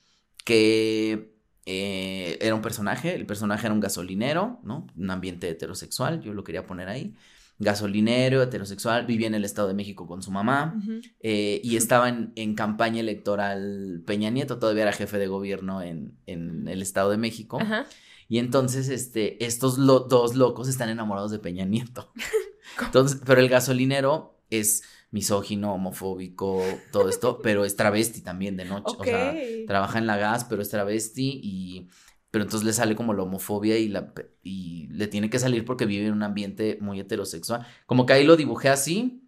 que 0.45 1.35
eh, 1.67 2.39
era 2.41 2.55
un 2.55 2.63
personaje, 2.63 3.15
el 3.15 3.27
personaje 3.27 3.67
era 3.67 3.75
un 3.75 3.81
gasolinero, 3.81 4.61
¿no? 4.63 4.87
Un 4.97 5.11
ambiente 5.11 5.49
heterosexual, 5.49 6.21
yo 6.23 6.33
lo 6.33 6.45
quería 6.45 6.67
poner 6.67 6.89
ahí. 6.89 7.15
Gasolinero, 7.59 8.43
heterosexual, 8.43 9.07
vivía 9.07 9.27
en 9.27 9.35
el 9.35 9.45
Estado 9.45 9.69
de 9.69 9.75
México 9.75 10.07
con 10.07 10.23
su 10.23 10.31
mamá 10.31 10.79
eh, 11.21 11.61
y 11.65 11.77
estaba 11.77 12.09
en, 12.11 12.33
en 12.37 12.55
campaña 12.55 13.01
electoral 13.01 14.03
Peña 14.07 14.29
Nieto, 14.31 14.59
todavía 14.59 14.83
era 14.83 14.93
jefe 14.93 15.19
de 15.19 15.27
gobierno 15.27 15.81
en, 15.83 16.19
en 16.27 16.69
el 16.69 16.83
Estado 16.83 17.11
de 17.11 17.17
México. 17.17 17.59
Y 18.29 18.39
entonces, 18.39 18.89
este, 18.89 19.43
estos 19.45 19.79
lo- 19.79 20.01
dos 20.01 20.35
locos 20.35 20.69
están 20.69 20.91
enamorados 20.91 21.31
de 21.31 21.39
Peña 21.39 21.65
Nieto. 21.65 22.13
Entonces, 22.85 23.21
pero 23.25 23.41
el 23.41 23.49
gasolinero 23.49 24.39
es 24.51 24.83
misógino, 25.17 25.73
homofóbico, 25.73 26.62
todo 26.93 27.09
esto, 27.09 27.39
pero 27.43 27.64
es 27.64 27.75
travesti 27.75 28.21
también 28.21 28.57
de 28.57 28.67
noche. 28.67 28.95
O 28.99 29.03
sea, 29.03 29.35
trabaja 29.67 29.99
en 29.99 30.07
la 30.07 30.19
gas, 30.19 30.45
pero 30.45 30.62
es 30.62 30.69
travesti 30.69 31.41
y... 31.43 31.89
Pero 32.31 32.45
entonces 32.45 32.67
le 32.67 32.75
sale 32.75 32.97
como 32.97 33.14
la 33.14 33.23
homofobia 33.23 33.79
y, 33.79 33.89
la, 33.89 34.12
y 34.43 34.89
le 34.89 35.07
tiene 35.07 35.31
que 35.31 35.39
salir 35.39 35.64
porque 35.64 35.87
vive 35.87 36.07
en 36.07 36.12
un 36.12 36.23
ambiente 36.23 36.77
muy 36.83 37.01
heterosexual. 37.01 37.67
Como 37.87 38.05
que 38.05 38.12
ahí 38.12 38.25
lo 38.25 38.37
dibujé 38.37 38.69
así 38.69 39.26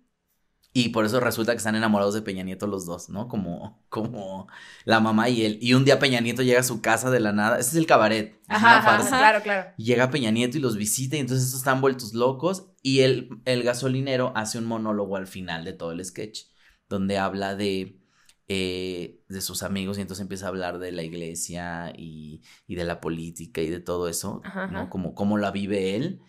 y 0.73 0.91
por 0.91 1.05
eso 1.05 1.19
resulta 1.19 1.53
que 1.53 1.59
están 1.59 1.75
enamorados 1.77 2.15
de 2.15 2.23
Peña 2.23 2.45
Nieto 2.45 2.67
los 2.67 2.87
dos, 2.87 3.09
¿no? 3.09 3.27
Como, 3.27 3.83
como 3.89 4.47
la 4.85 5.01
mamá 5.01 5.29
y 5.29 5.45
él. 5.45 5.59
Y 5.61 5.75
un 5.75 5.85
día 5.85 5.99
Peña 5.99 6.21
Nieto 6.21 6.43
llega 6.43 6.61
a 6.61 6.65
su 6.65 6.81
casa 6.83 7.11
de 7.11 7.21
la 7.21 7.33
nada. 7.33 7.59
Ese 7.59 7.71
es 7.71 7.77
el 7.77 7.87
cabaret. 7.87 8.41
Ajá, 8.47 8.67
una 8.67 8.79
ajá, 8.79 8.91
farsa. 8.91 9.19
claro, 9.19 9.43
claro. 9.43 9.71
Llega 9.77 10.11
Peña 10.11 10.31
Nieto 10.31 10.59
y 10.59 10.61
los 10.61 10.77
visita 10.77 11.17
y 11.17 11.21
entonces 11.21 11.47
estos 11.47 11.61
están 11.61 11.81
vueltos 11.81 12.15
locos 12.15 12.71
y 12.83 13.01
el, 13.01 13.31
el 13.45 13.63
gasolinero 13.63 14.33
hace 14.37 14.59
un 14.59 14.67
monólogo 14.67 15.17
al 15.17 15.27
final 15.27 15.65
de 15.65 15.73
todo 15.73 15.93
el 15.93 16.05
sketch 16.05 16.43
donde 16.89 17.19
habla 17.19 17.55
de, 17.55 18.01
eh, 18.51 19.21
de 19.29 19.43
sus 19.43 19.63
amigos 19.63 19.99
y 19.99 20.01
entonces 20.01 20.23
empieza 20.23 20.47
a 20.47 20.49
hablar 20.49 20.79
de 20.79 20.91
la 20.91 21.03
iglesia 21.03 21.93
y, 21.95 22.41
y 22.67 22.77
de 22.77 22.85
la 22.85 22.99
política 22.99 23.61
y 23.61 23.69
de 23.69 23.79
todo 23.79 24.09
eso, 24.09 24.41
Ajá, 24.43 24.69
¿no? 24.69 24.79
ajá. 24.81 24.89
Como 24.91 25.15
cómo 25.15 25.37
la 25.37 25.51
vive 25.51 25.97
él 25.97 26.21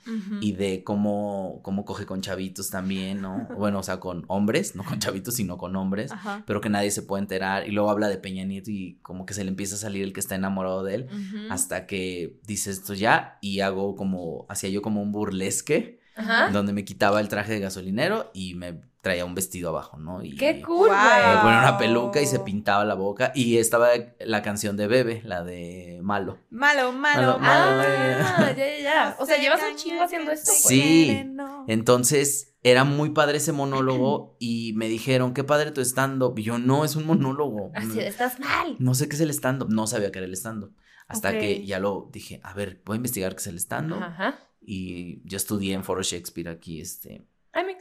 y 0.41 0.51
de 0.51 0.84
cómo, 0.84 1.61
cómo 1.63 1.86
coge 1.86 2.05
con 2.05 2.20
chavitos 2.22 2.70
también, 2.70 3.22
¿no? 3.22 3.47
Bueno, 3.57 3.80
o 3.80 3.84
sea, 3.84 4.01
con 4.01 4.26
hombres, 4.28 4.76
no 4.76 4.84
con 4.84 4.99
chavitos, 4.99 5.36
sino 5.36 5.57
con 5.57 5.76
hombres. 5.78 6.11
Ajá. 6.11 6.43
Pero 6.45 6.59
que 6.59 6.70
nadie 6.70 6.91
se 6.91 7.03
puede 7.03 7.22
enterar. 7.22 7.67
Y 7.67 7.72
luego 7.72 7.89
habla 7.89 8.09
de 8.09 8.17
Peña 8.17 8.43
Nieto 8.43 8.70
y 8.70 8.99
como 9.01 9.26
que 9.26 9.34
se 9.34 9.43
le 9.43 9.49
empieza 9.49 9.76
a 9.76 9.80
salir 9.80 10.03
el 10.03 10.11
que 10.11 10.20
está 10.20 10.36
enamorado 10.36 10.84
de 10.84 10.95
él 10.95 11.07
hasta 11.49 11.88
que 11.88 12.38
dice 12.45 12.72
esto 12.72 12.93
ya 12.93 13.38
y 13.41 13.61
hago 13.61 13.95
como, 13.95 14.45
hacía 14.49 14.70
yo 14.70 14.82
como 14.82 15.01
un 15.01 15.11
burlesque 15.13 15.99
Ajá. 16.20 16.49
donde 16.51 16.74
me 16.74 16.84
quitaba 16.86 17.20
el 17.22 17.28
traje 17.30 17.53
de 17.53 17.59
gasolinero 17.59 18.30
y 18.34 18.53
me 18.55 18.82
traía 19.01 19.24
un 19.24 19.34
vestido 19.34 19.70
abajo, 19.70 19.97
¿no? 19.97 20.22
Y 20.24 20.36
Qué 20.36 20.61
cool, 20.61 20.89
Wow. 20.89 20.97
me 21.36 21.41
ponía 21.41 21.59
una 21.59 21.78
peluca 21.78 22.22
y 22.22 22.26
se 22.26 22.39
pintaba 22.39 22.84
la 22.84 22.95
boca 22.95 23.32
y 23.34 23.57
estaba 23.57 23.88
la 24.20 24.41
canción 24.41 24.76
de 24.76 24.88
Bebe, 24.88 25.22
la 25.24 25.43
de 25.43 25.99
Malo. 26.03 26.39
Malo, 26.49 26.91
Malo, 26.91 27.39
malo, 27.39 27.39
malo. 27.39 27.82
Ah, 28.22 28.53
ya, 28.57 28.67
ya, 28.67 28.80
ya. 28.84 29.15
O 29.20 29.26
sea, 29.26 29.38
llevas 29.38 29.61
un 29.70 29.78
chingo 29.78 30.03
haciendo 30.03 30.32
esto. 30.32 30.47
pues. 30.51 30.61
Sí. 30.67 31.26
Entonces 31.67 32.55
era 32.61 32.84
muy 32.84 33.11
padre 33.11 33.38
ese 33.38 33.53
monólogo 33.53 34.36
y 34.39 34.74
me 34.76 34.89
dijeron, 34.89 35.34
qué 35.34 35.43
padre 35.45 35.72
tu 35.72 35.80
stand-up. 35.82 36.38
Y 36.38 36.43
yo, 36.43 36.57
no, 36.59 36.84
es 36.84 36.95
un 36.97 37.05
monólogo. 37.05 37.72
Así, 37.76 37.88
de, 37.99 38.07
estás 38.07 38.38
mal. 38.39 38.76
No 38.80 38.95
sé 38.95 39.07
qué 39.07 39.15
es 39.15 39.22
el 39.22 39.30
stand-up. 39.30 39.70
No 39.70 39.88
sabía 39.88 40.11
qué 40.11 40.20
era 40.20 40.28
el 40.28 40.34
stand-up. 40.36 40.76
Hasta 41.07 41.39
que 41.39 41.65
ya 41.65 41.80
lo 41.80 42.09
dije, 42.11 42.39
a 42.43 42.53
ver, 42.53 42.82
voy 42.86 42.95
a 42.95 42.97
investigar 42.97 43.32
qué 43.34 43.39
es 43.39 43.47
el 43.47 43.55
stand-up. 43.59 44.03
Ajá. 44.03 44.39
Y 44.72 45.28
yo 45.28 45.38
estudié 45.38 45.74
en 45.74 45.84
Foro 45.84 46.03
Shakespeare 46.03 46.47
aquí, 46.47 46.80
este, 46.80 47.26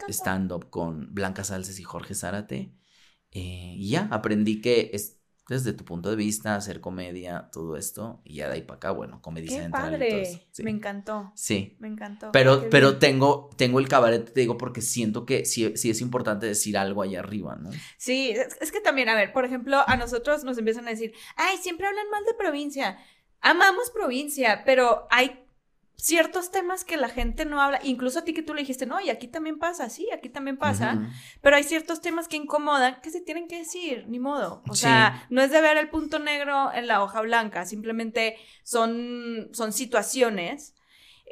stand-up 0.09 0.71
con 0.71 1.13
Blanca 1.13 1.45
Salces 1.45 1.79
y 1.79 1.83
Jorge 1.83 2.15
Zárate. 2.15 2.73
Eh, 3.31 3.75
y 3.77 3.91
ya, 3.91 4.09
aprendí 4.11 4.63
que 4.63 4.89
es 4.95 5.19
desde 5.51 5.75
tu 5.75 5.85
punto 5.85 6.09
de 6.09 6.17
vista, 6.17 6.55
hacer 6.57 6.81
comedia, 6.81 7.51
todo 7.53 7.77
esto. 7.77 8.23
Y 8.25 8.37
ya 8.37 8.49
de 8.49 8.55
ahí 8.55 8.63
para 8.63 8.77
acá, 8.77 8.91
bueno, 8.93 9.21
comedia 9.21 9.51
Qué 9.55 9.63
central 9.65 10.03
y 10.03 10.09
todo 10.09 10.19
eso. 10.19 10.33
padre. 10.33 10.49
Sí. 10.51 10.63
Me 10.63 10.71
encantó. 10.71 11.33
Sí. 11.35 11.77
Me 11.79 11.89
encantó. 11.89 12.33
Pero, 12.33 12.63
Qué 12.63 12.69
pero 12.69 12.89
bien. 12.89 13.01
tengo, 13.01 13.51
tengo 13.59 13.81
el 13.81 13.89
cabaret, 13.89 14.33
te 14.33 14.41
digo, 14.41 14.57
porque 14.57 14.81
siento 14.81 15.27
que 15.27 15.45
sí, 15.45 15.77
sí 15.77 15.91
es 15.91 16.01
importante 16.01 16.47
decir 16.47 16.79
algo 16.79 17.03
allá 17.03 17.19
arriba, 17.19 17.57
¿no? 17.57 17.69
Sí, 17.99 18.31
es, 18.31 18.57
es 18.63 18.73
que 18.73 18.81
también, 18.81 19.11
a 19.11 19.15
ver, 19.15 19.35
por 19.35 19.45
ejemplo, 19.45 19.77
a 19.87 19.95
nosotros 19.99 20.43
nos 20.43 20.57
empiezan 20.57 20.87
a 20.87 20.93
decir, 20.93 21.13
ay, 21.37 21.59
siempre 21.59 21.87
hablan 21.87 22.09
mal 22.11 22.25
de 22.25 22.33
provincia. 22.33 22.97
Amamos 23.43 23.91
provincia, 23.91 24.63
pero 24.65 25.07
hay 25.11 25.45
ciertos 26.01 26.53
temas 26.53 26.85
que 26.85 26.97
la 26.97 27.09
gente 27.09 27.45
no 27.45 27.61
habla, 27.61 27.81
incluso 27.83 28.21
a 28.21 28.25
ti 28.25 28.33
que 28.33 28.43
tú 28.45 28.55
le 28.55 28.61
dijiste, 28.61 28.87
no, 28.87 29.01
y 29.01 29.11
aquí 29.11 29.27
también 29.27 29.59
pasa, 29.59 29.91
sí, 29.91 30.09
aquí 30.13 30.29
también 30.29 30.57
pasa, 30.57 31.11
pero 31.43 31.57
hay 31.57 31.65
ciertos 31.65 32.01
temas 32.01 32.29
que 32.29 32.37
incomodan 32.37 33.01
que 33.03 33.11
se 33.11 33.21
tienen 33.21 33.49
que 33.49 33.59
decir, 33.59 34.07
ni 34.09 34.21
modo. 34.21 34.63
O 34.69 34.75
Sí. 34.77 34.83
sea, 34.83 35.27
no 35.29 35.43
es 35.43 35.51
de 35.51 35.61
ver 35.61 35.77
el 35.77 35.91
punto 35.91 36.21
negro 36.21 36.73
en 36.73 36.87
la 36.87 37.03
hoja 37.03 37.21
blanca, 37.21 37.67
simplemente 37.67 38.37
son, 38.63 39.49
son 39.53 39.73
situaciones 39.73 40.77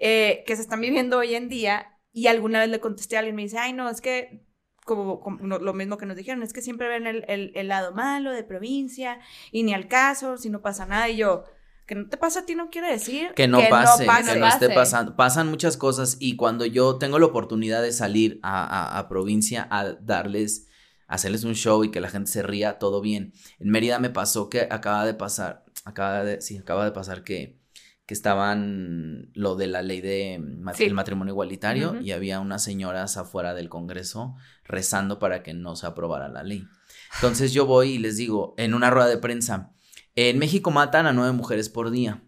eh, 0.01 0.43
que 0.47 0.57
se 0.57 0.63
están 0.63 0.81
viviendo 0.81 1.19
hoy 1.19 1.37
en 1.37 1.49
día 1.49 1.99
y 2.13 2.27
alguna 2.27 2.59
vez 2.61 2.69
le 2.69 2.81
contesté 2.81 3.17
a 3.17 3.21
alguien 3.21 3.35
y 3.35 3.37
me 3.37 3.43
dice, 3.45 3.59
ay, 3.59 3.73
no, 3.73 3.89
es 3.89 4.01
que 4.01 4.43
como, 4.85 5.21
como 5.21 5.39
no- 5.47 5.59
lo 5.61 5.75
mismo 5.75 5.97
que 5.97 6.07
nos 6.07 6.17
dijeron, 6.17 6.43
es 6.43 6.53
que 6.53 6.61
siempre 6.63 6.89
ven 6.89 7.07
el, 7.07 7.25
el- 7.29 7.53
el 7.55 7.69
lado 7.69 7.95
malo 7.95 8.33
de 8.33 8.43
provincia 8.43 9.21
y 9.53 9.63
ni 9.63 9.75
al 9.75 9.87
caso, 9.89 10.37
si 10.39 10.51
no 10.51 10.61
pasa 10.61 10.87
nada. 10.87 11.09
Y 11.09 11.17
yo, 11.19 11.45
que 11.87 11.95
no 11.95 12.09
te 12.09 12.17
pasa 12.17 12.41
a 12.41 12.47
ti 12.47 12.55
no 12.55 12.69
quiere 12.71 12.91
decir 12.91 13.33
Que 13.35 13.47
no 13.49 13.61
pase, 13.71 14.05
pase. 14.07 14.33
que 14.35 14.39
no 14.41 14.47
esté 14.49 14.71
pasando. 14.71 15.15
Pasan 15.17 15.49
muchas 15.49 15.77
cosas 15.77 16.17
y 16.21 16.37
cuando 16.37 16.67
yo 16.67 16.97
tengo 16.97 17.19
la 17.19 17.27
oportunidad 17.27 17.81
de 17.83 17.93
salir 17.93 18.41
a, 18.43 18.65
a- 18.65 18.99
a 18.99 19.09
provincia 19.09 19.67
a 19.71 19.93
darles, 19.93 20.67
a 21.07 21.15
hacerles 21.15 21.45
un 21.45 21.55
show 21.55 21.85
y 21.85 21.91
que 21.93 22.01
la 22.01 22.09
gente 22.09 22.31
se 22.31 22.43
ría, 22.43 22.79
todo 22.79 23.01
bien. 23.01 23.33
En 23.61 23.71
Mérida 23.71 23.99
me 24.01 24.11
pasó 24.11 24.49
que 24.51 24.67
acaba 24.71 25.07
de 25.07 25.15
pasar, 25.15 25.65
acaba 25.85 26.25
de, 26.25 26.41
sí, 26.41 26.59
acaba 26.59 26.85
de 26.85 26.91
pasar 26.93 27.23
que, 27.23 27.61
que 28.07 28.15
estaban 28.15 29.31
lo 29.35 29.55
de 29.57 29.67
la 29.69 29.83
ley 29.83 30.01
de 30.01 30.39
ma- 30.41 30.75
Sí. 30.75 30.85
el 30.85 30.95
matrimonio 30.95 31.33
igualitario 31.33 32.01
y 32.01 32.11
había 32.13 32.41
unas 32.41 32.63
señoras 32.65 33.17
afuera 33.17 33.55
del 33.55 33.69
Congreso 33.69 34.35
rezando 34.65 35.19
para 35.19 35.43
que 35.43 35.55
no 35.55 35.77
se 35.77 35.87
aprobara 35.87 36.29
la 36.29 36.43
ley. 36.43 36.65
Entonces 37.15 37.53
yo 37.53 37.67
voy 37.67 37.93
y 37.93 37.99
les 37.99 38.17
digo, 38.17 38.55
en 38.59 38.75
una 38.75 38.91
rueda 38.91 39.07
de 39.09 39.19
prensa, 39.19 39.73
en 40.17 40.39
México 40.39 40.71
matan 40.71 41.07
a 41.07 41.13
nueve 41.13 41.33
mujeres 41.33 41.69
por 41.69 41.91
día. 41.91 42.23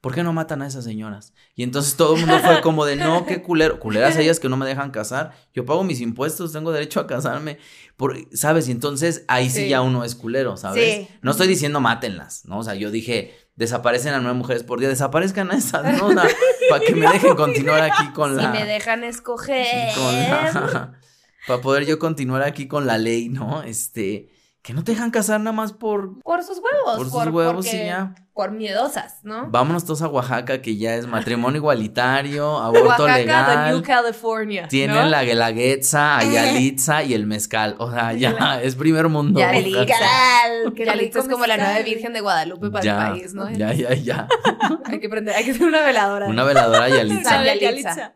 ¿Por 0.00 0.14
qué 0.14 0.22
no 0.22 0.32
matan 0.32 0.62
a 0.62 0.66
esas 0.68 0.84
señoras? 0.84 1.32
Y 1.56 1.64
entonces 1.64 1.96
todo 1.96 2.14
el 2.14 2.20
mundo 2.20 2.38
fue 2.38 2.60
como 2.60 2.84
de, 2.84 2.94
no, 2.94 3.26
qué 3.26 3.42
culero, 3.42 3.80
culeras 3.80 4.16
ellas 4.18 4.38
que 4.38 4.48
no 4.48 4.56
me 4.56 4.64
dejan 4.64 4.92
casar. 4.92 5.32
Yo 5.52 5.64
pago 5.66 5.82
mis 5.82 6.00
impuestos, 6.00 6.52
tengo 6.52 6.70
derecho 6.70 7.00
a 7.00 7.06
casarme. 7.08 7.58
Por, 7.96 8.16
¿Sabes? 8.32 8.68
Y 8.68 8.70
entonces 8.70 9.24
ahí 9.26 9.50
sí, 9.50 9.62
Sí. 9.62 9.68
ya 9.70 9.80
uno 9.82 10.04
es 10.04 10.14
culero, 10.14 10.56
¿sabes? 10.56 11.08
Sí. 11.08 11.08
No 11.20 11.32
estoy 11.32 11.48
diciendo 11.48 11.80
mátenlas, 11.80 12.44
¿no? 12.44 12.58
O 12.60 12.62
sea, 12.62 12.76
yo 12.76 12.92
dije, 12.92 13.34
desaparecen 13.56 14.14
a 14.14 14.20
nueve 14.20 14.38
mujeres 14.38 14.62
por 14.62 14.78
día, 14.78 14.88
desaparezcan 14.88 15.50
a 15.50 15.56
esas, 15.56 15.98
¿no? 15.98 16.08
Para 16.70 16.84
que 16.86 16.94
me 16.94 17.08
dejen 17.10 17.34
continuar 17.34 17.80
aquí 17.82 18.12
con 18.12 18.36
la... 18.36 18.52
Si 18.52 18.58
me 18.58 18.64
dejan 18.66 19.02
escoger. 19.02 19.94
con 19.96 20.14
la- 20.14 20.92
para 21.48 21.60
poder 21.60 21.86
yo 21.86 21.98
continuar 21.98 22.42
aquí 22.44 22.68
con 22.68 22.86
la 22.86 22.98
ley, 22.98 23.30
¿no? 23.30 23.62
Este, 23.64 24.28
que 24.68 24.74
no 24.74 24.84
te 24.84 24.92
dejan 24.92 25.10
casar 25.10 25.40
nada 25.40 25.56
más 25.56 25.72
por... 25.72 26.20
Por 26.20 26.44
sus 26.44 26.58
huevos. 26.58 26.98
Por 26.98 27.06
sus 27.06 27.32
huevos 27.32 27.64
y 27.64 27.70
porque- 27.70 27.86
ya. 27.86 28.14
Por 28.34 28.50
miedosas, 28.50 29.20
¿no? 29.24 29.48
Vámonos 29.50 29.86
todos 29.86 30.02
a 30.02 30.08
Oaxaca, 30.08 30.60
que 30.60 30.76
ya 30.76 30.94
es 30.94 31.06
matrimonio 31.06 31.56
igualitario, 31.56 32.58
aborto 32.60 33.04
Oaxaca, 33.04 33.16
legal. 33.16 33.46
the 33.64 33.72
New 33.72 33.82
California. 33.82 34.68
Tienen 34.68 34.94
¿no? 34.94 35.06
la 35.06 35.24
guelaguetza, 35.24 36.18
Ayalitza 36.18 37.02
y 37.04 37.14
el 37.14 37.26
mezcal. 37.26 37.76
O 37.78 37.90
sea, 37.90 38.12
ya 38.12 38.60
es 38.62 38.74
primer 38.76 39.08
mundo. 39.08 39.40
Ya, 39.40 39.54
Yalitza 39.54 41.20
es 41.20 41.28
como 41.28 41.46
la 41.46 41.56
nueva. 41.56 41.78
Virgen 41.80 42.12
de 42.12 42.20
Guadalupe 42.20 42.68
para 42.70 42.84
Ya, 42.84 43.06
el 43.06 43.12
país, 43.14 43.32
¿no? 43.32 43.50
ya, 43.50 43.72
ya, 43.72 43.94
ya. 43.94 44.28
Hay 44.84 45.00
que 45.00 45.08
prender, 45.08 45.34
hay 45.34 45.46
que 45.46 45.52
hacer 45.52 45.66
una 45.66 45.80
veladora. 45.80 46.26
Una 46.28 46.44
veladora 46.44 46.90
Yalitza. 46.90 47.30
Santa 47.30 47.44
Santa 47.54 47.54
Yalitza. 47.54 48.14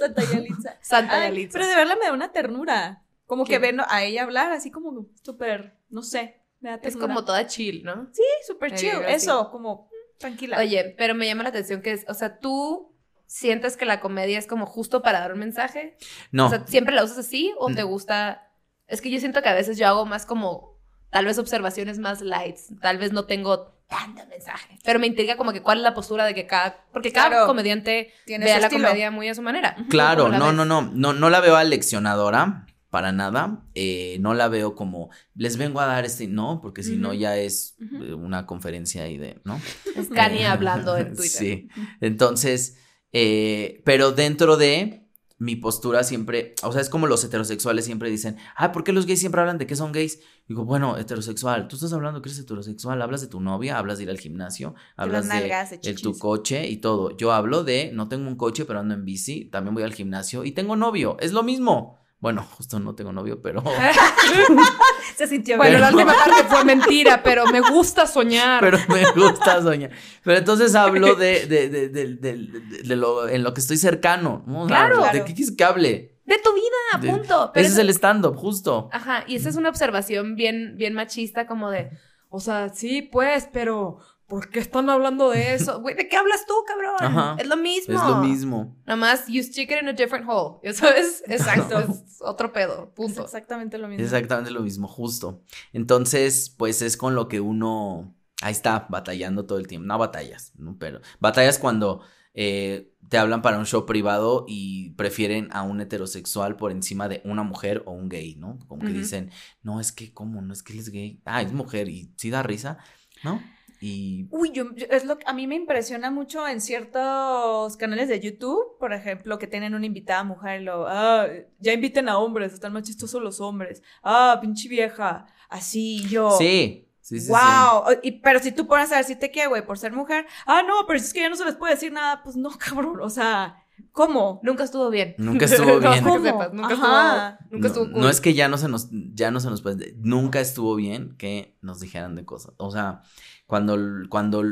Santa 0.00 0.22
Yalitza. 0.32 0.76
Santa 0.80 1.20
Yalitza. 1.24 1.52
Pero 1.58 1.66
de 1.68 1.76
verla 1.76 1.96
me 2.00 2.06
da 2.06 2.12
una 2.14 2.32
ternura. 2.32 3.02
Como 3.26 3.44
¿Qué? 3.44 3.52
que 3.52 3.58
ven 3.60 3.80
a 3.86 4.02
ella 4.02 4.22
hablar 4.24 4.50
así 4.50 4.72
como 4.72 5.06
súper, 5.22 5.76
no 5.90 6.02
sé, 6.02 6.40
me 6.60 6.70
da 6.70 6.78
Es 6.82 6.96
como 6.96 7.24
toda 7.24 7.46
chill, 7.46 7.82
¿no? 7.84 8.08
Sí, 8.12 8.22
súper 8.46 8.74
chill. 8.74 8.92
Eso, 9.08 9.50
como 9.50 9.86
mm, 9.86 10.18
tranquila. 10.18 10.58
Oye, 10.58 10.94
pero 10.96 11.14
me 11.14 11.26
llama 11.26 11.42
la 11.42 11.48
atención 11.50 11.82
que 11.82 11.92
es, 11.92 12.04
o 12.08 12.14
sea, 12.14 12.38
tú 12.38 12.94
sientes 13.26 13.76
que 13.76 13.84
la 13.86 14.00
comedia 14.00 14.38
es 14.38 14.46
como 14.46 14.66
justo 14.66 15.02
para 15.02 15.20
dar 15.20 15.32
un 15.32 15.38
mensaje. 15.38 15.96
No, 16.32 16.46
O 16.46 16.50
sea, 16.50 16.66
¿siempre 16.66 16.94
la 16.94 17.04
usas 17.04 17.18
así 17.18 17.52
o 17.58 17.72
te 17.72 17.84
Mm. 17.84 17.88
gusta? 17.88 18.50
Es 18.88 19.00
que 19.00 19.10
yo 19.10 19.20
siento 19.20 19.40
que 19.42 19.48
a 19.48 19.54
veces 19.54 19.78
yo 19.78 19.86
hago 19.86 20.04
más 20.04 20.26
como, 20.26 20.76
tal 21.10 21.26
vez 21.26 21.38
observaciones 21.38 21.98
más 21.98 22.20
lights, 22.22 22.68
tal 22.80 22.98
vez 22.98 23.12
no 23.12 23.24
tengo 23.26 23.78
tanto 23.88 24.24
mensaje, 24.26 24.78
pero 24.84 24.98
me 25.00 25.06
intriga 25.08 25.36
como 25.36 25.52
que 25.52 25.62
cuál 25.62 25.78
es 25.78 25.82
la 25.84 25.94
postura 25.94 26.24
de 26.24 26.34
que 26.34 26.46
cada, 26.46 26.84
porque 26.92 27.12
cada 27.12 27.28
Claro. 27.28 27.46
comediante 27.46 28.12
Tiene 28.24 28.44
vea 28.44 28.60
la 28.60 28.66
estilo. 28.66 28.86
comedia 28.88 29.10
muy 29.10 29.28
a 29.28 29.34
su 29.34 29.42
manera. 29.42 29.76
claro, 29.88 30.24
¿Cómo 30.24 30.32
la 30.32 30.38
no, 30.38 30.52
no, 30.52 30.64
no, 30.64 30.82
no, 30.92 31.12
no 31.12 31.30
la 31.30 31.40
veo 31.40 31.56
aleccionadora 31.56 32.66
para 32.90 33.12
nada. 33.12 33.64
Eh, 33.74 34.18
no 34.20 34.34
la 34.34 34.48
veo 34.48 34.74
como 34.74 35.10
les 35.34 35.56
vengo 35.56 35.80
a 35.80 35.86
dar 35.86 36.04
este, 36.04 36.26
no, 36.26 36.60
porque 36.60 36.82
si 36.82 36.96
no 36.96 37.14
ya 37.14 37.36
es 37.38 37.76
eh, 37.80 38.12
una 38.14 38.46
conferencia 38.46 39.04
ahí 39.04 39.16
de, 39.16 39.40
¿no? 39.44 39.60
Es 39.96 40.08
Kanye 40.08 40.46
hablando 40.46 40.96
en 40.96 41.14
Twitter. 41.16 41.30
Sí. 41.30 41.68
Entonces, 42.00 42.76
eh, 43.12 43.82
pero 43.84 44.12
dentro 44.12 44.56
de 44.56 45.06
mi 45.38 45.56
postura 45.56 46.04
siempre, 46.04 46.54
o 46.62 46.70
sea, 46.70 46.82
es 46.82 46.90
como 46.90 47.06
los 47.06 47.24
heterosexuales 47.24 47.86
siempre 47.86 48.10
dicen, 48.10 48.36
ah, 48.56 48.72
¿por 48.72 48.84
qué 48.84 48.92
los 48.92 49.06
gays 49.06 49.20
siempre 49.20 49.40
hablan 49.40 49.56
de 49.56 49.66
que 49.66 49.74
son 49.74 49.90
gays? 49.90 50.20
Digo, 50.46 50.66
bueno, 50.66 50.98
heterosexual, 50.98 51.66
tú 51.66 51.76
estás 51.76 51.94
hablando 51.94 52.20
que 52.20 52.28
eres 52.28 52.40
heterosexual, 52.40 53.00
hablas 53.00 53.22
de 53.22 53.26
tu 53.28 53.40
novia, 53.40 53.78
hablas 53.78 53.96
de 53.96 54.04
ir 54.04 54.10
al 54.10 54.18
gimnasio, 54.18 54.74
hablas 54.96 55.28
de, 55.28 55.34
nalgas, 55.34 55.70
de 55.70 55.80
el- 55.84 56.02
tu 56.02 56.18
coche 56.18 56.68
y 56.68 56.76
todo. 56.76 57.16
Yo 57.16 57.32
hablo 57.32 57.64
de, 57.64 57.90
no 57.94 58.06
tengo 58.08 58.28
un 58.28 58.36
coche, 58.36 58.66
pero 58.66 58.80
ando 58.80 58.92
en 58.92 59.06
bici, 59.06 59.46
también 59.46 59.72
voy 59.74 59.82
al 59.84 59.94
gimnasio 59.94 60.44
y 60.44 60.52
tengo 60.52 60.76
novio, 60.76 61.16
es 61.20 61.32
lo 61.32 61.42
mismo. 61.42 61.99
Bueno, 62.20 62.42
justo 62.56 62.78
no 62.78 62.94
tengo 62.94 63.12
novio, 63.12 63.40
pero... 63.42 63.62
Se 65.16 65.26
sintió 65.26 65.56
Bueno, 65.56 65.78
la 65.78 65.88
última 65.90 66.14
parte 66.14 66.44
fue 66.48 66.64
mentira, 66.64 67.22
pero 67.22 67.46
me 67.46 67.60
gusta 67.60 68.06
soñar. 68.06 68.60
pero 68.60 68.78
me 68.88 69.04
gusta 69.16 69.60
soñar. 69.62 69.90
Pero 70.22 70.38
entonces 70.38 70.74
hablo 70.74 71.14
de, 71.14 71.46
de, 71.46 71.68
de, 71.68 71.88
de, 71.88 72.06
de- 72.16 72.36
de- 72.36 72.82
de 72.84 72.96
lo, 72.96 73.28
en 73.28 73.42
lo 73.42 73.52
que 73.54 73.60
estoy 73.60 73.76
cercano. 73.76 74.42
¿no? 74.46 74.66
Claro. 74.66 75.02
¿De 75.12 75.24
qué 75.24 75.34
quieres 75.34 75.54
que 75.56 75.64
hable? 75.64 76.16
de 76.26 76.38
tu 76.38 76.52
vida, 76.54 77.00
De- 77.00 77.08
punto. 77.10 77.50
Pero 77.52 77.66
Ese 77.66 77.74
es 77.74 77.78
el 77.80 77.90
stand-up, 77.90 78.36
justo. 78.36 78.88
Ajá, 78.92 79.24
y 79.26 79.34
esa 79.34 79.48
es 79.48 79.56
una 79.56 79.68
observación 79.68 80.36
bien, 80.36 80.74
bien 80.76 80.94
machista, 80.94 81.46
como 81.48 81.70
de, 81.70 81.90
o 82.28 82.38
sea, 82.38 82.68
sí, 82.68 83.02
pues, 83.02 83.48
pero 83.52 83.98
¿por 84.30 84.48
qué 84.48 84.60
están 84.60 84.88
hablando 84.88 85.28
de 85.28 85.54
eso? 85.54 85.80
Güey, 85.82 85.96
¿de 85.96 86.08
qué 86.08 86.16
hablas 86.16 86.46
tú, 86.46 86.54
cabrón? 86.66 86.94
Ajá. 87.00 87.36
Es 87.38 87.48
lo 87.48 87.56
mismo. 87.58 87.94
Es 87.94 88.02
lo 88.08 88.16
mismo. 88.22 88.76
Nada 88.86 88.96
más, 88.96 89.26
you 89.26 89.42
stick 89.42 89.70
it 89.70 89.82
in 89.82 89.88
a 89.88 89.92
different 89.92 90.26
hole. 90.26 90.58
Eso 90.62 90.88
es, 90.88 91.22
exacto, 91.26 91.78
es 91.80 92.22
otro 92.22 92.52
pedo, 92.52 92.84
Es 92.84 92.94
punto. 92.94 93.24
exactamente 93.24 93.76
lo 93.76 93.88
mismo. 93.88 94.02
Es 94.02 94.12
exactamente 94.12 94.50
lo 94.52 94.60
mismo, 94.60 94.88
justo. 94.88 95.42
Entonces, 95.74 96.54
pues 96.56 96.80
es 96.80 96.96
con 96.96 97.14
lo 97.14 97.28
que 97.28 97.40
uno 97.40 98.14
ahí 98.40 98.52
está 98.52 98.86
batallando 98.88 99.44
todo 99.44 99.58
el 99.58 99.66
tiempo. 99.66 99.86
No 99.86 99.98
batallas, 99.98 100.52
¿no? 100.56 100.76
pero 100.78 101.00
batallas 101.18 101.58
cuando 101.58 102.00
eh, 102.32 102.94
te 103.08 103.18
hablan 103.18 103.42
para 103.42 103.58
un 103.58 103.66
show 103.66 103.84
privado 103.84 104.44
y 104.46 104.90
prefieren 104.90 105.48
a 105.50 105.62
un 105.62 105.80
heterosexual 105.80 106.56
por 106.56 106.70
encima 106.70 107.08
de 107.08 107.20
una 107.24 107.42
mujer 107.42 107.82
o 107.86 107.90
un 107.90 108.08
gay, 108.08 108.36
¿no? 108.36 108.60
Como 108.68 108.82
que 108.82 108.92
dicen, 108.92 109.30
no, 109.62 109.80
es 109.80 109.90
que, 109.90 110.12
¿cómo? 110.14 110.40
No 110.40 110.52
es 110.52 110.62
que 110.62 110.72
él 110.72 110.78
es 110.78 110.90
gay. 110.90 111.20
Ah, 111.24 111.42
es 111.42 111.52
mujer 111.52 111.88
y 111.88 112.12
sí 112.16 112.30
da 112.30 112.44
risa, 112.44 112.78
¿no? 113.24 113.42
Y 113.80 114.26
Uy, 114.30 114.50
yo, 114.52 114.74
yo- 114.74 114.86
es 114.90 115.04
lo 115.06 115.18
que 115.18 115.24
a 115.26 115.32
mí 115.32 115.46
me 115.46 115.54
impresiona 115.54 116.10
mucho 116.10 116.46
en 116.46 116.60
ciertos 116.60 117.76
canales 117.76 118.08
de 118.08 118.20
YouTube, 118.20 118.76
por 118.78 118.92
ejemplo, 118.92 119.38
que 119.38 119.46
tienen 119.46 119.74
una 119.74 119.86
invitada 119.86 120.22
mujer 120.24 120.60
y 120.60 120.64
lo, 120.64 120.86
ah, 120.86 121.26
ya 121.60 121.72
inviten 121.72 122.08
a 122.08 122.18
hombres, 122.18 122.52
están 122.52 122.72
más 122.72 122.82
chistosos 122.82 123.22
los 123.22 123.40
hombres. 123.40 123.82
Ah, 124.02 124.38
pinche 124.40 124.68
vieja. 124.68 125.26
Así 125.48 126.06
yo. 126.08 126.30
sí, 126.38 126.86
sí, 127.00 127.18
sí. 127.20 127.26
sí. 127.26 127.32
wow. 127.32 127.98
Y, 128.02 128.12
pero 128.20 128.38
si 128.38 128.52
tú 128.52 128.66
pones 128.66 128.92
a 128.92 128.98
decirte 128.98 129.30
qué, 129.30 129.46
güey, 129.46 129.64
por 129.64 129.78
ser 129.78 129.92
mujer, 129.92 130.26
ah, 130.46 130.62
no, 130.62 130.86
pero 130.86 130.98
es 130.98 131.12
que 131.12 131.20
ya 131.20 131.28
no 131.28 131.36
se 131.36 131.44
les 131.44 131.56
puede 131.56 131.74
decir 131.74 131.90
nada, 131.92 132.22
pues 132.22 132.36
no, 132.36 132.50
cabrón. 132.58 133.00
O 133.00 133.10
sea, 133.10 133.64
¿cómo? 133.92 134.40
Nunca 134.42 134.64
estuvo 134.64 134.90
bien. 134.90 135.14
Nunca 135.18 135.46
estuvo 135.46 135.78
bien. 135.80 135.94
que 135.94 136.02
¿Cómo? 136.02 136.22
sepas, 136.24 136.52
nunca 136.52 136.74
Ajá. 136.74 137.28
estuvo, 137.40 137.48
nunca 137.56 137.66
estuvo 137.68 137.84
no, 137.86 137.92
cool. 137.94 138.02
no 138.02 138.08
es 138.10 138.20
que 138.20 138.34
ya 138.34 138.48
no 138.48 138.58
se 138.58 138.68
nos, 138.68 138.88
ya 139.14 139.30
no 139.30 139.40
se 139.40 139.48
nos 139.50 139.62
puede, 139.62 139.94
nunca 139.98 140.38
estuvo 140.40 140.74
bien 140.76 141.16
que 141.16 141.56
nos 141.62 141.80
dijeran 141.80 142.14
de 142.14 142.24
cosas. 142.24 142.52
O 142.58 142.70
sea, 142.70 143.02
cuando, 143.50 143.76
cuando 144.08 144.44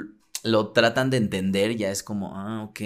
lo 0.44 0.72
tratan 0.74 1.10
de 1.10 1.18
entender, 1.18 1.76
ya 1.76 1.90
es 1.90 2.02
como, 2.02 2.36
ah, 2.36 2.64
ok. 2.64 2.80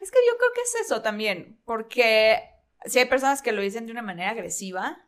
Es 0.00 0.10
que 0.10 0.18
yo 0.28 0.36
creo 0.38 0.50
que 0.54 0.60
es 0.62 0.74
eso 0.86 1.02
también, 1.02 1.58
porque 1.64 2.40
si 2.84 2.98
hay 2.98 3.06
personas 3.06 3.42
que 3.42 3.52
lo 3.52 3.62
dicen 3.62 3.86
de 3.86 3.92
una 3.92 4.02
manera 4.02 4.30
agresiva, 4.30 4.98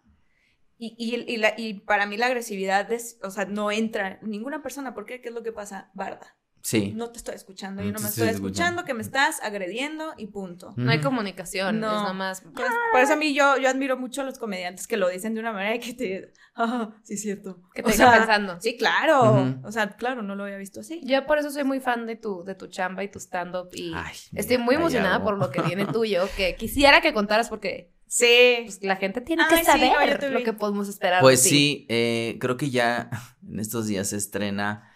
y, 0.79 0.95
y, 0.99 1.33
y, 1.33 1.39
la- 1.39 1.55
y 1.59 1.75
para 1.81 2.07
mí 2.07 2.17
la 2.19 2.27
agresividad 2.27 2.91
es, 2.93 3.19
o 3.23 3.31
sea, 3.31 3.47
no 3.47 3.71
entra 3.73 4.19
en 4.23 4.31
ninguna 4.31 4.63
persona, 4.63 4.95
¿por 4.95 5.07
qué? 5.07 5.21
¿Qué 5.23 5.29
es 5.31 5.35
lo 5.35 5.43
que 5.43 5.53
pasa? 5.53 5.91
Barda. 5.95 6.37
Sí. 6.67 6.93
No 6.97 7.11
te 7.11 7.19
estoy 7.19 7.37
escuchando, 7.37 7.81
No 7.81 7.87
yo 7.87 7.93
no 7.95 8.01
me 8.01 8.09
estoy 8.09 8.25
escuchando. 8.27 8.49
escuchando 8.49 8.85
que 8.85 8.95
me 8.95 9.03
estás 9.03 9.41
agrediendo 9.41 10.15
y 10.17 10.27
punto. 10.27 10.75
No 10.77 10.91
hay 10.91 11.01
comunicación, 11.01 11.79
No. 11.79 11.87
es 11.87 11.93
nada 11.93 12.13
más. 12.13 12.41
Por, 12.41 12.55
por 12.55 13.01
eso 13.01 13.13
a 13.13 13.17
mí 13.17 13.33
yo, 13.35 13.57
yo 13.57 13.69
admiro 13.69 13.97
mucho 13.97 14.23
a 14.23 14.25
los 14.25 14.37
comediantes 14.39 14.89
que 14.89 14.97
lo 14.97 15.09
dicen 15.09 15.35
de 15.35 15.41
una 15.41 15.53
manera 15.53 15.79
que 15.79 15.95
te... 15.95 16.33
Ah, 16.59 16.91
sí, 17.05 17.15
es 17.15 17.23
cierto. 17.23 17.61
Que 17.75 17.83
te 17.83 17.93
sea, 17.93 18.11
pensando. 18.17 18.59
Sí, 18.63 18.77
claro. 18.79 19.59
O 19.63 19.71
sea, 19.71 19.91
claro, 19.91 20.23
no 20.23 20.35
lo 20.35 20.45
había 20.45 20.57
visto 20.57 20.81
así. 20.81 21.03
Yo 21.05 21.25
por 21.27 21.39
eso 21.39 21.51
soy 21.51 21.65
muy 21.65 21.81
fan 21.81 22.07
de 22.07 22.17
tu, 22.17 22.45
de 22.45 22.55
tu 22.55 22.67
chamba 22.69 23.05
y 23.05 23.11
tu 23.11 23.19
stand-up 23.21 23.69
y 23.75 23.93
Ay, 23.95 24.17
estoy 24.33 24.57
muy 24.59 24.75
emocionada 24.77 25.23
por 25.23 25.37
lo 25.39 25.51
que 25.51 25.61
viene 25.61 25.85
tuyo, 25.85 26.27
que 26.37 26.55
quisiera 26.59 27.01
que 27.03 27.13
contaras 27.13 27.51
porque 27.51 27.93
Sí. 28.09 28.61
pues, 28.65 28.83
la 28.83 28.97
gente 28.97 29.21
tiene 29.21 29.43
Ay, 29.43 29.51
que 29.51 29.59
sí, 29.59 29.65
saber 29.67 30.23
no, 30.23 30.29
lo 30.31 30.43
que 30.45 30.53
podemos 30.55 30.89
esperar. 30.89 31.21
Pues 31.21 31.45
de 31.45 31.51
ti. 31.51 31.57
sí, 31.57 31.87
eh, 31.91 32.39
creo 32.41 32.57
que 32.57 32.71
ya 32.71 33.11
en 33.47 33.61
estos 33.61 33.87
días 33.87 34.09
se 34.09 34.17
estrena 34.17 34.91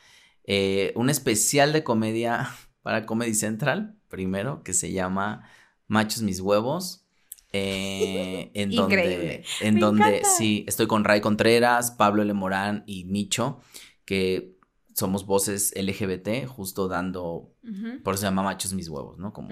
eh, 0.44 0.92
un 0.96 1.10
especial 1.10 1.72
de 1.72 1.84
comedia 1.84 2.50
para 2.82 3.06
Comedy 3.06 3.34
Central, 3.34 3.96
primero, 4.08 4.62
que 4.62 4.72
se 4.74 4.92
llama 4.92 5.48
Machos 5.86 6.22
Mis 6.22 6.40
Huevos. 6.40 7.04
eh, 7.52 8.50
en 8.54 8.70
donde, 8.70 9.44
en 9.60 9.74
Me 9.74 9.80
donde 9.80 10.18
encanta. 10.18 10.28
sí, 10.28 10.64
estoy 10.68 10.86
con 10.86 11.04
Ray 11.04 11.20
Contreras, 11.20 11.90
Pablo 11.92 12.22
Lemorán 12.24 12.84
y 12.86 13.04
Micho, 13.06 13.60
que 14.04 14.56
somos 14.94 15.24
voces 15.26 15.72
LGBT, 15.76 16.46
justo 16.46 16.86
dando, 16.88 17.54
por 18.04 18.14
eso 18.14 18.20
se 18.22 18.26
llama 18.26 18.42
Machos 18.42 18.72
Mis 18.74 18.88
Huevos, 18.88 19.18
¿no? 19.18 19.32
Como, 19.32 19.50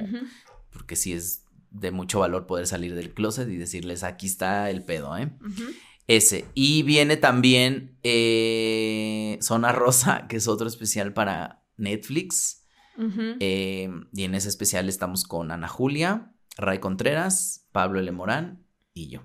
porque 0.70 0.95
sí 0.95 1.12
es 1.12 1.45
de 1.70 1.91
mucho 1.91 2.20
valor 2.20 2.47
poder 2.47 2.66
salir 2.66 2.95
del 2.95 3.14
closet 3.14 3.49
y 3.49 3.57
decirles, 3.57 4.03
aquí 4.05 4.26
está 4.26 4.70
el 4.70 4.84
pedo, 4.84 5.16
¿eh? 5.16 5.30
Ese. 6.09 6.46
Y 6.54 6.82
viene 6.82 7.16
también 7.16 7.96
eh, 8.02 9.38
Zona 9.40 9.72
Rosa, 9.72 10.26
que 10.28 10.36
es 10.36 10.48
otro 10.48 10.66
especial 10.66 11.12
para 11.12 11.62
Netflix. 11.76 12.64
Eh, 13.38 13.88
y 14.12 14.24
en 14.24 14.34
ese 14.34 14.48
especial 14.48 14.88
estamos 14.88 15.22
con 15.22 15.52
Ana 15.52 15.68
Julia, 15.68 16.32
Ray 16.56 16.80
Contreras, 16.80 17.68
Pablo 17.70 18.00
L. 18.00 18.11
Morán 18.11 18.64
y 18.92 19.09
yo. 19.09 19.20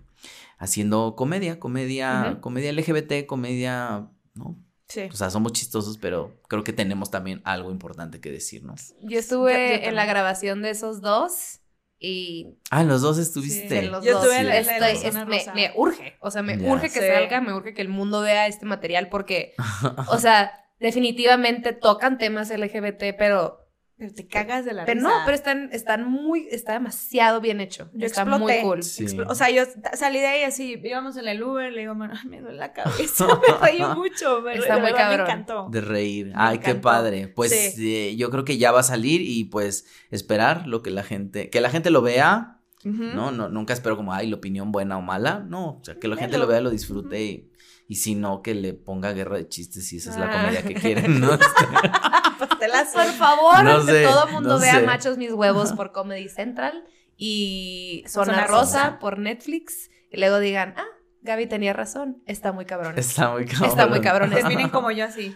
Haciendo 0.59 1.15
comedia, 1.15 1.59
comedia, 1.59 2.37
comedia 2.41 2.71
LGBT, 2.71 3.25
comedia, 3.25 4.11
¿no? 4.35 4.63
Sí. 4.89 5.01
O 5.11 5.15
sea, 5.15 5.31
somos 5.31 5.53
chistosos, 5.53 5.97
pero 5.97 6.39
creo 6.47 6.63
que 6.63 6.71
tenemos 6.73 7.09
también 7.09 7.41
algo 7.45 7.71
importante 7.71 8.21
que 8.21 8.29
decir, 8.31 8.63
¿no? 8.63 8.75
Yo 9.01 9.17
estuve 9.17 9.53
Yo- 9.77 9.81
yo 9.83 9.89
en 9.89 9.95
la 9.95 10.05
grabación 10.05 10.61
de 10.61 10.69
esos 10.69 11.01
dos 11.01 11.61
y 11.99 12.47
Ah, 12.69 12.83
los 12.83 13.01
dos 13.01 13.17
estuviste. 13.17 13.73
de 13.73 13.81
los 13.83 14.03
Yo 14.03 14.13
dos 14.13 14.23
estuve 14.25 14.39
en 14.41 14.47
la- 14.47 14.57
en 14.59 14.65
la 14.65 14.91
estoy- 14.91 15.07
es- 15.37 15.53
me, 15.55 15.71
urge, 15.75 16.15
o 16.19 16.31
sea, 16.31 16.41
me 16.43 16.57
urge 16.69 16.89
que 16.91 16.99
Sí. 16.99 17.07
salga, 17.07 17.39
me 17.41 17.53
urge 17.53 17.73
que 17.73 17.81
el 17.81 17.89
mundo 17.89 18.21
vea 18.21 18.47
este 18.47 18.65
material 18.65 19.07
porque, 19.09 19.53
o 20.07 20.17
sea, 20.17 20.51
definitivamente 20.79 21.73
tocan 21.73 22.17
temas 22.17 22.51
LGBT, 22.51 23.13
pero, 23.13 23.62
Pero 23.95 24.11
te 24.13 24.27
cagas 24.27 24.65
de 24.65 24.73
la 24.73 24.85
pero 24.85 24.99
risa. 25.01 25.07
no, 25.09 25.15
pero 25.23 25.35
están, 25.35 25.69
están 25.71 26.09
muy, 26.09 26.47
está 26.49 26.73
demasiado 26.73 27.39
bien 27.39 27.61
hecho, 27.61 27.89
Yo 27.93 28.07
está 28.07 28.21
exploté. 28.23 28.43
muy 28.55 28.61
cool. 28.61 28.83
Sí. 28.83 29.05
Expl- 29.05 29.27
O 29.29 29.35
sea, 29.35 29.49
yo 29.51 29.63
salí 29.93 30.19
de 30.19 30.25
ahí 30.27 30.43
así, 30.43 30.81
íbamos 30.83 31.15
en 31.15 31.27
el 31.27 31.41
Uber, 31.43 31.71
le 31.71 31.81
digo, 31.81 31.93
"Mano, 31.95 32.15
me 32.27 32.41
duele 32.41 32.57
la 32.57 32.73
cabeza, 32.73 33.27
me 33.61 33.65
reí 33.67 33.79
mucho, 33.95 34.41
me, 34.41 34.55
Está 34.55 34.75
de 34.75 34.81
muy 34.81 34.91
verdad 34.91 34.97
cabrón. 35.09 35.17
me 35.27 35.31
encantó. 35.31 35.67
De 35.69 35.81
reír. 35.81 36.27
Me 36.27 36.33
Ay, 36.35 36.57
qué 36.57 36.75
padre. 36.75 37.27
Pues 37.27 37.51
Sí. 37.75 37.95
eh, 37.95 38.15
yo 38.15 38.29
creo 38.31 38.43
que 38.43 38.57
ya 38.57 38.71
va 38.71 38.79
a 38.79 38.83
salir 38.83 39.21
y 39.21 39.45
pues 39.45 39.85
esperar 40.09 40.67
lo 40.67 40.81
que 40.81 40.89
la 40.91 41.03
gente, 41.03 41.49
que 41.49 41.61
la 41.61 41.69
gente 41.69 41.89
lo 41.91 42.01
vea. 42.01 42.59
¿no? 42.85 43.31
no 43.31 43.47
nunca 43.47 43.71
espero 43.73 43.95
como, 43.95 44.11
ay, 44.13 44.27
la 44.29 44.35
opinión 44.35 44.73
buena 44.73 44.97
o 44.97 45.01
mala. 45.01 45.39
No, 45.47 45.77
o 45.77 45.83
sea, 45.85 45.95
que 45.99 46.09
la 46.09 46.17
gente 46.17 46.37
lo 46.37 46.47
vea, 46.47 46.59
lo 46.59 46.69
disfrute 46.69 47.23
y, 47.23 47.49
y 47.87 47.95
si 47.95 48.13
no, 48.15 48.41
que 48.41 48.53
le 48.55 48.73
ponga 48.73 49.13
guerra 49.13 49.37
de 49.37 49.47
chistes 49.47 49.87
si 49.87 49.97
esa 49.97 50.09
es 50.09 50.17
la 50.17 50.25
Ah. 50.27 50.41
comedia 50.41 50.63
que 50.63 50.73
quieren, 50.73 51.21
¿no? 51.21 51.29
Pues 52.47 52.59
te 52.59 52.67
la 52.67 52.85
Por 52.91 53.05
favor, 53.13 53.63
No 53.63 53.85
que 53.85 53.91
sé, 53.91 54.03
todo 54.03 54.27
el 54.27 54.33
mundo 54.33 54.49
no 54.49 54.59
vea 54.59 54.75
sé. 54.75 54.85
Machos 54.85 55.17
Mis 55.17 55.31
Huevos 55.31 55.73
por 55.73 55.91
Comedy 55.91 56.29
Central 56.29 56.83
y 57.17 58.03
Zona, 58.07 58.33
Zona 58.33 58.47
Rosa, 58.47 58.83
Rosa. 58.85 58.99
por 58.99 59.19
Netflix 59.19 59.89
y 60.11 60.17
luego 60.17 60.39
digan, 60.39 60.73
ah, 60.77 60.85
Gaby 61.21 61.47
tenía 61.47 61.73
razón, 61.73 62.21
está 62.25 62.51
muy 62.51 62.65
cabrón. 62.65 62.97
Está 62.97 63.31
muy 63.31 63.45
cabrón. 63.45 63.69
Está 63.69 63.87
muy 63.87 64.01
cabrón. 64.01 64.29
Terminen 64.31 64.69
como 64.69 64.91
yo 64.91 65.05
así. 65.05 65.35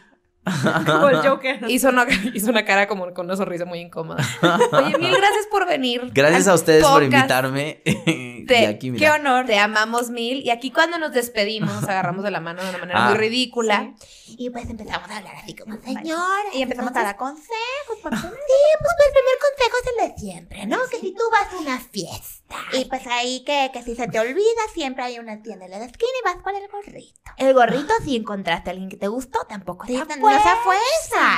Como 0.86 1.10
el 1.10 1.18
Joker. 1.28 1.60
Hizo 1.70 1.90
una, 1.90 2.06
hizo 2.34 2.50
una 2.50 2.66
cara 2.66 2.88
como 2.88 3.14
con 3.14 3.26
una 3.26 3.36
sonrisa 3.36 3.66
muy 3.66 3.80
incómoda. 3.80 4.24
Oye, 4.72 4.98
mil 4.98 5.12
gracias 5.16 5.48
por 5.52 5.68
venir. 5.68 6.10
Gracias 6.14 6.48
a 6.48 6.54
ustedes 6.54 6.84
por 6.86 7.04
invitarme. 7.04 7.82
y 7.86 8.46
Te- 8.46 8.78
Qué 8.80 9.10
honor. 9.10 9.46
Te 9.46 9.60
amamos 9.60 10.10
mil. 10.10 10.42
Y 10.46 10.50
aquí 10.50 10.72
cuando 10.72 10.98
nos 10.98 11.12
despedimos, 11.14 11.74
nos 11.74 11.84
agarramos 11.84 12.24
de 12.24 12.32
la 12.32 12.40
mano 12.40 12.64
de 12.64 12.70
una 12.70 12.78
manera 12.78 13.06
Ah. 13.06 13.10
muy 13.10 13.18
ridícula. 13.18 13.94
Y 14.28 14.50
pues 14.50 14.70
empezamos 14.70 15.10
a 15.10 15.18
hablar 15.18 15.36
así 15.36 15.56
como 15.56 15.76
señora. 15.82 16.50
Y 16.54 16.62
empezamos 16.62 16.96
a 16.96 17.04
dar 17.04 17.18
consejos. 17.18 17.48
Sí, 17.98 18.02
pues 18.02 18.14
el 18.14 19.14
primer 19.14 19.38
consejo 19.42 19.76
es 19.84 19.88
el 19.92 20.10
de 20.10 20.20
siempre, 20.20 20.66
¿no? 20.66 20.78
Que 20.90 20.98
si 21.00 21.14
tú 21.14 21.24
vas 21.32 21.54
a 21.54 21.58
una 21.58 21.80
fiesta. 21.80 22.47
Y 22.74 22.86
pues 22.86 23.06
ahí 23.08 23.44
que, 23.44 23.70
que 23.74 23.84
si 23.84 23.96
se 23.96 24.08
te 24.08 24.20
olvida, 24.20 24.62
siempre 24.74 25.04
hay 25.04 25.20
una 25.20 25.42
tienda 25.42 25.66
en 25.66 25.72
la 25.72 25.86
esquina 25.86 26.12
y 26.22 26.26
vas 26.26 26.38
por 26.44 26.54
el 26.56 26.68
gorrito. 26.70 27.20
El 27.38 27.54
gorrito, 27.54 27.94
si 28.04 28.16
encontraste 28.16 28.70
a 28.70 28.72
alguien 28.72 28.90
que 28.90 28.98
te 28.98 29.08
gustó, 29.08 29.40
tampoco 29.50 29.86
Sí, 29.86 29.96
está 29.96 30.16
no, 30.16 30.30
no 30.30 30.42
sea 30.42 30.56
fuerza. 30.64 30.84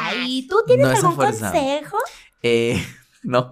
fuerza. 0.05 0.15
¿Y 0.25 0.47
tú 0.47 0.57
tienes 0.67 0.85
No 0.85 0.91
es 0.93 0.97
a 0.97 1.01
algún 1.07 1.15
fuerza. 1.15 1.51
consejo? 1.51 1.97
Eh, 2.43 2.85
no. 3.23 3.51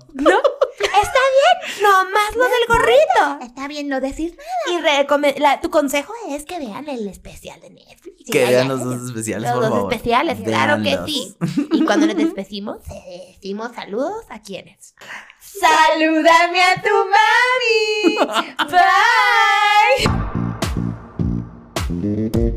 Está 0.80 1.20
bien, 1.34 1.82
nomás 1.84 2.36
lo 2.36 2.44
del 2.44 2.68
gorrito. 2.68 3.40
Está 3.46 3.68
bien 3.68 3.88
no 3.88 4.00
decir 4.00 4.38
nada. 4.38 5.04
Y 5.36 5.40
la- 5.40 5.60
tu 5.62 5.70
consejo 5.72 6.14
Es 6.30 6.46
que 6.46 6.60
vean 6.60 6.88
el 6.88 7.08
especial 7.08 7.60
de 7.62 7.70
Netflix. 7.72 8.26
que 8.32 8.46
Sí, 8.46 8.52
vean 8.52 8.68
los 8.68 8.84
dos 8.84 9.02
especiales, 9.08 9.44
los 9.50 9.54
por 9.54 9.62
dos 9.64 9.72
favor. 9.72 9.94
especiales, 9.94 10.40
claro 10.44 10.82
que 10.84 10.98
sí. 11.06 11.36
Y 11.72 11.84
cuando 11.86 12.06
nos 12.08 12.16
despedimos, 12.16 12.78
Eh, 12.92 13.34
Decimos 13.36 13.72
saludos. 13.76 14.26
¿a 14.30 14.42
quiénes? 14.42 14.94
Salúdame 15.40 16.62
a 16.64 16.82
tu 16.82 16.90
mami. 17.16 18.18
Bye. 22.30 22.52